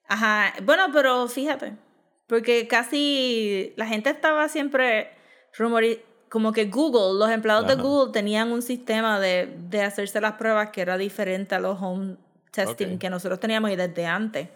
[0.09, 1.74] ajá, bueno, pero fíjate,
[2.26, 5.11] porque casi la gente estaba siempre
[5.57, 7.76] rumori como que Google, los empleados de.
[7.76, 12.16] Google tenían un sistema de, de hacerse las pruebas que era diferente a los home
[12.51, 14.49] testing que nosotros teníamos y desde antes.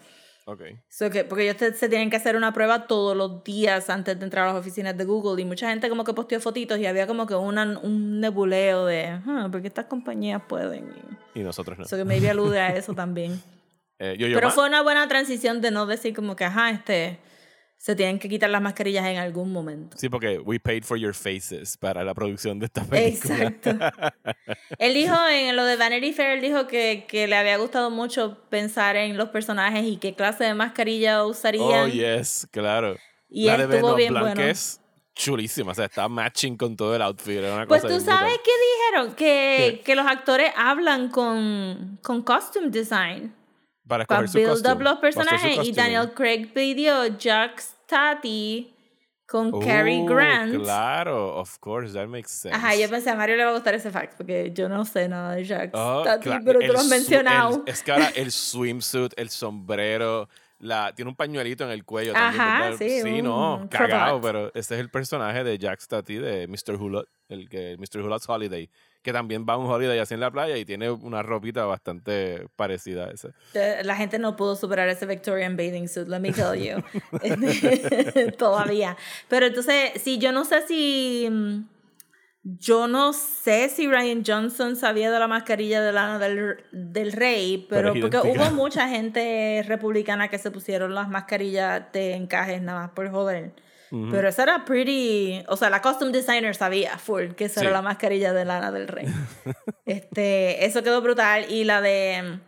[0.51, 0.61] Ok.
[0.89, 4.17] So que, porque ellos te- se tienen que hacer una prueba todos los días antes
[4.19, 6.85] de entrar a las oficinas de Google y mucha gente como que posteó fotitos y
[6.85, 10.91] había como que una, un nebuleo de, "Ah, porque estas compañías pueden.
[11.35, 11.85] Y, Y nosotros no.
[11.85, 13.41] so que maybe alude a eso también.
[14.03, 16.71] Eh, yo, yo Pero ma- fue una buena transición de no decir como que, ajá,
[16.71, 17.19] este,
[17.81, 19.97] se tienen que quitar las mascarillas en algún momento.
[19.97, 23.37] Sí, porque we paid for your faces para la producción de esta película.
[23.37, 23.71] Exacto.
[24.77, 28.37] Él dijo en lo de Vanity Fair, él dijo que, que le había gustado mucho
[28.51, 31.85] pensar en los personajes y qué clase de mascarilla usarían.
[31.85, 32.97] Oh, yes, claro.
[33.27, 34.39] Y la de estuvo bien bueno.
[34.43, 34.79] es
[35.15, 37.37] chulísima, o sea, está matching con todo el outfit.
[37.37, 38.51] Era una Pues cosa tú sabes qué
[38.91, 39.81] dijeron, que, ¿Qué?
[39.83, 43.33] que los actores hablan con, con costume design
[43.87, 45.71] para para build costume, up los personajes y.
[45.73, 47.61] Daniel Craig pidió Jack
[47.91, 48.73] Stati
[49.25, 50.63] con Cary Grant.
[50.63, 52.55] Claro, of course, that makes sense.
[52.55, 55.09] Ajá, yo pensé a Mario le va a gustar ese fact porque yo no sé
[55.09, 55.71] nada de Jax.
[55.73, 56.03] Oh,
[56.45, 57.63] pero tú lo has mencionado.
[57.65, 60.29] es que ahora el swimsuit, el sombrero,
[60.59, 64.79] la, tiene un pañuelito en el cuello Ajá, Sí, sí no, cagado, pero este es
[64.79, 66.75] el personaje de Jack Stati, de Mr.
[66.75, 68.01] Hulot, el que Mr.
[68.01, 68.69] Hulot's Holiday,
[69.01, 72.47] que también va a un holiday así en la playa y tiene una ropita bastante
[72.55, 73.29] parecida a esa.
[73.83, 76.83] La gente no pudo superar ese Victorian bathing suit, let me tell you.
[78.37, 78.97] Todavía.
[79.27, 81.63] Pero entonces, sí, yo no sé si mm,
[82.43, 87.67] yo no sé si Ryan Johnson sabía de la mascarilla de lana del, del rey,
[87.69, 92.91] pero, porque hubo mucha gente republicana que se pusieron las mascarillas de encajes nada más
[92.91, 93.53] por joder.
[93.91, 97.81] Pero esa era pretty, o sea, la costume designer sabía full que esa era la
[97.81, 99.05] mascarilla de lana del rey.
[99.85, 102.39] este, eso quedó brutal y la de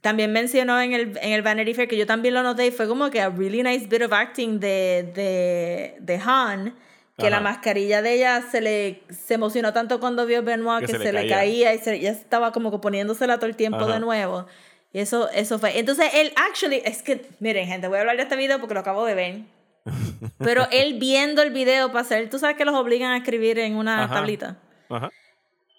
[0.00, 2.86] también mencionó en el, en el Vanity Fair que yo también lo noté y fue
[2.86, 6.76] como que a really nice bit of acting de, de, de Han
[7.18, 11.12] que la mascarilla de ella se le se emocionó tanto cuando vio Benoit que, se,
[11.12, 14.46] le, caía y se, ya estaba como que poniéndosela todo el tiempo de nuevo.
[14.92, 15.78] Y eso, eso fue.
[15.78, 18.80] Entonces, él, actually, es que, miren, gente, voy a hablar de este video porque lo
[18.80, 19.57] acabo de ver.
[20.38, 23.76] Pero él viendo el video para hacer, tú sabes que los obligan a escribir en
[23.76, 24.58] una tablita.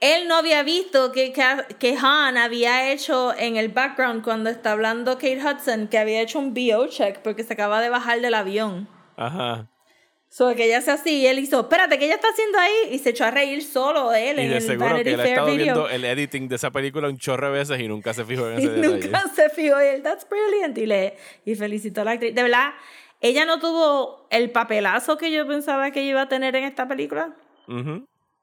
[0.02, 5.16] Él no había visto que, que, Han había hecho en el background cuando está hablando
[5.16, 8.88] Kate Hudson, que había hecho un BO check porque se acaba de bajar del avión.
[9.18, 9.68] Ajá.
[10.32, 12.94] So que ella hace así y él hizo, espérate, ¿qué ella está haciendo ahí?
[12.94, 15.20] Y se echó a reír solo él y en de el seguro Vanity que él
[15.20, 18.24] ha estado viendo el editing de esa película un chorro de veces y nunca se
[18.24, 20.78] fijó en ese y Nunca se fijó y él, that's brilliant.
[20.78, 22.36] Y, le, y felicitó a la actriz.
[22.36, 22.74] De verdad,
[23.22, 27.36] ella no tuvo el papelazo que yo pensaba que iba a tener en esta película.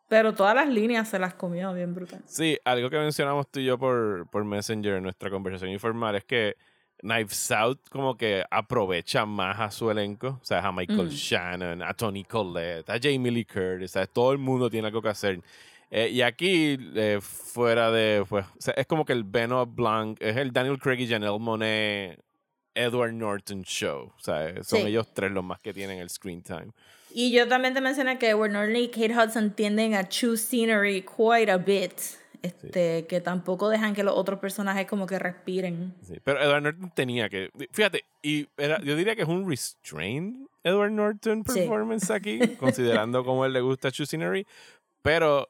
[0.08, 2.22] Pero todas las líneas se las comió bien brutal.
[2.26, 6.24] Sí, algo que mencionamos tú y yo por, por Messenger en nuestra conversación informal es
[6.24, 6.56] que
[7.00, 11.10] Knives Out como que aprovecha más a su elenco, o sea, a Michael mm.
[11.10, 15.08] Shannon, a Tony Collette, a Jamie Lee Curtis, sea, todo el mundo tiene algo que
[15.08, 15.40] hacer.
[15.90, 20.52] Eh, y aquí, eh, fuera de, pues, es como que el Benoit Blanc, es el
[20.52, 22.20] Daniel Craig y Janelle Monet,
[22.76, 26.68] Edward Norton show, o sea, son ellos tres los más que tienen el screen time.
[27.12, 31.02] Y yo también te mencioné que Edward Norton y Kate Hudson tienden a choose scenery
[31.02, 31.92] quite a bit.
[32.42, 35.94] Este, que tampoco dejan que los otros personajes como que respiren.
[36.22, 37.50] pero Edward Norton tenía que.
[37.72, 43.44] Fíjate, y era, yo diría que es un restrained Edward Norton performance aquí, considerando cómo
[43.46, 44.46] él le gusta True Scenery.
[45.02, 45.48] Pero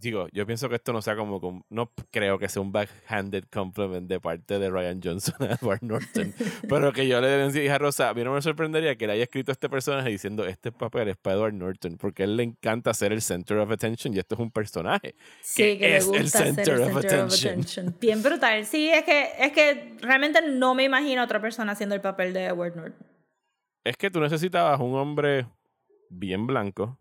[0.00, 4.08] digo, yo pienso que esto no sea como, no creo que sea un backhanded compliment
[4.08, 6.34] de parte de Ryan Johnson a Edward Norton,
[6.68, 9.24] pero que yo le decía a Rosa, a mí no me sorprendería que le haya
[9.24, 12.42] escrito a este personaje diciendo, este papel es para Edward Norton, porque a él le
[12.44, 16.28] encanta ser el center of attention y esto es un personaje sí, que, es el
[16.28, 17.94] center, of, attention.
[18.00, 18.64] Bien brutal.
[18.66, 22.32] Sí, es que, es que realmente no me imagino a otra persona haciendo el papel
[22.32, 23.06] de Edward Norton.
[23.84, 25.46] Es que tú necesitabas un hombre
[26.10, 26.98] bien blanco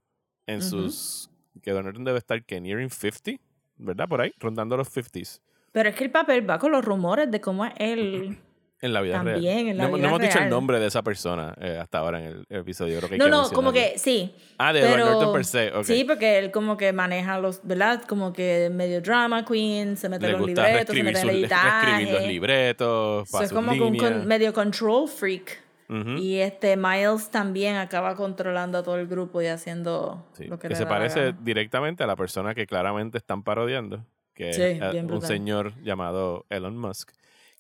[0.48, 1.30] en sus
[1.70, 3.42] que Don Norton debe estar que nearing 50,
[3.78, 4.08] ¿verdad?
[4.08, 5.40] Por ahí, rondando los 50s.
[5.72, 8.38] Pero es que el papel va con los rumores de cómo es él.
[8.82, 9.68] En la vida También, real.
[9.68, 12.20] En la no, vida no hemos dicho el nombre de esa persona eh, hasta ahora
[12.20, 12.98] en el, episodio.
[13.00, 14.34] Creo que no, no, como que sí.
[14.58, 15.68] Ah, de pero, Norton per se.
[15.68, 15.84] Okay.
[15.84, 18.04] Sí, porque él como que maneja los, ¿verdad?
[18.08, 22.10] Como que medio drama queen, se mete en los libretos, se mete en el Escribir
[22.10, 25.62] los libretos, para es como un medio control freak.
[25.90, 30.76] Y este Miles también acaba controlando a todo el grupo y haciendo lo que, que
[30.76, 36.46] se parece directamente a la persona que claramente están parodiando, que es un señor llamado
[36.50, 37.12] Elon Musk.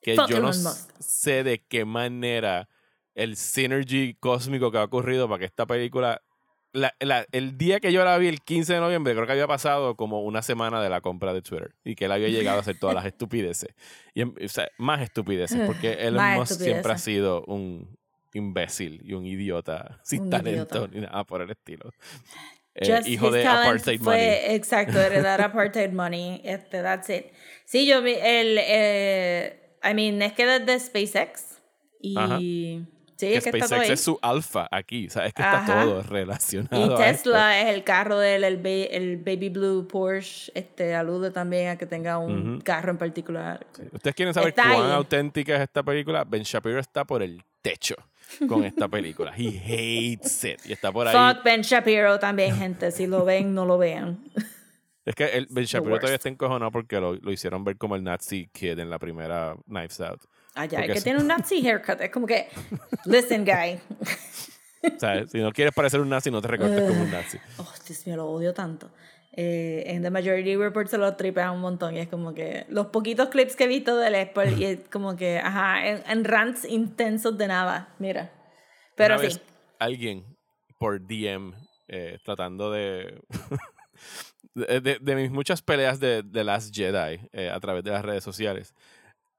[0.01, 2.69] Que yo no sé de qué manera
[3.15, 6.21] el synergy cósmico que ha ocurrido para que esta película
[6.71, 6.93] la,
[7.31, 10.21] el día que yo la vi, el 15 de noviembre, creo que había pasado como
[10.21, 12.95] una semana de la compra de Twitter y que él había llegado a hacer todas
[12.95, 13.73] las estupideces.
[14.13, 17.97] Y, o sea, más estupideces, porque Elon Musk siempre ha sido un,
[18.37, 21.91] imbécil y un idiota sin talento ni nada por el estilo.
[22.75, 24.55] Eh, hijo de apartheid fue, money.
[24.55, 26.41] Exacto, heredar apartheid money.
[26.43, 27.25] Este, that's it.
[27.65, 28.57] Sí, yo vi el.
[28.59, 31.59] Eh, I mean, es que desde SpaceX.
[32.01, 32.85] Y.
[33.17, 35.65] Sí, es que SpaceX está todo es su alfa aquí, o sea, es que está
[35.65, 36.95] todo relacionado.
[36.95, 41.77] Y Tesla es el carro del el, el, Baby Blue Porsche, este alude también a
[41.77, 43.67] que tenga un carro en particular.
[43.91, 46.23] ¿Ustedes quieren saber cuán auténtica es esta película?
[46.23, 47.95] Ben Shapiro está por el techo
[48.47, 49.33] con esta película.
[49.35, 50.59] He hates it.
[50.65, 51.15] Y está por ahí.
[51.15, 52.91] Fuck Ben Shapiro también, gente.
[52.91, 54.23] Si lo ven, no lo vean.
[55.05, 58.03] Es que el, Ben Shapiro todavía está encojonado porque lo, lo, hicieron ver como el
[58.03, 60.21] Nazi Kid en la primera Knives Out.
[60.55, 62.01] Ah, ya, es que tiene un Nazi haircut.
[62.01, 62.47] Es como que,
[63.05, 63.79] listen, guy.
[64.95, 67.37] o sea, si no quieres parecer un nazi, no te recortes como un nazi.
[67.57, 68.91] Oh, Dios mío, lo odio tanto
[69.31, 72.87] eh, en The Majority Report se lo tripean un montón y es como que los
[72.87, 77.37] poquitos clips que he visto del Apple y es como que, ajá, en, rants intensos
[77.37, 78.31] de nada, mira.
[78.95, 79.39] Pero sí.
[79.77, 80.25] alguien
[80.79, 81.53] por DM
[81.87, 83.21] eh, tratando de,
[84.55, 88.23] de, de, mis muchas peleas de, de Last Jedi eh, a través de las redes
[88.23, 88.73] sociales.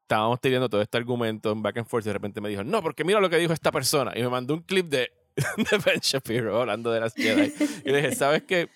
[0.02, 2.82] Estábamos teniendo todo este argumento en back and forth y de repente me dijo, no,
[2.82, 4.12] porque mira lo que dijo esta persona.
[4.16, 5.12] Y me mandó un clip de,
[5.56, 7.52] de Ben Shapiro hablando de las Jedi.
[7.84, 8.68] Y le dije, ¿sabes qué?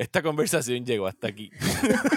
[0.00, 1.50] Esta conversación llegó hasta aquí.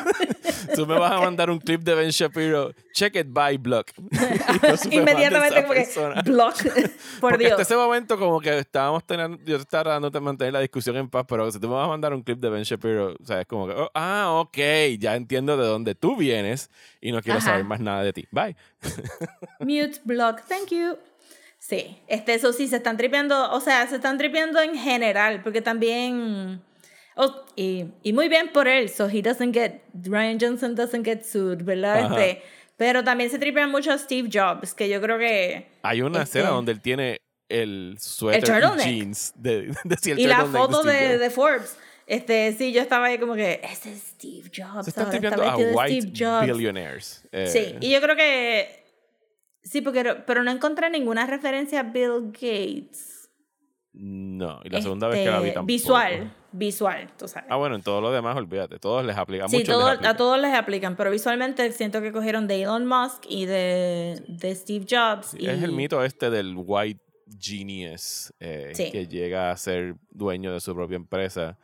[0.76, 2.72] Tú me vas a mandar un clip de Ben Shapiro.
[2.94, 3.92] Check it by block.
[4.90, 6.56] Inmediatamente como que block.
[6.64, 7.52] Por Porque Dios.
[7.52, 11.10] hasta ese momento como que estábamos teniendo, yo estaba tratando de mantener la discusión en
[11.10, 13.42] paz, pero si tú me vas a mandar un clip de Ben Shapiro, o sea,
[13.42, 14.58] es como que, oh, ah, ok,
[14.98, 16.70] ya entiendo de dónde tú vienes
[17.02, 17.50] y no quiero Ajá.
[17.50, 18.26] saber más nada de ti.
[18.32, 18.56] Bye.
[19.60, 20.98] Mute, block, thank you.
[21.60, 25.62] Sí, este, eso sí, se están tripeando, o sea, se están tripeando en general, porque
[25.62, 26.62] también,
[27.16, 31.24] oh, y, y muy bien por él, so he doesn't get, Ryan Johnson doesn't get
[31.24, 32.12] sued, ¿verdad?
[32.12, 32.42] Este,
[32.78, 35.68] pero también se tripean mucho a Steve Jobs, que yo creo que...
[35.84, 38.86] Hay una Este- escena donde él tiene el suéter y turtleneck.
[38.86, 43.18] jeans de, de, el y la foto de, de Forbes, este, sí, yo estaba ahí
[43.20, 46.08] como que, ese es Steve Jobs, Se están tripeando a de white
[46.46, 47.26] billionaires.
[47.32, 48.84] Eh, Sí, y yo creo que.
[49.64, 53.30] Sí, porque, pero no encontré ninguna referencia a Bill Gates.
[53.94, 55.68] No, y la segunda vez que la vi Este, tampoco.
[55.68, 57.50] Visual, visual, tú sabes.
[57.52, 58.80] Ah, bueno, en todo lo demás, olvídate.
[58.80, 59.46] Todos les aplica.
[59.46, 60.10] A sí, todo- les aplica.
[60.12, 64.56] a todos les aplican, pero visualmente siento que cogieron de Elon Musk y de, de
[64.56, 65.28] Steve Jobs.
[65.32, 67.02] Sí, y, Es el mito este del white
[67.40, 68.92] genius eh, Sí.
[68.92, 71.58] que llega a ser dueño de su propia empresa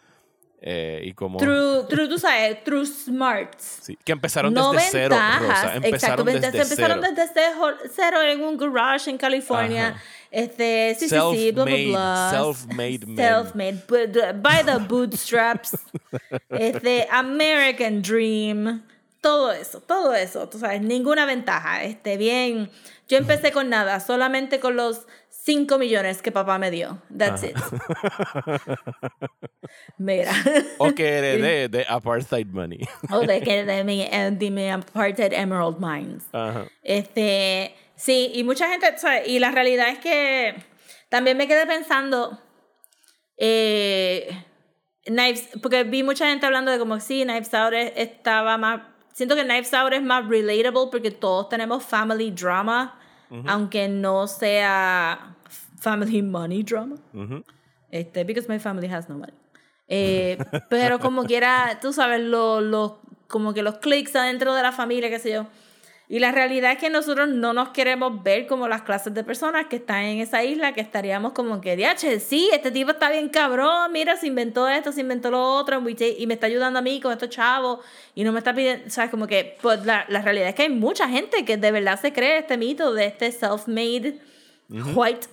[0.62, 3.80] eh, y como True, true, tú sabes, true smarts.
[3.82, 7.16] sí, que empezaron no desde cero, ventajas, Rosa, exacto, empezaron ventajas, desde empezaron cero.
[7.16, 9.88] desde cero, cero en un garage en California.
[9.90, 10.04] Ajá.
[10.32, 12.30] Este, sí, sí, sí, bla, bla, Self-made, bla.
[12.32, 13.18] self-made men.
[13.18, 15.78] Self-made, by the bootstraps.
[16.50, 18.84] este, American Dream.
[19.22, 21.84] Todo eso, todo eso, tú sabes, ninguna ventaja.
[21.84, 22.70] Este, bien,
[23.08, 25.08] yo empecé con nada, solamente con los
[25.46, 27.02] 5 millones que papá me dio.
[27.16, 27.56] That's it.
[29.98, 30.32] Mira.
[30.78, 32.80] o que heredé de apartheid money.
[33.12, 36.24] o de que de mi, eh, de mi apartheid Emerald Mines.
[36.34, 36.66] Ajá.
[36.84, 38.88] Este, sí, y mucha gente,
[39.28, 40.56] y la realidad es que
[41.10, 42.40] también me quedé pensando,
[43.38, 44.30] eh,
[45.06, 48.82] Knives, porque vi mucha gente hablando de como sí, Knives Out es- estaba más,
[49.14, 52.99] siento que Knives Out es más relatable porque todos tenemos family drama,
[53.46, 55.36] aunque no sea
[55.78, 56.96] family money drama.
[57.92, 59.34] Este, because my family has no money.
[59.88, 60.38] Eh,
[60.70, 65.10] pero como quiera, tú sabes, los lo, como que los clics adentro de la familia,
[65.10, 65.48] qué sé yo.
[66.12, 69.68] Y la realidad es que nosotros no nos queremos ver como las clases de personas
[69.68, 73.30] que están en esa isla, que estaríamos como que, diache, sí, este tipo está bien
[73.30, 77.00] cabrón, mira, se inventó esto, se inventó lo otro, y me está ayudando a mí
[77.00, 77.86] con estos chavos,
[78.16, 80.70] y no me está pidiendo, sabes, como que, pues la, la realidad es que hay
[80.70, 84.20] mucha gente que de verdad se cree este mito de este self-made
[84.96, 85.28] white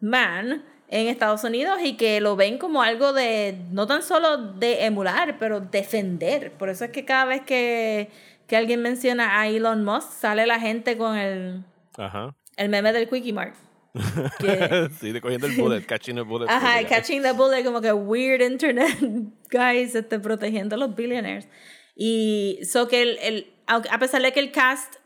[0.00, 4.84] man en Estados Unidos y que lo ven como algo de, no tan solo de
[4.84, 6.50] emular, pero defender.
[6.52, 8.10] Por eso es que cada vez que,
[8.48, 11.64] que alguien menciona a Elon Musk, sale la gente con el,
[11.96, 12.34] Ajá.
[12.56, 13.54] el meme del Quickie Mart.
[14.38, 16.48] Que- sí, de cogiendo el bullet, catching the bullet.
[16.48, 18.98] Ajá, catching the bullet, como que weird internet
[19.50, 21.48] guys este, protegiendo a los billionaires.
[21.94, 24.96] Y so que el, el, a pesar de que el cast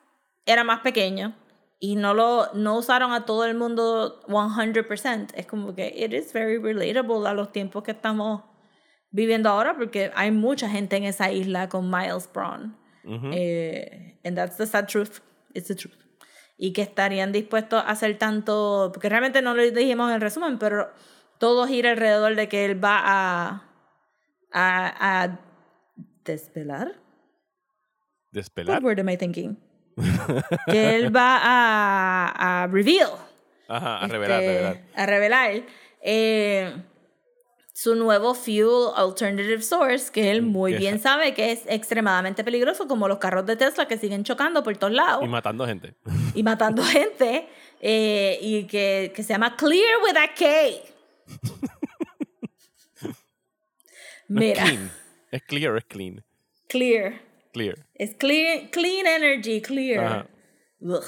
[0.47, 1.35] era más pequeño
[1.81, 6.33] y no lo no usaron a todo el mundo 100%, es como que it is
[6.33, 8.45] very relatable a los tiempos que estamos
[9.11, 12.77] viviendo ahora porque hay mucha gente en esa isla con Miles Braun.
[13.05, 13.31] Ujú.
[13.33, 15.21] Eh, and that's the sad truth.
[15.55, 15.97] It's the truth.
[16.57, 20.93] Y que estarían dispuestos a hacer tanto, porque realmente no lo dijimos en resumen, pero
[21.39, 23.63] todo gira alrededor de que él va a,
[24.53, 25.41] a, a
[26.25, 27.01] desvelar.
[28.31, 28.77] Despelar.
[28.77, 29.57] What word am I thinking?
[30.67, 33.11] que él va a, a reveal.
[33.69, 34.81] Ajá, a revelar, este, revelar.
[34.95, 35.63] A revelar
[36.03, 36.83] eh,
[37.75, 42.87] su nuevo fuel alternative source, que él muy que- bien sabe que es extremadamente peligroso,
[42.87, 45.95] como los carros de Tesla que siguen chocando por todos lados Y matando gente.
[46.35, 47.49] y matando gente,
[47.81, 50.45] eh, y que, que se llama Clear with a K.
[54.29, 54.93] No es Mira, clean.
[55.31, 56.25] Es clear, es clean.
[56.69, 57.21] clear.
[57.53, 57.87] Clear.
[57.95, 60.27] Es clear, clean energy, clear.
[60.81, 61.05] Ugh.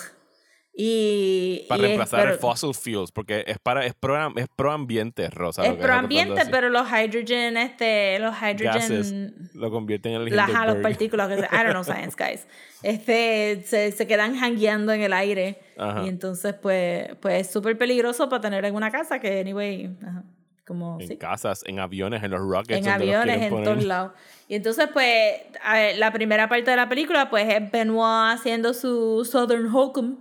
[0.77, 4.49] Y, Para y es- reemplazar el pero- fossil fuels, porque es para es pro, es
[4.57, 5.65] pro ambiente, Rosa.
[5.65, 6.51] Es proambiente, decir.
[6.51, 11.35] pero los hydrogen, este, los Gases hydrogen, lo convierten en el las, los partículas, que
[11.35, 12.47] I don't know science, guys.
[12.83, 15.61] Este, se, se quedan hangueando en el aire.
[15.79, 16.03] Ajá.
[16.05, 20.25] Y entonces, pues, pues es súper peligroso para tener en una casa que, anyway, ajá,
[20.67, 22.85] como, En sí, casas, en aviones, en los rockets.
[22.85, 23.65] en aviones, en poner.
[23.65, 24.13] todos lados.
[24.49, 28.75] Y entonces, pues, a ver, la primera parte de la película, pues, es Benoit haciendo
[28.75, 30.19] su Southern Hokum,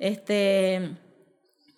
[0.00, 0.90] Este,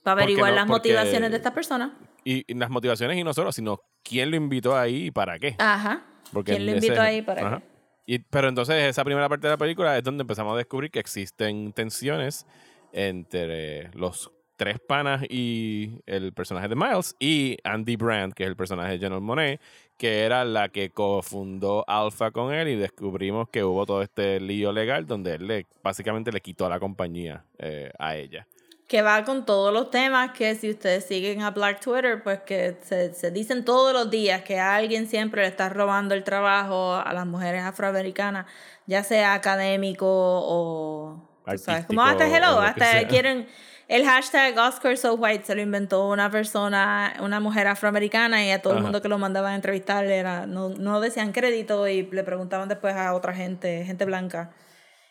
[0.02, 1.98] para averiguar no- las porque- motivaciones de esta persona.
[2.24, 5.54] y, las motivaciones y no solo, sino quién lo invitó ahí y para qué.
[5.58, 6.04] Ajá.
[6.32, 7.58] Porque ¿Quién lo ese- invitó ahí para ajá.
[7.60, 8.14] qué?
[8.14, 10.98] Y, pero entonces esa primera parte de la película es donde empezamos a descubrir que
[11.00, 12.46] existen tensiones
[12.92, 14.30] entre los
[14.62, 18.98] tres panas y el personaje de Miles y Andy Brandt, que es el personaje de
[18.98, 19.60] General Monet,
[19.96, 24.70] que era la que cofundó Alpha con él y descubrimos que hubo todo este lío
[24.70, 28.46] legal donde él le, básicamente le quitó la compañía eh, a ella.
[28.86, 32.76] Que va con todos los temas que si ustedes siguen a Black Twitter, pues que
[32.82, 36.94] se, se dicen todos los días que a alguien siempre le está robando el trabajo
[36.94, 38.46] a las mujeres afroamericanas,
[38.86, 41.28] ya sea académico o...
[41.56, 43.48] sabes, como hasta hello, hasta quieren...
[43.92, 48.62] El hashtag Oscar So White se lo inventó una persona, una mujer afroamericana y a
[48.62, 52.24] todo el mundo que lo mandaban a entrevistar era, no, no decían crédito y le
[52.24, 54.50] preguntaban después a otra gente, gente blanca.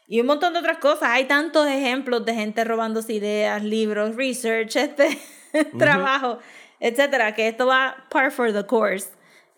[0.07, 1.09] Y un montón de otras cosas.
[1.11, 5.19] Hay tantos ejemplos de gente robándose ideas, libros, research, este
[5.77, 6.39] trabajo,
[6.79, 9.09] etcétera, que esto va par for the course.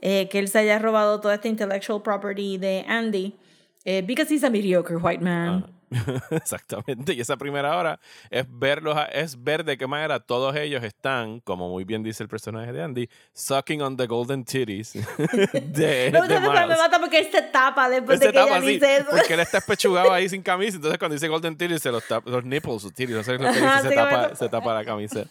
[0.02, 3.38] eh, que él se haya robado toda esta intellectual property de Andy.
[3.86, 5.64] eh, because he's a mediocre white man.
[6.32, 7.14] Exactamente.
[7.14, 11.70] Y esa primera hora es verlos, es ver de qué manera todos ellos están, como
[11.70, 14.94] muy bien dice el personaje de Andy, sucking on the golden titties
[15.54, 18.48] de, Me gusta de me mata porque él se tapa después Él de que tapa
[18.50, 19.08] ella así, dice eso.
[19.12, 20.78] porque él está espechugado ahí sin camisa.
[20.78, 23.40] Entonces, cuando dice Golden Titties, se los tapa, los nipples, sus titties, no sé lo
[23.40, 25.26] que dice, Ajá, se, sí, tapa, se tapa la camisa.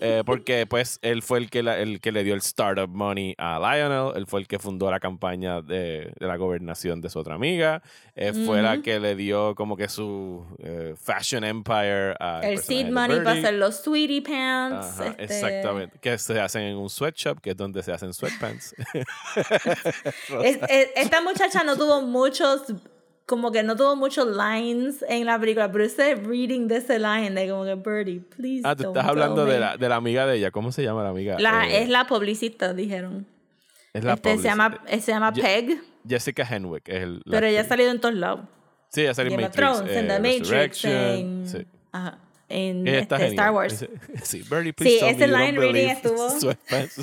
[0.00, 3.34] Eh, porque, pues, él fue el que, la- el que le dio el startup money
[3.38, 4.12] a Lionel.
[4.16, 7.82] Él fue el que fundó la campaña de, de la gobernación de su otra amiga.
[8.14, 12.90] eh, Fue la que le dio como que su eh, fashion empire a el seed
[12.90, 15.00] money para hacer los sweetie pants.
[15.00, 15.98] Ajá, este, Exactamente.
[16.00, 18.74] Que se hacen en un sweatshop, que es donde se hacen sweatpants.
[20.44, 22.62] Es- es- esta muchacha no tuvo muchos,
[23.30, 27.30] como que no tuvo muchos lines en la película, pero ese reading de ese line
[27.30, 28.62] de como que Birdie, please.
[28.64, 29.60] ah, tú don't estás hablando de me".
[29.60, 30.50] la, de la amiga de ella.
[30.50, 31.36] ¿Cómo se llama la amiga?
[31.38, 33.24] La- Eh, es la publicista, dijeron.
[33.92, 36.88] es la Este, se llama, se llama Ye- Peg, Jessica Henwick.
[36.88, 38.40] Es el, pero ella ha salido en todos lados.
[38.88, 39.56] Sí, ella salió en Matrix.
[39.76, 41.66] Thrones, en eh, The Matrix, en, Sí.
[41.92, 42.18] ajá,
[42.48, 43.52] en este, Star.
[43.52, 43.86] Wars.
[44.24, 46.96] Sí, Birdie, please Sí, ese line reading estuvo- Sweatpants,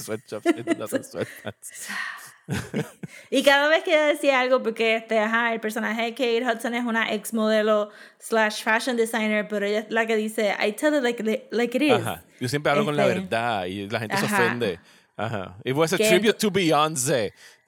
[0.78, 1.88] doesn't sweatpants.
[3.30, 6.74] Y cada vez que ella decía algo, porque este, ajá, el personaje de Kate Hudson
[6.76, 7.90] es una ex modelo
[8.20, 11.82] slash fashion designer, pero ella es la que dice, I tell it like, like it
[11.84, 11.92] is.
[11.94, 12.24] Ajá.
[12.40, 14.46] Yo siempre hablo con la Este, verdad y la gente se Ajá.
[14.46, 14.80] ofende.
[15.18, 15.58] Ajá.
[15.66, 17.34] It was a Que- tribute to Beyoncé.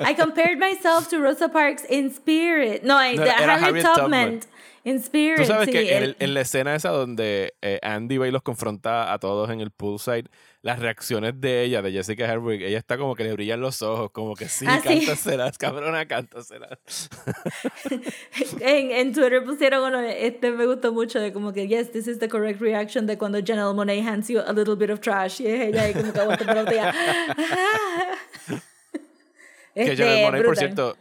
[0.00, 2.82] I compared myself to Rosa Parks in spirit.
[2.82, 4.40] No, No, era Harriet Tubman.
[4.40, 4.40] Tubman.
[4.84, 5.38] In spirit.
[5.38, 8.42] Tú sabes sí, que el- en la escena esa donde eh, Andy va y los
[8.42, 10.28] confronta a todos en el poolside,
[10.64, 14.10] las reacciones de ella, de Jessica Herwig, ella está como que le brillan los ojos,
[14.12, 14.88] como que sí, Ah, sí.
[14.88, 16.78] cántaselas, cabrona, cántaselas.
[18.60, 22.18] en, en Twitter pusieron uno, este me gustó mucho, de como que, yes, this is
[22.18, 25.42] the correct reaction de cuando Janelle Monáe hands you a little bit of trash.
[25.42, 26.94] Y es ella ahí como que aguanta por la botella.
[29.74, 30.96] Que Este, Janelle Monáe, por cierto,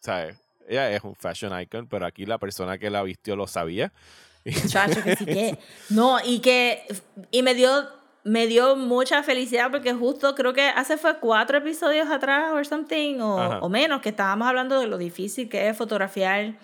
[0.00, 0.36] ¿sabes?
[0.68, 3.92] Ella es un fashion icon, pero aquí la persona que la vistió lo sabía.
[4.66, 5.58] Chacho, que sí que.
[5.90, 6.82] No, y que.
[7.30, 7.96] Y me dio.
[8.24, 13.20] Me dio mucha felicidad porque justo creo que hace fue cuatro episodios atrás o something,
[13.20, 13.58] o, Ajá.
[13.60, 16.54] o menos, que estábamos hablando de lo difícil que es fotografiar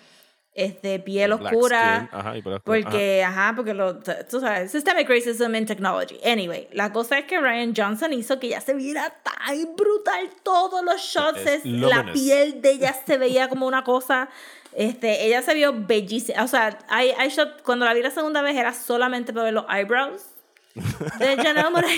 [0.55, 2.09] este piel Black oscura.
[2.11, 6.17] ajá, y oscuro, Porque, ajá, porque lo, tú sabes, systemic racism in technology.
[6.23, 10.83] Anyway, la cosa es que Ryan Johnson hizo que ya se viera tan brutal todos
[10.83, 11.45] los shots.
[11.45, 14.29] Es la piel de ella se veía como una cosa.
[14.71, 16.43] Este, ella se vio bellísima.
[16.43, 19.53] O sea, hay, hay shot, cuando la vi la segunda vez era solamente para ver
[19.53, 20.34] los eyebrows
[20.75, 21.97] de Janelle Monáe.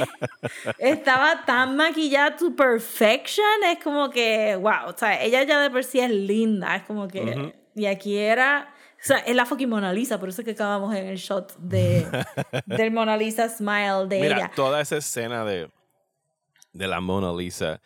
[0.77, 3.45] Estaba tan maquillada to perfection.
[3.65, 4.89] Es como que, wow.
[4.93, 6.75] O sea, ella ya de por sí es linda.
[6.75, 7.53] Es como que.
[7.75, 8.73] Y aquí era.
[8.99, 11.55] O sea, es la fucking Mona Lisa, por eso es que acabamos en el shot
[11.59, 12.07] de,
[12.65, 14.51] del Mona Lisa smile de Mira, ella.
[14.55, 15.69] toda esa escena de,
[16.73, 17.79] de la Mona Lisa,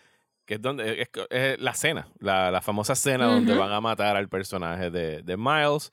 [0.46, 4.16] que es donde es, es la cena, la, la famosa cena donde van a matar
[4.16, 5.92] al personaje de, de Miles,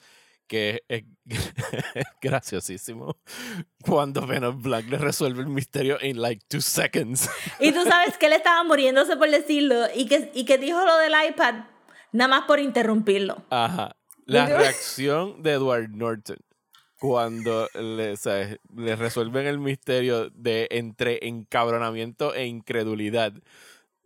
[0.49, 3.17] que es, es graciosísimo.
[3.85, 7.31] Cuando Ben of Black le resuelve el misterio en like two seconds.
[7.61, 10.97] Y tú sabes que él estaba muriéndose por decirlo y que, y que dijo lo
[10.99, 11.55] del iPad
[12.13, 13.45] nada más por interrumpirlo.
[13.51, 13.95] Ajá.
[14.27, 16.39] La reacción de Edward Norton
[16.99, 18.59] cuando le, ¿sabes?
[18.75, 23.33] le resuelven el misterio de entre encabronamiento e incredulidad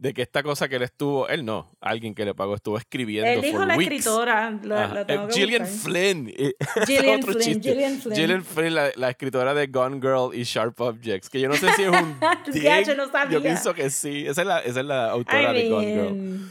[0.03, 3.31] de que esta cosa que él estuvo, él no, alguien que le pagó estuvo escribiendo
[3.31, 3.93] Él dijo la weeks.
[3.99, 4.59] escritora.
[4.65, 5.81] La, la tengo Eh, que Gillian buscar.
[5.81, 6.29] Flynn.
[6.37, 6.55] eh,
[6.87, 7.69] Gillian otro Flynn, chiste.
[7.71, 8.17] Gillian Flynn.
[8.17, 11.73] Gillian Flynn, la, la escritora de Gone Girl y Sharp Objects, que yo no sé
[11.77, 12.17] si es un
[12.53, 13.33] Ya, dig, yo no sabía.
[13.39, 14.27] Yo pienso que sí.
[14.27, 16.13] Esa es la, esa es la autora I de Gone Girl.
[16.15, 16.51] mean,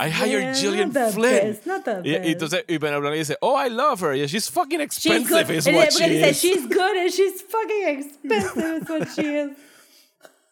[0.00, 1.58] I hired Gillian Flynn.
[1.64, 4.14] best, Y, y entonces, y Ben Affleck dice, oh, I love her.
[4.14, 4.84] Yeah, she's fucking She's
[5.16, 5.56] expensive, good.
[5.56, 6.40] is And what she said, is.
[6.40, 9.50] she's good and she's fucking expensive is what she is.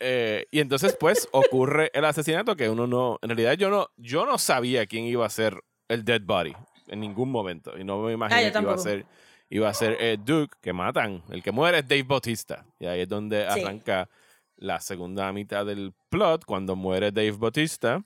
[0.02, 3.18] Eh, y entonces, pues, ocurre el asesinato que uno no.
[3.22, 6.52] En realidad, yo no, yo no sabía quién iba a ser el dead body
[6.88, 7.78] en ningún momento.
[7.78, 9.06] Y no me imaginé Ah, yo que iba a ser.
[9.48, 11.22] Iba a ser eh, Duke, que matan.
[11.30, 12.64] El que muere es Dave Bautista.
[12.78, 13.60] Y ahí es donde Sí.
[13.60, 14.08] arranca
[14.56, 16.44] la segunda mitad del plot.
[16.46, 18.02] Cuando muere Dave Bautista,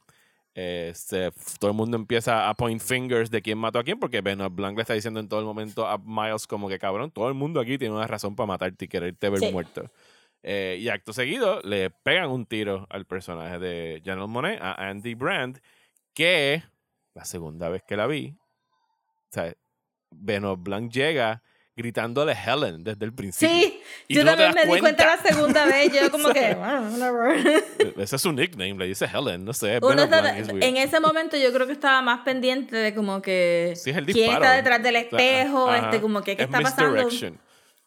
[0.56, 1.30] eh, se-
[1.60, 4.74] todo el mundo empieza a point fingers de quién mató a quién, porque Benoit Blanc
[4.76, 7.60] le está diciendo en todo el momento a Miles como que cabrón, todo el mundo
[7.60, 9.52] aquí tiene una razón para matarte y quererte ver Sí.
[9.52, 9.84] muerto.
[10.48, 15.14] Eh, y acto seguido le pegan un tiro al personaje de Janelle Monet, a Andy
[15.14, 15.58] Brand,
[16.14, 16.62] que
[17.14, 19.52] la segunda vez que la vi, o sea,
[20.12, 21.42] Benoit Blanc llega
[21.74, 23.54] gritándole Helen desde el principio.
[23.54, 25.16] Sí, Y yo no también me das di cuenta cuenta.
[25.16, 25.92] la segunda vez.
[25.92, 27.64] Yo como que, bueno, whatever.
[27.98, 29.74] Ese es su nickname, le dice Helen, no sé.
[29.76, 30.22] Está-
[30.52, 30.62] weird.
[30.62, 34.06] en ese momento yo creo que estaba más pendiente de como que Sí, es el
[34.06, 37.08] quién está detrás del O sea, espejo, este como que qué Es está pasando.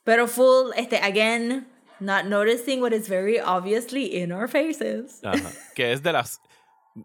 [0.03, 1.67] Pero full, este, again,
[1.99, 5.19] not noticing what is very obviously in our faces.
[5.23, 5.51] Ajá.
[5.75, 6.39] Que es de las.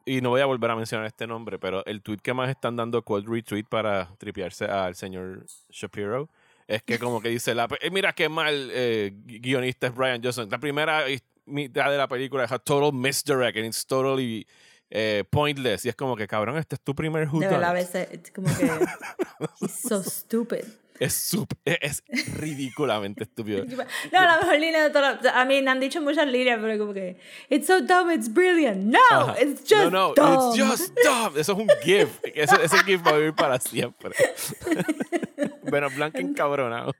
[0.06, 2.76] Y no voy a volver a mencionar este nombre, pero el tweet que más están
[2.76, 6.28] dando cold retweet para tripearse al señor Shapiro
[6.66, 10.20] es que, como que dice: la, eh, Mira qué mal eh, gui- guionista es Brian
[10.22, 10.48] Johnson.
[10.50, 11.04] La primera
[11.46, 14.46] mitad de la película es a total misdirect and it's totally
[14.90, 15.84] eh, pointless.
[15.84, 18.48] Y es como que, cabrón, este es tu primer De verdad, a veces, es como
[18.56, 18.64] que,
[19.60, 20.64] he's so stupid.
[21.00, 23.64] Es, sup- es es ridículamente estúpido.
[24.12, 26.78] No, la mejor línea de toda la, A mí me han dicho muchas líneas, pero
[26.78, 27.16] como que,
[27.50, 28.78] it's so dumb, it's brilliant.
[28.84, 29.34] No, Ajá.
[29.42, 30.54] it's just no, no, dumb.
[30.54, 31.36] it's just dumb.
[31.36, 32.20] Eso es un GIF.
[32.34, 34.12] Ese, ese GIF va a vivir para siempre.
[35.70, 36.92] bueno, Blanco encabronado.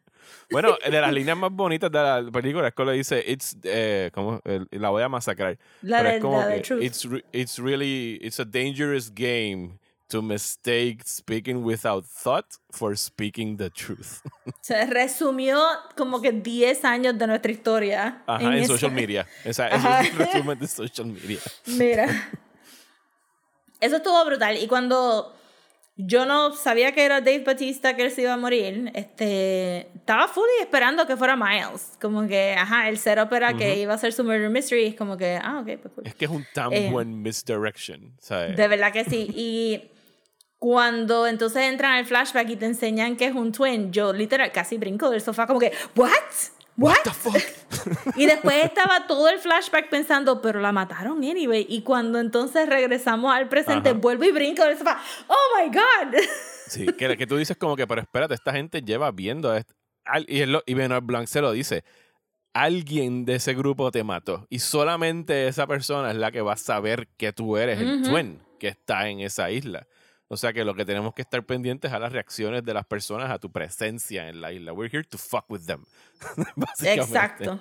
[0.51, 4.11] Bueno, de las líneas más bonitas de la película es que le dice, it's, eh,
[4.73, 5.59] la voy a masacrar.
[5.83, 6.83] La Pero es como la que, Truth.
[6.83, 9.79] it's, re- it's really, it's a dangerous game
[10.15, 14.21] to mistake speaking without thought for speaking the truth.
[14.63, 15.59] Se resumió
[15.97, 18.23] como que 10 años de nuestra historia.
[18.27, 19.27] Ajá, en, esa- social media.
[19.45, 20.03] Esa, eso Ajá.
[20.03, 21.39] es el resumen de social media.
[21.67, 22.07] Mira.
[23.81, 24.57] Eso estuvo brutal.
[24.57, 25.35] Y cuando
[25.97, 30.27] yo no sabía que era Dave Batista que él se iba a morir, este, estaba
[30.29, 31.99] fully esperando que fuera Miles.
[32.01, 34.87] Como que, ajá, el setup era que iba a ser su murder mystery.
[34.87, 36.07] Es como que, ah, ok, pues cool.
[36.07, 38.13] Es que es un tan Eh, buen misdirection.
[38.21, 38.57] ¿sabes?
[38.57, 39.29] De verdad que sí.
[39.35, 39.91] Y
[40.65, 44.79] cuando entonces entran al flashback y te enseñan que es un twin, yo literal casi
[44.79, 46.09] brinco del sofá como que, ¿what?
[46.79, 46.97] ¿What?
[47.05, 47.37] the fuck?
[48.17, 51.67] Y después estaba todo el flashback pensando, pero la mataron anyway.
[51.69, 53.99] Y cuando entonces regresamos al presente, Ajá.
[53.99, 55.03] vuelvo y brinco del sofá.
[55.29, 56.19] ¡Oh my God!
[56.67, 59.75] Sí, que, que tú dices como que, pero espérate, esta gente lleva viendo esto.
[60.07, 61.85] Al- y, lo- y Benoit Blanc se lo dice.
[62.55, 64.47] Alguien de ese grupo te mató.
[64.49, 68.11] Y solamente esa persona es la que va a saber que tú eres el Ujú.
[68.13, 69.87] twin que está en esa isla.
[70.29, 73.31] O sea que lo que tenemos que estar pendientes a las reacciones de las personas
[73.31, 74.73] a tu presencia en la isla.
[74.73, 75.85] We're here to fuck with them.
[76.83, 77.61] Exacto.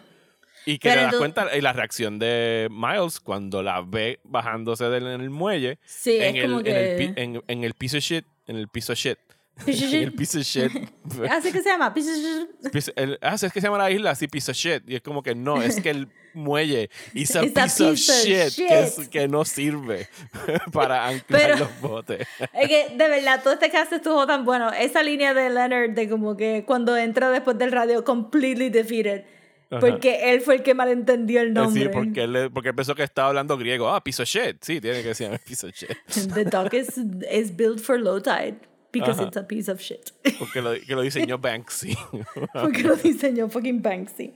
[0.65, 4.85] Y que Pero te das cuenta y la reacción de Miles cuando la ve bajándose
[4.85, 7.21] del en el muelle Sí, en, es el, como en, el, que...
[7.21, 9.19] en, en el piece of shit, en el piece of shit,
[9.67, 9.93] Shit.
[9.93, 10.71] el piece of shit.
[11.29, 11.93] Así que se llama.
[11.95, 12.89] Shit.
[12.95, 14.83] El- ah, sí, es que se llama la isla así, piece of shit.
[14.87, 17.89] Y es como que no, es que el muelle is a It's a piece of
[17.91, 19.09] piece of shit, Que, es- shit.
[19.09, 20.07] que no sirve
[20.71, 22.27] para anclar Pero- los botes.
[22.53, 24.71] Es que de verdad, todo este cast estuvo tan bueno.
[24.71, 29.23] Esa línea de Leonard de como que cuando entra después del radio, completely defeated.
[29.69, 29.79] Ajá.
[29.79, 31.89] Porque él fue el que malentendió el Sí, nombre.
[31.89, 33.89] porque, él, porque él pensó que estaba hablando griego.
[33.89, 34.57] Ah, piece of shit.
[34.61, 35.89] Sí, tiene que decir piece of shit.
[36.33, 36.89] The dock is,
[37.31, 38.55] is built for low tide
[38.93, 39.27] because Ajá.
[39.27, 40.13] it's a piece of shit.
[40.39, 41.97] Porque lo, que lo diseñó Banksy.
[42.53, 44.31] porque lo diseñó fucking Banksy.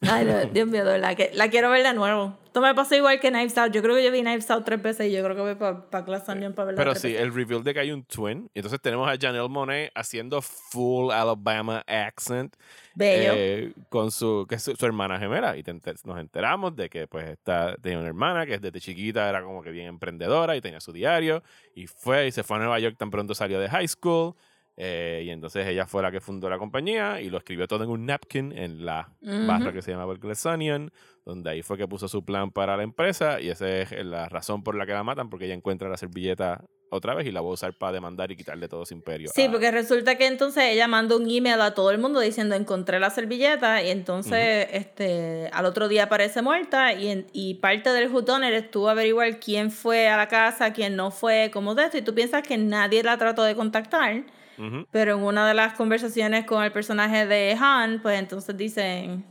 [0.00, 2.38] Ay, Dios mío, de verdad, que la quiero ver de nuevo.
[2.44, 3.72] Esto me pasó igual que Knives Out.
[3.72, 5.90] Yo creo que yo vi Knives Out tres veces y yo creo que voy para
[5.90, 7.22] pa Glass Onion para verla Pero sí, veces.
[7.22, 8.50] el reveal de que hay un twin.
[8.54, 12.56] Entonces tenemos a Janelle Monet haciendo full Alabama accent.
[12.94, 13.32] Bello.
[13.36, 15.56] eh, con su, que es su, su hermana gemela.
[15.56, 19.42] Y te nos enteramos de que pues está, tenía una hermana que desde chiquita era
[19.42, 21.42] como que bien emprendedora y tenía su diario.
[21.74, 24.34] Y fue y se fue a Nueva York tan pronto salió de high school.
[24.80, 27.90] Eh, y entonces ella fue la que fundó la compañía y lo escribió todo en
[27.90, 30.92] un napkin en la barra que se llama Glassonian,
[31.26, 34.62] donde ahí fue que puso su plan para la empresa y esa es la razón
[34.62, 37.48] por la que la matan, porque ella encuentra la servilleta otra vez y la va
[37.48, 39.28] a usar para demandar y quitarle todo su imperio.
[39.34, 42.54] Sí, a- porque resulta que entonces ella mandó un email a todo el mundo diciendo
[42.54, 47.90] encontré la servilleta y entonces este al otro día aparece muerta y, en- y parte
[47.90, 51.84] del Hutoner estuvo a averiguar quién fue a la casa, quién no fue, cómo de
[51.84, 54.22] esto y tú piensas que nadie la trató de contactar,
[54.58, 54.86] Ujú.
[54.90, 59.24] pero en una de las conversaciones con el personaje de Han, pues entonces dicen,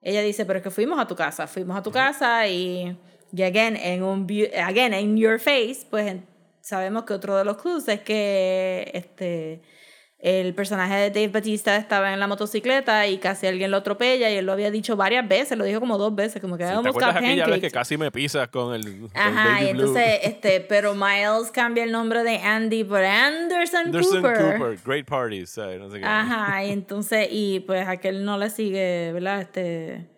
[0.00, 2.96] ella dice, pero es que fuimos a tu casa, fuimos a tu casa y,
[3.32, 4.26] y again, en un,
[4.56, 6.16] again, in your face, pues
[6.60, 9.62] sabemos que otro de los clues es que este
[10.22, 14.36] el personaje de Dave Batista estaba en la motocicleta y casi alguien lo atropella y
[14.36, 16.76] él lo había dicho varias veces, lo dijo como dos veces, como que Sí, ¿Te
[16.76, 19.72] vamos a aquella vez que casi me pisas con el, con el Ajá, Baby y
[19.72, 19.80] Blue?
[19.80, 24.58] entonces, este, pero Miles cambia el nombre de Andy por Anderson, Anderson Cooper.
[24.58, 25.80] Cooper, Great Parties, ¿sabes?
[25.80, 26.04] No sé qué.
[26.04, 29.40] Ajá, y entonces, y pues aquel no le sigue, ¿verdad?
[29.40, 30.08] Este.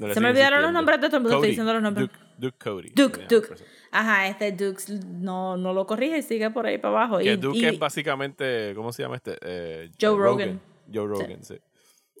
[0.00, 2.08] No se me olvidaron los nombres de todo el mundo, estoy diciendo los nombres.
[2.08, 2.88] Duke, Duke Cody.
[2.96, 3.54] Duke, Duke.
[3.96, 4.82] Ajá, este Duke
[5.20, 7.18] no, no lo corrige y sigue por ahí para abajo.
[7.18, 9.38] Que y, Duke y- es básicamente, ¿cómo se llama este?
[9.40, 10.60] Eh, Joe Rogan.
[10.92, 11.56] Joe Rogan, sí.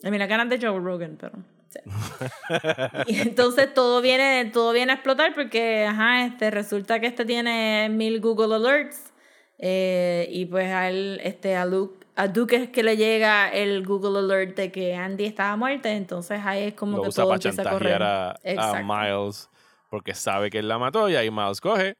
[0.04, 1.32] A mí la ganas de Joe Rogan, pero.
[1.68, 1.80] sí.
[3.08, 7.88] y entonces todo viene, todo viene a explotar porque, ajá, este, resulta que este tiene
[7.90, 9.12] mil Google Alerts.
[9.58, 13.84] eh, y pues a él, este, a Luke, a Duke es que le llega el
[13.84, 15.90] Google Alert de que Andy estaba muerta.
[15.90, 18.02] Entonces ahí es como Lo que usa todo para empieza a correr.
[18.02, 18.82] a, a.
[18.82, 19.48] Miles
[19.94, 21.96] porque sabe que él la mató y ahí Miles coge.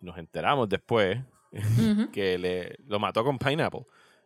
[0.00, 1.18] Nos enteramos después
[2.12, 3.80] que le, lo mató con pineapple.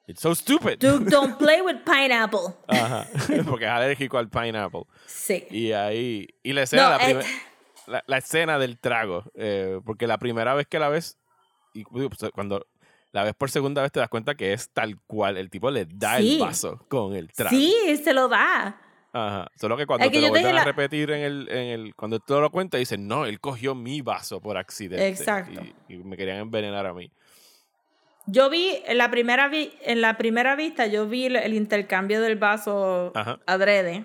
[0.07, 0.77] It's so stupid.
[0.79, 2.55] Duke, don't play with pineapple.
[2.69, 3.07] Ajá.
[3.49, 4.83] porque es alérgico al pineapple.
[5.07, 5.47] Sí.
[5.51, 6.29] Y ahí.
[6.43, 7.25] Y la escena, No, la, primer-
[7.87, 9.25] la, la escena del trago.
[9.35, 11.17] eh, porque la primera vez que la ves.
[11.73, 12.67] Y pues, cuando
[13.13, 15.39] la ves por segunda vez te das cuenta que es tal cual.
[15.39, 16.35] El tipo le da Sí.
[16.35, 17.57] el vaso con el trago.
[17.57, 17.75] Sí,
[18.05, 18.79] se lo da.
[19.13, 19.51] Ajá.
[19.57, 21.95] Solo que cuando Es que te lo vuelven a repetir en el, en el.
[21.95, 25.07] Cuando tú lo cuentas, dicen, no, él cogió mi vaso por accidente.
[25.07, 25.61] Exacto.
[25.89, 27.11] Y, y me querían envenenar a mí.
[28.27, 32.21] Yo vi, en la primera, vi, en la primera vista, yo vi el, el intercambio
[32.21, 33.41] del vaso Ajá.
[33.47, 34.05] adrede,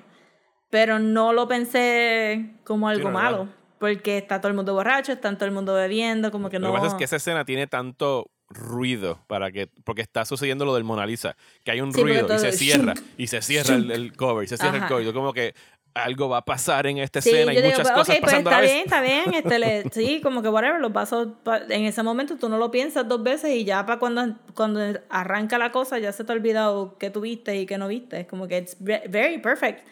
[0.70, 3.50] pero no lo pensé como algo no, malo,
[3.80, 6.74] porque está todo el mundo borracho, está todo el mundo bebiendo, como que Lo no...
[6.74, 10.74] que pasa es que esa escena tiene tanto ruido para que porque está sucediendo lo
[10.76, 14.16] del Mona Lisa que hay un Sí, ruido y se cierra y se cierra el,
[14.16, 14.86] cover y se cierra Ajá.
[14.86, 15.06] el cover.
[15.06, 15.54] Yo como que
[15.94, 18.32] algo va a pasar en esta Sí, escena y digo, muchas pues, cosas ok, pues
[18.32, 21.30] pasando a está la vez bien, está bien, este, sí, como que whatever, los vasos,
[21.70, 24.80] en ese momento tú no lo piensas dos veces y ya para cuando, cuando
[25.10, 28.20] arranca la cosa ya se te ha olvidado qué tú viste y qué no viste,
[28.22, 29.88] es como que it's ve- very perfect.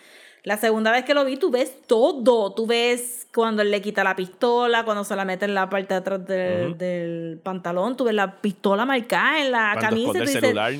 [0.46, 2.54] La segunda vez que lo vi, tú ves todo.
[2.54, 5.94] Tú ves cuando él le quita la pistola, cuando se la mete en la parte
[5.96, 6.78] de atrás del, Ujú.
[6.78, 7.98] del pantalón.
[7.98, 10.12] Tú ves la pistola marcada en la cuando camisa.
[10.14, 10.74] tú el dices, celular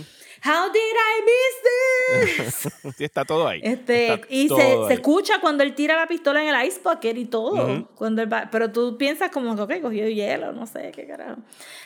[0.48, 2.74] How did I miss this?
[2.98, 5.00] sí está todo ahí Este, Está y se, todo se ahí.
[5.00, 7.54] escucha cuando él tira la pistola en el ice bucket y todo.
[7.66, 7.88] Ujú.
[7.96, 11.38] cuando él va- pero tú piensas como que, ok, cogió hielo, no sé qué carajo.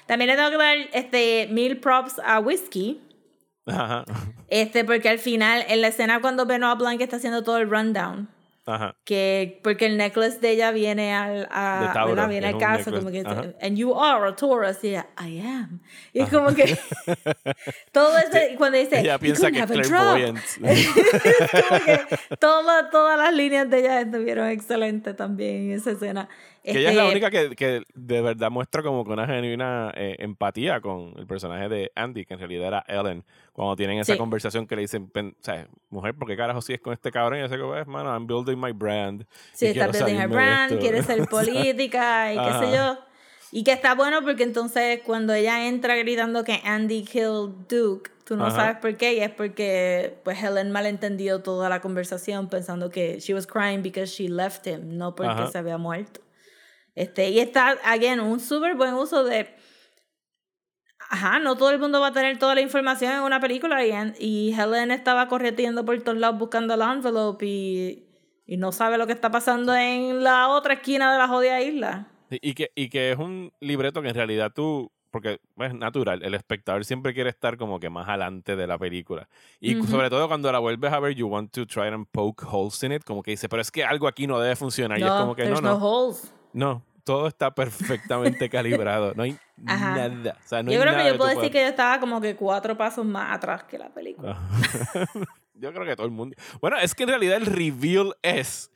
[0.07, 2.99] También le tengo que dar este, mil props a Whiskey.
[3.70, 4.05] Ajá.
[4.49, 8.28] Este, porque al final, en la escena cuando Benoit Blanc está haciendo todo el rundown,
[8.65, 8.95] ajá.
[9.03, 12.30] que porque el necklace de ella viene al a, De Tauro, ¿verdad?
[12.30, 13.45] viene al caso como que ajá.
[13.61, 15.80] and you are a Taurus y ella I am.
[16.13, 16.78] Y es como que
[17.91, 19.89] todo ese cuando dice ella "You piensa que es have a drop".
[19.89, 20.39] clairvoyant
[21.86, 26.28] que todas las líneas de ella estuvieron excelentes también en esa escena.
[26.63, 29.91] Que ella es la Este, única que, que de verdad muestra como que una genuina
[29.95, 33.24] eh, empatía con el personaje de Andy, que en realidad era Ellen,
[33.54, 34.18] cuando tienen esa Sí.
[34.18, 37.39] conversación que le dicen, o sea, mujer, ¿por qué carajo sigues con este cabrón?
[37.39, 39.26] Y ella dice, pues, mano, I'm building my brand.
[39.54, 40.82] Sí, está building her brand, esto".
[40.82, 42.95] quiere ser política y qué sé Ajá.
[42.95, 43.00] yo.
[43.52, 48.38] Y que está bueno porque entonces cuando ella entra gritando que Andy killed Duke, tú
[48.38, 48.56] no Ajá.
[48.56, 53.34] sabes por qué, y es porque pues Helen malentendió toda la conversación pensando que she
[53.34, 55.47] was crying because she left him, no porque Ajá.
[55.47, 56.22] se había muerto.
[56.93, 59.47] Este, y está, again, un súper buen uso de...
[61.12, 63.91] Ajá, no todo el mundo va a tener toda la información en una película y,
[64.20, 68.05] y Helen estaba correteando por todos lados buscando el envelope y,
[68.45, 72.07] y no sabe lo que está pasando en la otra esquina de la jodida isla.
[72.30, 76.22] Y y que, y que es un libreto que en realidad tú, porque es natural,
[76.22, 79.28] el espectador siempre quiere estar como que más adelante de la película.
[79.60, 82.84] Y sobre todo cuando la vuelves a ver, you want to try and poke holes
[82.84, 84.99] in it, como que dice, pero es que algo aquí no debe funcionar.
[84.99, 86.32] y es como que no, no, no holes.
[86.53, 89.14] no, todo está perfectamente calibrado.
[89.15, 90.07] No hay Ajá.
[90.07, 90.38] nada.
[90.45, 92.22] O sea, no yo hay creo nada que yo puedo decir que yo estaba como
[92.22, 94.38] que cuatro pasos más atrás que la película.
[94.52, 95.06] Ajá.
[95.56, 96.38] Yo creo que todo el mundo.
[96.61, 98.72] Bueno, es que en realidad el reveal es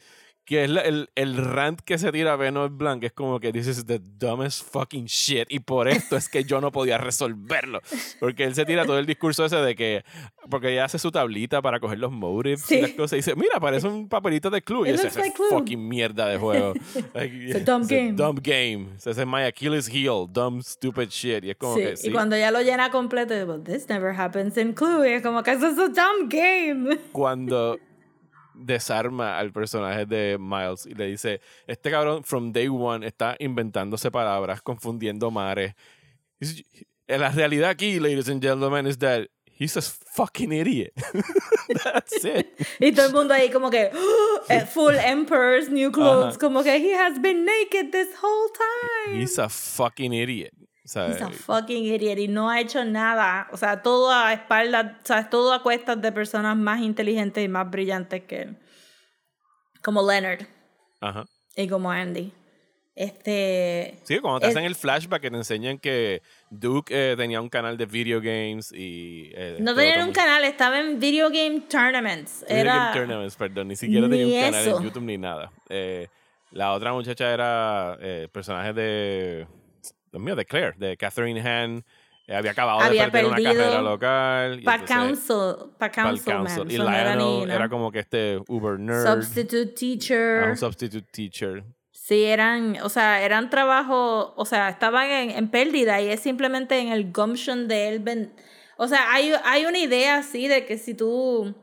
[0.46, 3.68] que es la- el, el rant que se tira Benoit Blanc es como que this
[3.68, 7.80] is the dumbest fucking shit y por esto es que yo no podía resolverlo
[8.20, 10.04] porque él se tira todo el discurso ese de que
[10.50, 12.82] porque ella hace su tablita para coger los motives y Sí.
[12.82, 15.88] las cosas y dice mira parece un papelito de clue y ese es like fucking
[15.88, 16.74] mierda de juego
[17.14, 18.12] Like, It's a dumb it's a game.
[18.14, 21.96] dumb game ese es my Achilles heel dumb stupid shit y es como Sí, que
[21.98, 25.08] sí Y cuando ya lo llena completo, digo, this never happens in Clue.
[25.10, 26.98] Y es como que eso es un dumb game.
[27.12, 27.80] cuando
[28.56, 34.12] desarma al personaje de Miles y le dice, este cabrón from day one está inventándose
[34.12, 35.74] palabras, confundiendo mares.
[37.08, 39.28] La realidad aquí, ladies and gentlemen, is that
[39.58, 40.94] he's a fucking idiot.
[41.84, 42.48] That's it.
[42.80, 43.92] Y todo el mundo ahí como que
[44.50, 49.20] eh, full Emperor's New Clothes, como que he has been naked this whole time.
[49.20, 50.54] He's a fucking idiot.
[50.86, 53.48] O sea, He's a fucking idiot y no ha hecho nada.
[53.52, 57.48] O sea, todo a espaldas, o sea, todo a cuestas de personas más inteligentes y
[57.48, 58.58] más brillantes que él.
[59.82, 60.46] Como Leonard
[61.02, 61.26] ajá.
[61.56, 62.32] y como Andy.
[62.96, 63.98] Este.
[64.04, 67.50] Sí, cuando te Es- hacen el flashback que te enseñan que Duke eh, tenía un
[67.50, 69.32] canal de video games y...
[69.34, 72.44] eh, No tenía otro un canal, estaba en Video Game Tournaments.
[72.48, 72.76] Video Era.
[72.76, 74.78] Game Tournaments, perdón, ni siquiera tenía Ni un canal eso.
[74.78, 75.52] en YouTube ni nada.
[75.70, 76.08] Eh,
[76.52, 79.48] la otra muchacha era eh, personaje de.
[80.14, 81.84] Dios mío, de Claire, de Catherine Han.
[82.28, 84.60] Eh, había acabado Había de perder una carrera local.
[84.62, 84.96] y Pa' entonces-
[85.28, 86.46] council, pa' pa'l councilman.
[86.46, 86.72] council.
[86.72, 89.06] Y so no era Lionel era como que este Uber nerd.
[89.24, 90.50] Substitute ah, teacher.
[90.52, 91.64] un substitute teacher.
[91.92, 96.78] Sí, eran, o sea, eran trabajos, o sea, estaban en, en pérdida y es simplemente
[96.80, 98.00] en el gumption de él.
[98.00, 98.32] ven-
[98.78, 101.56] o sea, hay, hay una idea así de que si tú,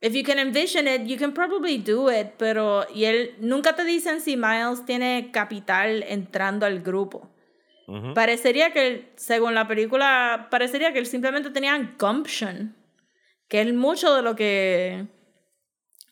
[0.00, 3.84] if you can envision it, you can probably do it, pero, y él, nunca te
[3.84, 7.28] dicen si Miles tiene capital entrando al grupo.
[7.86, 8.14] Ujú.
[8.14, 12.74] Parecería que, él, según la película, parecería que él simplemente tenía gumption,
[13.48, 15.06] que es mucho de lo que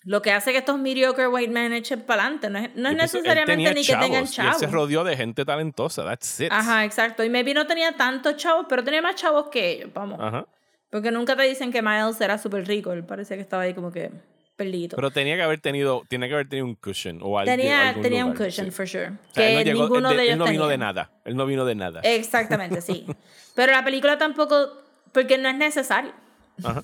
[0.06, 2.50] lo que hace que estos mediocre white men echen para adelante.
[2.50, 4.70] No es, no es necesariamente ni que tengan chavos, y Él se chavos.
[4.72, 6.04] rodeó de gente talentosa.
[6.04, 6.52] That's it.
[6.52, 7.24] Ajá, exacto.
[7.24, 10.20] Y maybe no tenía tantos chavos, pero tenía más chavos que ellos, vamos.
[10.20, 10.46] Ajá.
[10.90, 12.92] Porque nunca te dicen que Miles era súper rico.
[12.92, 14.10] Él parecía que estaba ahí como que
[14.56, 14.96] perdido.
[14.96, 17.50] Pero tenía que haber tenido, tiene que haber tenido un cushion o algo.
[17.50, 18.70] tenía algún tenía un lugar, cushion, sí.
[18.72, 19.08] for sure.
[19.08, 20.86] O sea, que él no llegó- ninguno él de, él ellos no vino de tenía.
[20.86, 21.10] nada.
[21.24, 22.00] Él no vino de nada.
[22.02, 23.06] Exactamente, sí.
[23.54, 24.68] Pero la película tampoco,
[25.12, 26.12] porque no es necesario.
[26.62, 26.82] Ajá.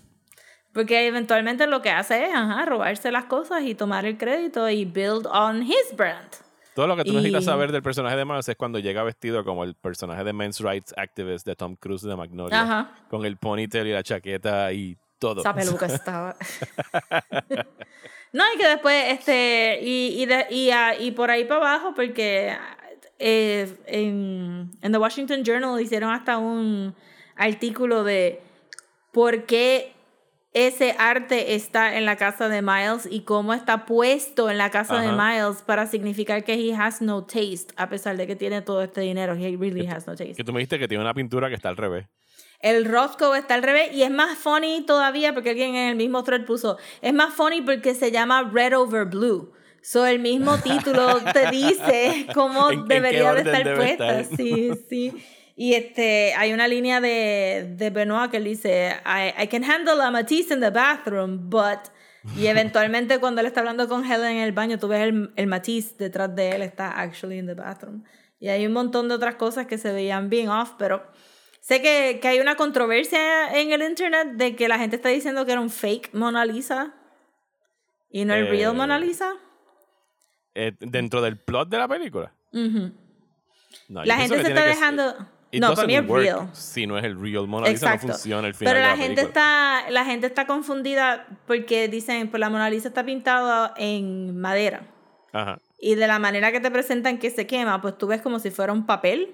[0.72, 4.84] Porque eventualmente lo que hace es ajá, robarse las cosas y tomar el crédito y
[4.84, 6.28] build on his brand.
[6.76, 9.44] Todo lo que tú necesitas Y- saber del personaje de Miles es cuando llega vestido
[9.44, 12.60] como el personaje de Men's Rights Activist de Tom Cruise de Magnolia.
[12.62, 12.92] Ajá.
[13.10, 15.40] Con el ponytail y la chaqueta y todo.
[15.42, 16.34] Esa peluca estaba.
[18.32, 20.70] no, y que después, este, y, y, de- y,
[21.06, 22.56] y por ahí para abajo, porque
[23.18, 26.94] eh, en, en The Washington Journal hicieron hasta un
[27.36, 28.40] artículo de
[29.12, 29.92] por qué
[30.52, 35.01] ese arte está en la casa de Miles y cómo está puesto en la casa
[35.01, 35.16] de Ajá.
[35.16, 39.01] Miles para significar que he has no taste, a pesar de que tiene todo este
[39.02, 39.35] dinero.
[39.35, 40.35] He really has no taste.
[40.35, 42.06] Que tú me dijiste que tiene una pintura que está al revés.
[42.60, 46.24] El Roscoe está al revés y es más funny todavía porque alguien en el mismo
[46.24, 49.52] thread puso, es más funny porque se llama Red Over Blue.
[49.82, 54.20] So el mismo título te dice cómo ¿En- en debería de orden estar debe puesta.
[54.20, 54.36] estar?
[54.36, 55.24] Sí, sí.
[55.62, 60.01] Y este, hay una línea de, de Benoit que él dice, I, I can handle
[60.03, 61.81] a Matisse in the bathroom, but...
[62.37, 65.47] Y eventualmente cuando él está hablando con Helen en el baño, tú ves el, el
[65.47, 68.05] Matisse detrás de él, está actually in the bathroom.
[68.39, 71.03] Y hay un montón de otras cosas que se veían bien off, pero
[71.61, 75.45] sé que, que hay una controversia en el internet de que la gente está diciendo
[75.45, 76.95] que era un fake Mona Lisa
[78.11, 79.35] y no el Eh, real Mona Lisa.
[80.55, 82.32] Eh, dentro del plot de la película.
[82.53, 85.11] No, La gente se está dejando...
[85.11, 86.48] ser- It No, para mí es real.
[86.52, 88.06] Si no es el real Mona Lisa, Exacto.
[88.06, 89.78] no funciona el final Pero de la la gente película.
[89.81, 94.82] está la gente está confundida porque dicen, pues la Mona Lisa está pintada en madera.
[95.32, 95.59] Ajá.
[95.78, 98.51] Y de la manera que te presentan que se quema, pues tú ves como si
[98.51, 99.31] fuera un papel.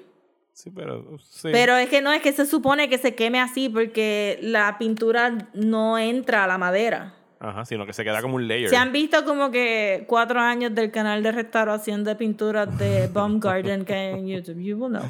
[0.53, 1.19] Sí, pero...
[1.19, 1.49] Sí.
[1.53, 5.51] Pero es que no, es que se supone que se queme así porque la pintura
[5.53, 7.15] no entra a la madera.
[7.39, 8.71] Ajá, sino que se queda como un layer.
[8.71, 13.85] Se han visto como que cuatro años del canal de restauración de pinturas de Baumgarten
[13.85, 14.59] que hay en YouTube.
[14.63, 15.05] You will know.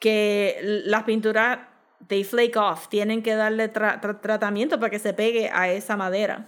[0.00, 1.58] Que las pinturas,
[2.08, 2.88] they flake off.
[2.88, 6.46] Tienen que darle tra- tra- tratamiento para que se pegue a esa madera.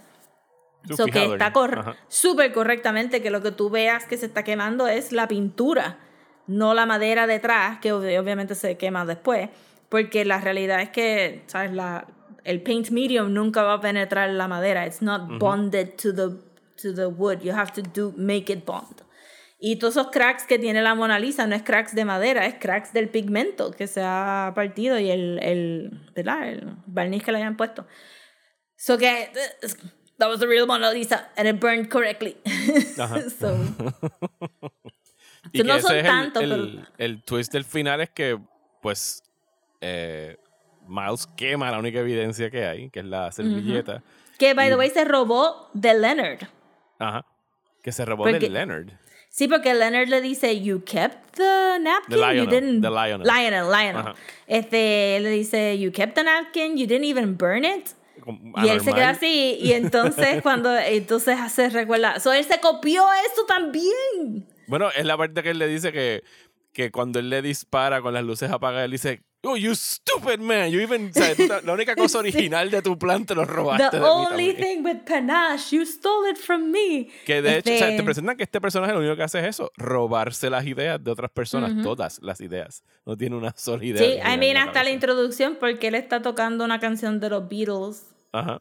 [1.05, 5.13] Que está cor- súper correctamente que lo que tú veas que se está quemando es
[5.13, 5.97] la pintura,
[6.47, 9.49] no la madera detrás, que ob- obviamente se quema después,
[9.87, 11.71] porque la realidad es que, ¿sabes?
[11.71, 12.05] La,
[12.43, 14.85] el paint medium nunca va a penetrar la madera.
[14.85, 16.35] It's not bonded to the,
[16.81, 17.39] to the wood.
[17.43, 19.03] You have to do, make it bond.
[19.65, 22.55] Y todos esos cracks que tiene la Mona Lisa no es cracks de madera, es
[22.59, 26.49] cracks del pigmento que se ha partido y el, el, ¿verdad?
[26.49, 27.87] el barniz que le hayan puesto.
[28.75, 29.31] So que
[29.63, 29.67] uh,
[30.17, 32.35] that was the real Mona Lisa and it burned correctly.
[32.99, 33.21] Ajá.
[33.29, 33.55] so,
[35.53, 38.01] Y So, que no ese son es el- tantos, el, pero- el twist del final
[38.01, 38.37] es que,
[38.81, 39.23] pues,
[39.81, 40.35] eh,
[40.87, 44.03] Miles quema la única evidencia que hay, que es la servilleta.
[44.37, 46.39] que by the way se robó de Leonard.
[46.99, 47.25] Ajá.
[47.81, 48.89] Que se robó Porque- de Leonard.
[49.33, 52.81] Sí, porque Leonard le dice, you kept the napkin, The you didn't...
[52.81, 53.25] the Lionel.
[53.25, 53.97] Lionel, Lionel.
[53.97, 54.15] Ajá.
[54.45, 57.95] Este, le dice, you kept the napkin, you didn't even burn it.
[58.63, 63.07] Y él se queda así, y entonces cuando, entonces hace recuerda, so él se copió
[63.31, 64.45] eso también.
[64.67, 66.23] Bueno, es la parte que él le dice que,
[66.71, 70.71] que cuando él le dispara con las luces apagadas, él dice, Oh, you stupid man.
[70.71, 73.89] You even, o sea, la única cosa original de tu plan te lo robaste.
[73.89, 74.57] The de mí only también.
[74.57, 77.09] thing with panache, you stole it from me.
[77.25, 79.39] Que de hecho, o sea, Este- te presentan que este personaje lo único que hace
[79.41, 82.83] es eso, robarse las ideas de otras personas, todas las ideas.
[83.05, 83.99] No tiene una sola idea.
[84.01, 88.13] Sí, I mean, hasta la introducción, porque él está tocando una canción de los Beatles.
[88.31, 88.59] Ajá.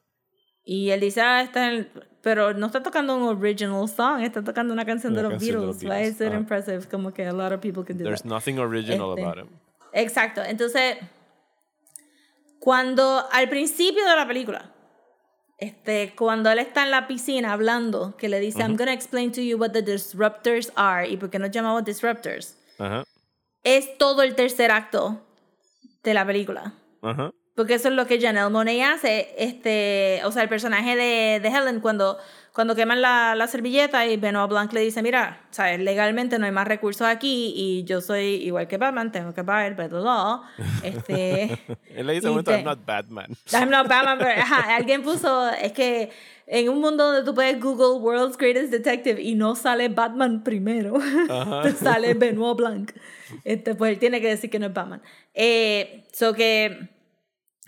[0.64, 1.90] Y él dice, ah, está en el-
[2.22, 5.60] Pero no está tocando un original song, está tocando una canción de Una los canción
[5.60, 5.90] de los Beatles.
[5.92, 6.36] Why Beatles, is it ajá.
[6.38, 6.88] impressive?
[6.90, 8.28] Como que a lot of people can do There's that.
[8.28, 9.48] nothing original Este, about him.
[9.93, 10.43] Exacto.
[10.43, 10.97] Entonces,
[12.59, 14.73] cuando al principio de la película,
[15.59, 19.40] este, cuando él está en la piscina hablando, que le dice, I'm gonna explain to
[19.40, 23.05] you what the disruptors are y por qué nos llamamos disruptors, Ajá.
[23.62, 25.20] es todo el tercer acto
[26.02, 26.74] de la película.
[27.02, 27.32] Ajá.
[27.55, 31.48] Porque eso es lo que Janelle Monáe hace, este, o sea, el personaje de, de
[31.48, 32.19] Helen cuando,
[32.52, 36.52] cuando queman la, la servilleta y Benoit Blanc le dice, mira, sabes, legalmente no hay
[36.52, 40.42] más recursos aquí y yo soy igual que Batman, tengo que pagar the law.
[40.82, 41.58] Este,
[41.94, 43.36] Él le dice un momento, I'm not Batman.
[43.52, 46.10] I'm not Batman, pero ajá, alguien puso, es que
[46.46, 50.98] en un mundo donde tú puedes Google World's Greatest Detective y no sale Batman primero,
[51.62, 52.92] te sale Benoit Blanc.
[53.44, 55.00] Este, pues él tiene que decir que no es Batman.
[55.32, 56.90] Eh, so que,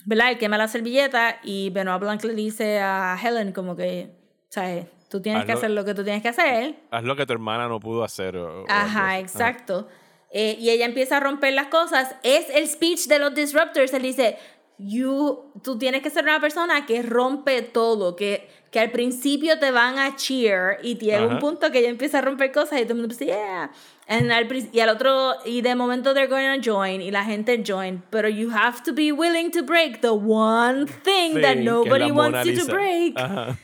[0.04, 0.32] ¿verdad?
[0.32, 4.23] Él quema la servilleta y Benoit Blanc le dice a Helen como que,
[4.54, 4.86] ¿sabes?
[5.08, 6.74] Tú tienes que hacer lo que tú tienes que hacer.
[6.90, 8.36] Haz lo que tu hermana no pudo hacer.
[8.36, 9.22] o- o Ajá, así.
[9.22, 9.88] exacto.
[10.30, 12.14] Eh, y ella empieza a romper las cosas.
[12.22, 13.92] Es el speech de los disruptors.
[13.92, 14.36] Él dice,
[14.78, 19.70] you, tú tienes que ser una persona que rompe todo, que, que al principio te
[19.70, 21.38] van a cheer y llega un Ajá.
[21.38, 23.70] punto que ella empieza a romper cosas y todo el mundo dice, yeah.
[24.08, 27.62] And al y al otro, y de momento they're going to join y la gente
[27.64, 32.10] join, pero you have to be willing to break the one thing Sí, that nobody
[32.10, 33.14] wants you to break.
[33.16, 33.56] Ajá.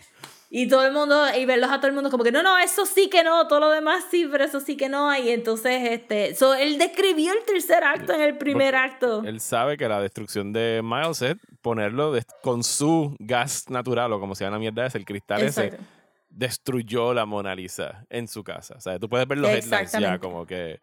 [0.52, 2.84] Y todo el mundo, y verlos a todo el mundo como que no, no, eso
[2.84, 5.16] sí que no, todo lo demás sí, pero eso sí que no.
[5.16, 9.22] Y entonces, este, so, él describió el tercer acto en el primer Porque acto.
[9.24, 14.18] Él sabe que la destrucción de Miles es ponerlo de- con su gas natural o
[14.18, 15.84] como se llama la mierda es el cristal ese Exacto.
[16.30, 18.74] destruyó la Mona Lisa en su casa.
[18.76, 20.80] O sea, tú puedes ver los headlines ya como que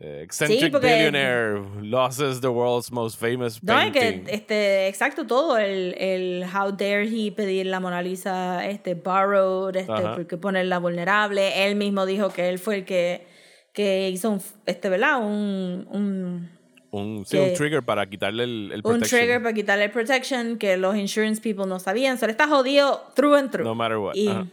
[0.00, 4.24] eh, eccentric porque- billionaire loses the world's most famous No, painting.
[4.24, 9.76] que, este, exacto, todo, el, el how dare he pedir la Mona Lisa, este, borrowed,
[9.76, 10.14] este, Ajá.
[10.14, 11.66] porque ponerla vulnerable.
[11.66, 13.26] Él mismo dijo que él fue el que,
[13.72, 15.18] que hizo un, este, ¿verdad?
[15.20, 16.50] Un, un,
[16.90, 19.20] un, sí, un que- trigger para quitarle el, el un protection.
[19.20, 22.18] trigger para quitarle el protection que los insurance people no sabían.
[22.18, 23.64] So, él está jodido through and through.
[23.66, 24.14] No matter what.
[24.14, 24.46] Y, Ajá.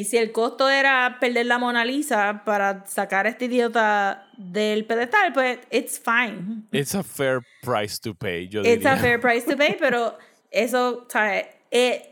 [0.00, 4.84] Y si el costo era perder la Mona Lisa para sacar a este idiota del
[4.84, 6.64] pedestal, pues it's fine.
[6.72, 8.96] It's a fair price to pay, yo It's a diría.
[9.00, 10.16] fair price to pay, pero
[10.50, 11.44] eso, ¿sabes?
[11.70, 12.02] Eh,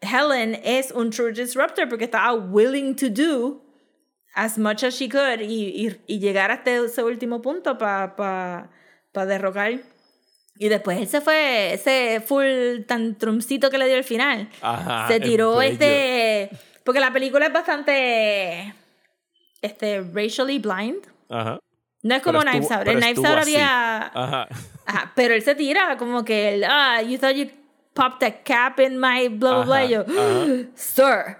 [0.00, 3.62] Helen es un true disruptor porque estaba willing to do
[4.34, 8.70] as much as she could y, y, y llegar hasta ese último punto para pa,
[9.12, 9.80] pa derrocar.
[10.58, 14.48] Y después él se fue, ese full tantrumcito que le dio al final.
[14.60, 16.50] Ajá, se tiró este.
[16.84, 18.74] Porque la película es bastante.
[19.60, 21.06] Este, racially blind.
[21.28, 21.58] Ajá.
[22.02, 22.88] No es como Pero Knives estuvo- Out.
[22.88, 23.98] En Knives Out había.
[24.06, 24.48] Ajá.
[24.86, 27.48] Ajá, pero él se tira como que el, ah, you thought you
[27.94, 29.84] popped a cap in my blah, blah, blah.
[29.84, 30.66] Yo, ajá.
[30.74, 31.36] sir.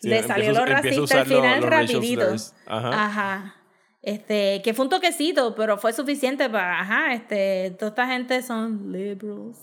[0.00, 2.26] Sí, Le salió lo racista al final los rapidito.
[2.66, 3.04] Ajá.
[3.06, 3.54] Ajá.
[4.02, 8.92] Este, que fue un toquecito, pero fue suficiente para, ajá, este, toda esta gente son
[8.92, 9.58] liberals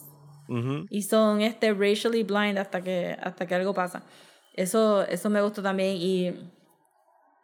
[0.47, 0.85] Ujú.
[0.89, 4.03] y son este racially blind hasta que hasta que algo pasa.
[4.53, 6.31] Eso eso me gustó también y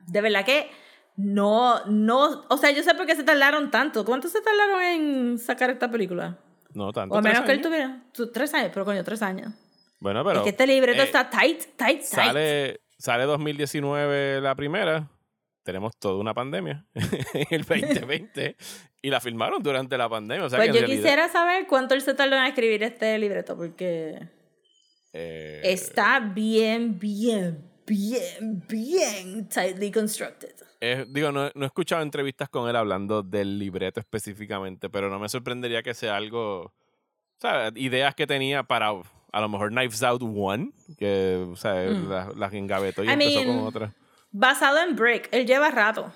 [0.07, 0.69] de verdad que
[1.18, 4.06] no no, o sea, yo sé por qué se tardaron tanto.
[4.06, 6.38] ¿Cuánto se tardaron en sacar esta película?
[6.73, 7.15] No tanto.
[7.15, 9.53] O menos que él tuviera tu- tres años, pero coño, tres años.
[9.99, 10.38] Bueno, pero.
[10.40, 12.02] es que este libreto eh, está tight, tight, tight.
[12.02, 15.10] Sale, sale 2019 la primera.
[15.64, 18.56] Tenemos toda una pandemia en el 2020
[19.02, 20.45] y la filmaron durante la pandemia.
[20.45, 23.18] O sea pues que yo realidad, quisiera saber cuánto él se tardó en escribir este
[23.18, 24.30] libreto, porque
[25.14, 30.53] eh, está bien, bien, bien, bien tightly constructed.
[30.80, 35.19] eh, digo, no, no he escuchado entrevistas con él hablando del libreto específicamente, pero no
[35.19, 36.73] me sorprendería que sea algo.
[37.40, 37.73] ¿sabes?
[37.76, 38.91] Ideas que tenía para
[39.34, 43.10] a lo mejor Knives Out One, que o sea, las las engavetó y Mm.
[43.10, 43.94] I empezó con mean, otra.
[44.32, 46.14] Basado en Brick, él lleva rato.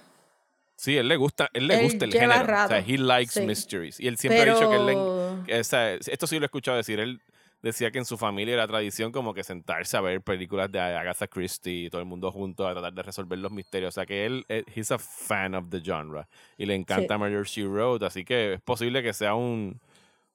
[0.76, 2.44] Sí, él le gusta, él le Él gusta el género.
[2.44, 3.42] O sea, he likes Sí.
[3.42, 4.00] mysteries.
[4.00, 6.48] Y él siempre ha dicho que él le, Pero- o sea, esto sí lo he
[6.48, 7.00] escuchado decir.
[7.00, 7.22] Él
[7.62, 11.28] decía que en su familia era tradición como que sentarse a ver películas de Agatha
[11.28, 13.90] Christie y todo el mundo junto a tratar de resolver los misterios.
[13.90, 16.26] O sea, que él, eh, he's a fan of the genre.
[16.58, 17.20] Y le encanta Sí.
[17.20, 18.06] Murder, She Wrote.
[18.06, 19.80] Así que es posible que sea un,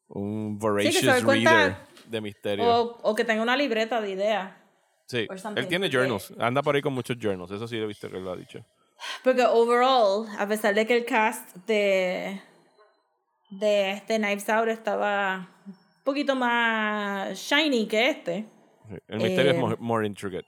[0.09, 1.77] un voracious cuenta- reader
[2.09, 2.67] de misterios.
[2.67, 4.53] O, o que tenga una libreta de ideas.
[5.07, 6.33] sí, él tiene journals.
[6.39, 7.51] Anda por ahí con muchos journals.
[7.53, 8.65] Eso sí lo he visto que lo ha dicho.
[9.25, 12.41] Porque overall, a pesar de que el cast de,
[13.51, 15.75] de este Knives Out estaba un
[16.05, 18.47] poquito más shiny que este.
[19.09, 20.47] El misterio es Eh, more, more intricate.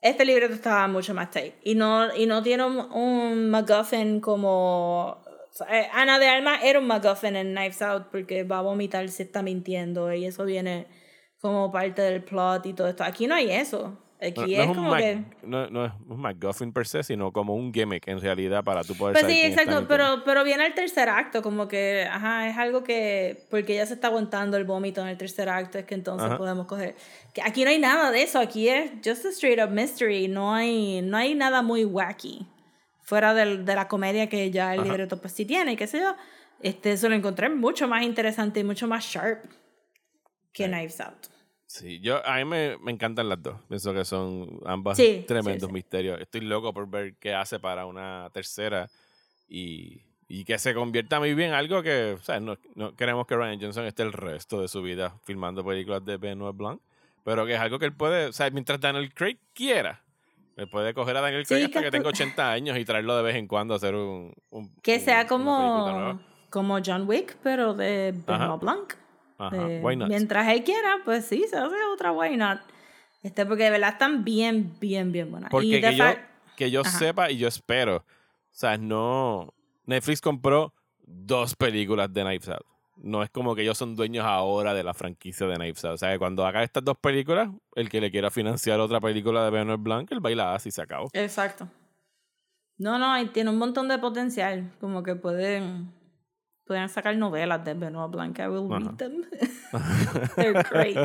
[0.00, 1.54] Este libreto estaba mucho más tight.
[1.64, 5.24] Y no, y no tiene un, un MacGuffin como.
[5.68, 9.24] eh, Ana de Alma era un MacGuffin en Knives Out porque va a vomitar si
[9.24, 10.86] está mintiendo y eso viene
[11.40, 13.02] como parte del plot y todo esto.
[13.02, 13.98] Aquí no hay eso.
[14.20, 15.22] Aquí No, no es como Mac- que.
[15.42, 18.96] no, no es un MacGuffin per se, sino como un gimmick en realidad para tú
[18.96, 22.56] poder Pues saber sí, exacto, pero, pero viene el tercer acto, como que, ajá, es
[22.58, 25.94] algo que, porque ya se está aguantando el vómito en el tercer acto, es que
[25.94, 26.36] entonces Ajá.
[26.36, 26.96] podemos coger.
[27.32, 30.52] Que aquí no hay nada de eso, aquí es just a straight up mystery, no
[30.52, 32.44] hay, no hay nada muy wacky,
[33.02, 34.88] fuera del, de la comedia que ya el Ajá.
[34.88, 36.16] libreto pues sí tiene, y qué sé yo.
[36.60, 39.44] Este, eso lo encontré mucho más interesante y mucho más sharp
[40.52, 40.70] que Sí.
[40.70, 41.26] Knives Out.
[41.70, 43.56] Sí, yo, a mí me, me encantan las dos.
[43.68, 45.72] Pienso que son ambas Sí, tremendos sí, sí.
[45.72, 46.18] misterios.
[46.20, 48.88] Estoy loco por ver qué hace para una tercera
[49.46, 53.26] y, y que se convierta muy bien en algo que, o sea, no, no queremos
[53.26, 56.80] que Ryan Johnson esté el resto de su vida filmando películas de Benoit Blanc,
[57.22, 60.02] pero que es algo que él puede, o sea, mientras Daniel Craig quiera,
[60.56, 63.22] él puede coger a Daniel Craig hasta que que tenga 80 años y traerlo de
[63.22, 64.32] vez en cuando a hacer un...
[64.50, 66.18] un- Que un- sea como,
[66.48, 68.14] como John Wick, pero de.
[68.26, 68.94] Benoit Blanc.
[69.38, 70.08] Ajá, de- why not?
[70.08, 72.60] mientras él quiera, pues sí, se hace otra why not.
[73.22, 75.50] Este, porque de verdad están bien, bien, bien buenas.
[75.50, 76.04] Porque y que yo,
[76.56, 76.90] que yo Ajá.
[76.98, 77.96] sepa y yo espero.
[77.96, 78.04] O
[78.52, 79.52] sea, no.
[79.86, 80.72] Netflix compró
[81.04, 82.66] dos películas de Knives Out.
[82.96, 85.94] No es como que ellos son dueños ahora de la franquicia de Knives Out.
[85.94, 89.44] O sea, que cuando haga estas dos películas, el que le quiera financiar otra película
[89.44, 91.08] de Benoit Blanc, el baila así se acabó.
[91.12, 91.68] Exacto.
[92.76, 94.70] No, no, y tiene un montón de potencial.
[94.80, 95.92] Como que pueden,
[96.68, 98.38] pueden sacar novelas de Benoit Blanc.
[98.38, 99.24] I will read them.
[100.36, 100.96] They're great.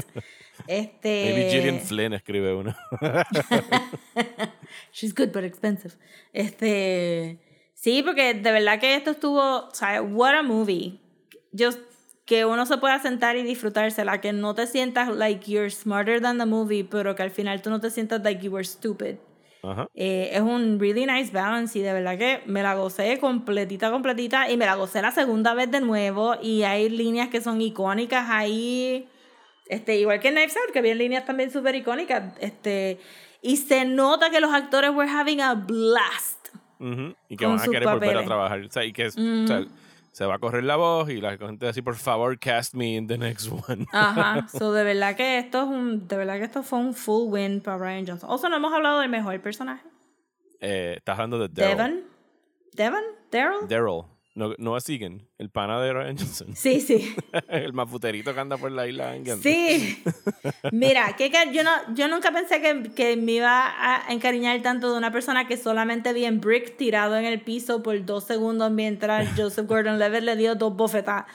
[0.68, 2.77] Este, Maybe Gillian Flynn escribe una.
[4.91, 5.95] She's good but expensive.
[6.34, 7.40] Este,
[7.73, 10.99] sí, porque de verdad que esto estuvo, o sea, what a movie.
[11.53, 11.69] Yo
[12.26, 16.38] que uno se pueda sentar y disfrutársela, que no te sientas like you're smarter than
[16.38, 19.18] the movie, pero que al final tú no te sientas like you were stupid.
[19.64, 19.90] Ajá.
[19.95, 24.52] Eh, es un really nice balance y de verdad que me la gocé completita, completita
[24.52, 28.30] y me la gocé la segunda vez de nuevo y hay líneas que son icónicas
[28.30, 29.07] ahí,
[29.69, 32.99] este, igual que en Knives Out, que había líneas también súper icónicas, este,
[33.41, 36.49] y se nota que los actores were having a blast.
[36.80, 37.15] Ujú.
[37.30, 38.26] Y que Con van a querer volver a papeles.
[38.26, 38.60] trabajar.
[38.61, 39.65] O sea, y que o sea,
[40.14, 42.76] se va a correr la voz y la gente va a decir, por favor, cast
[42.76, 43.88] me in the next one.
[43.91, 47.31] Ajá, so de verdad que esto es un, de verdad que esto fue un full
[47.34, 48.30] win para Ryan Johnson.
[48.30, 49.84] Also no hemos hablado del mejor personaje.
[50.61, 51.77] Eh, estás hablando de Daryl.
[51.77, 52.03] Devon,
[52.73, 53.68] Devon, Daryl.
[53.68, 54.12] Daryl.
[54.35, 56.55] No, no Egan, el pana de Ryan Johnson.
[56.55, 57.15] Sí, sí.
[57.49, 59.15] el mafuterito que anda por la isla.
[59.41, 60.03] Sí.
[60.72, 64.91] Mira, que que yo, no, yo nunca pensé que, que me iba a encariñar tanto
[64.91, 68.72] de una persona que solamente vi en Brick tirado en el piso por dos segundos
[68.72, 71.26] mientras Joseph Gordon-Levitt le dio dos bofetadas.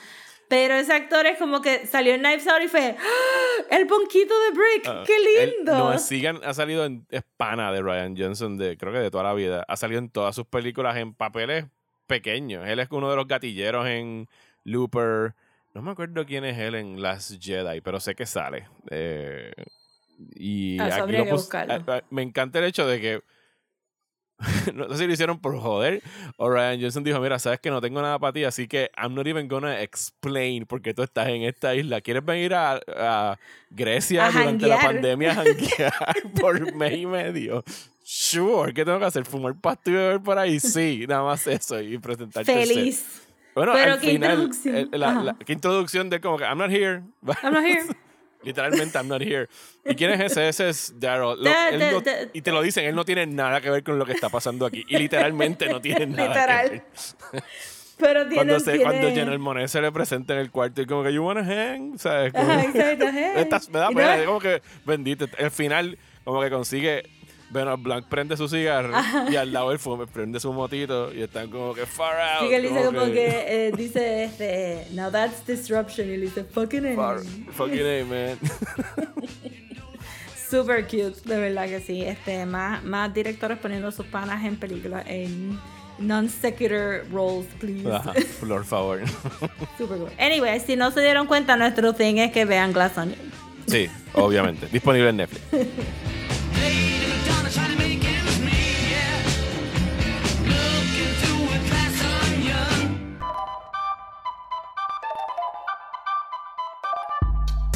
[0.49, 3.63] Pero ese actor es como que salió en Knives Out y fue ¡Ah!
[3.69, 4.87] ¡El ponquito de Brick!
[4.87, 5.77] Ah, ¡Qué él- lindo!
[5.77, 9.23] no, Sigan ha salido en es pana de Ryan Johnson, de, creo que de toda
[9.23, 9.63] la vida.
[9.67, 11.65] Ha salido en todas sus películas en papeles
[12.09, 12.67] pequeños.
[12.67, 14.27] Él es uno de los gatilleros en
[14.65, 15.33] Looper.
[15.73, 18.67] No me acuerdo quién es él en Last Jedi, pero sé que sale.
[18.89, 19.53] Eh,
[20.35, 21.85] y Ah, aquí lo que pus- buscarlo.
[22.09, 23.21] Me encanta el hecho de que.
[24.73, 26.01] no sé si lo hicieron por joder
[26.37, 29.13] o Ryan Johnson dijo, mira, sabes que no tengo nada para ti, así que I'm
[29.13, 31.99] not even gonna explain por qué tú estás en esta isla.
[31.99, 33.37] ¿Quieres venir a, a
[33.69, 35.93] Grecia A durante la pandemia a janguear
[36.39, 37.63] por mes y medio?
[38.11, 39.23] Sure, ¿qué tengo que hacer?
[39.23, 40.59] ¿Fumar pasto y beber por ahí?
[40.59, 42.75] Sí, nada más eso y presentarte el set.
[42.75, 43.21] Feliz.
[43.53, 44.75] Bueno, Pero al qué final, introducción.
[44.75, 47.03] el- la- la- qué introducción de como que I'm not here.
[47.43, 47.83] I'm not here.
[48.43, 49.47] Literalmente, I'm not here.
[49.85, 50.49] ¿Y quién es ese?
[50.49, 51.37] Ese es Daryl.
[51.43, 52.01] No-
[52.33, 54.65] y te lo dicen, él no tiene nada que ver con lo que está pasando
[54.65, 54.83] aquí.
[54.87, 56.65] Y literalmente no tiene nada Literal.
[56.69, 56.71] que
[57.33, 57.43] ver.
[57.99, 58.83] Pero tiene, Cuando, se, tiene...
[58.85, 61.99] cuando Janelle Monáe se le presenta en el cuarto y como que, you wanna hang?
[61.99, 62.33] ¿Sabes?
[62.33, 63.31] Como- Ajá, exacto, hey.
[63.35, 65.27] Estas- me da pena, no- como que, bendito.
[65.37, 67.03] Al final, como que consigue.
[67.49, 68.93] Benoit Blanc prende su cigarro
[69.31, 72.43] y al lado él fuma, prende su motito y están como que far out.
[72.43, 76.43] Sí, que él dice como que, eh, dice, este, now that's disruption, y él dice,
[76.43, 76.95] fucking A.
[76.95, 77.21] far-
[77.51, 78.39] fucking A, man.
[80.49, 82.01] Super cute, de verdad que sí.
[82.03, 85.59] Este, más, más directores poniendo sus panas en películas, en
[85.99, 87.87] non-secular roles, please.
[87.91, 89.01] Ajá, por favor.
[89.77, 90.09] Super cool.
[90.17, 93.19] Anyway, si no se dieron cuenta, nuestro thing es que vean Glass Onion.
[93.67, 94.67] Sí, obviamente.
[94.71, 95.43] Disponible en Netflix.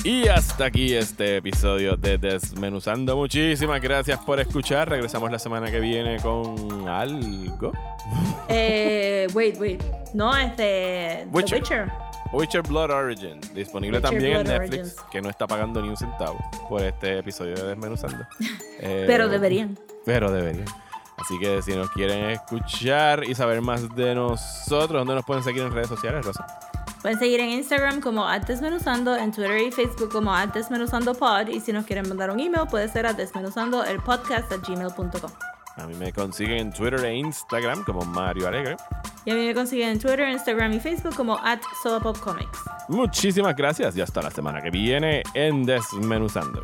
[0.03, 3.15] Y hasta aquí este episodio de Desmenuzando.
[3.15, 4.89] Muchísimas gracias por escuchar.
[4.89, 7.71] Regresamos la semana que viene con algo.
[8.49, 9.81] Eh, wait, wait.
[10.13, 11.25] No, este.
[11.31, 11.63] Witcher.
[11.63, 11.91] The Witcher.
[12.33, 14.95] Witcher Blood Origin, disponible Witcher también en Netflix, Origins.
[15.11, 18.25] que no está pagando ni un centavo por este episodio de Desmenuzando.
[18.85, 19.79] Eh, Pero deberían.
[20.03, 20.65] Pero deberían.
[21.17, 25.61] Así que si nos quieren escuchar y saber más de nosotros, ¿dónde nos pueden seguir
[25.61, 26.45] en redes sociales, Rosa?
[27.03, 31.49] Pueden seguir en Instagram como Desmenuzando, en Twitter y Facebook como Desmenuzando Pod.
[31.49, 35.31] Y si nos quieren mandar un email, puede ser a desmenuzando el podcast gmail.com.
[35.75, 38.77] A mí me consiguen en Twitter e Instagram como Mario Alegre.
[39.25, 41.59] Y a mí me consiguen en Twitter, Instagram y Facebook como at
[42.23, 42.59] Comics.
[42.87, 46.63] Muchísimas gracias y hasta la semana que viene en Desmenuzando.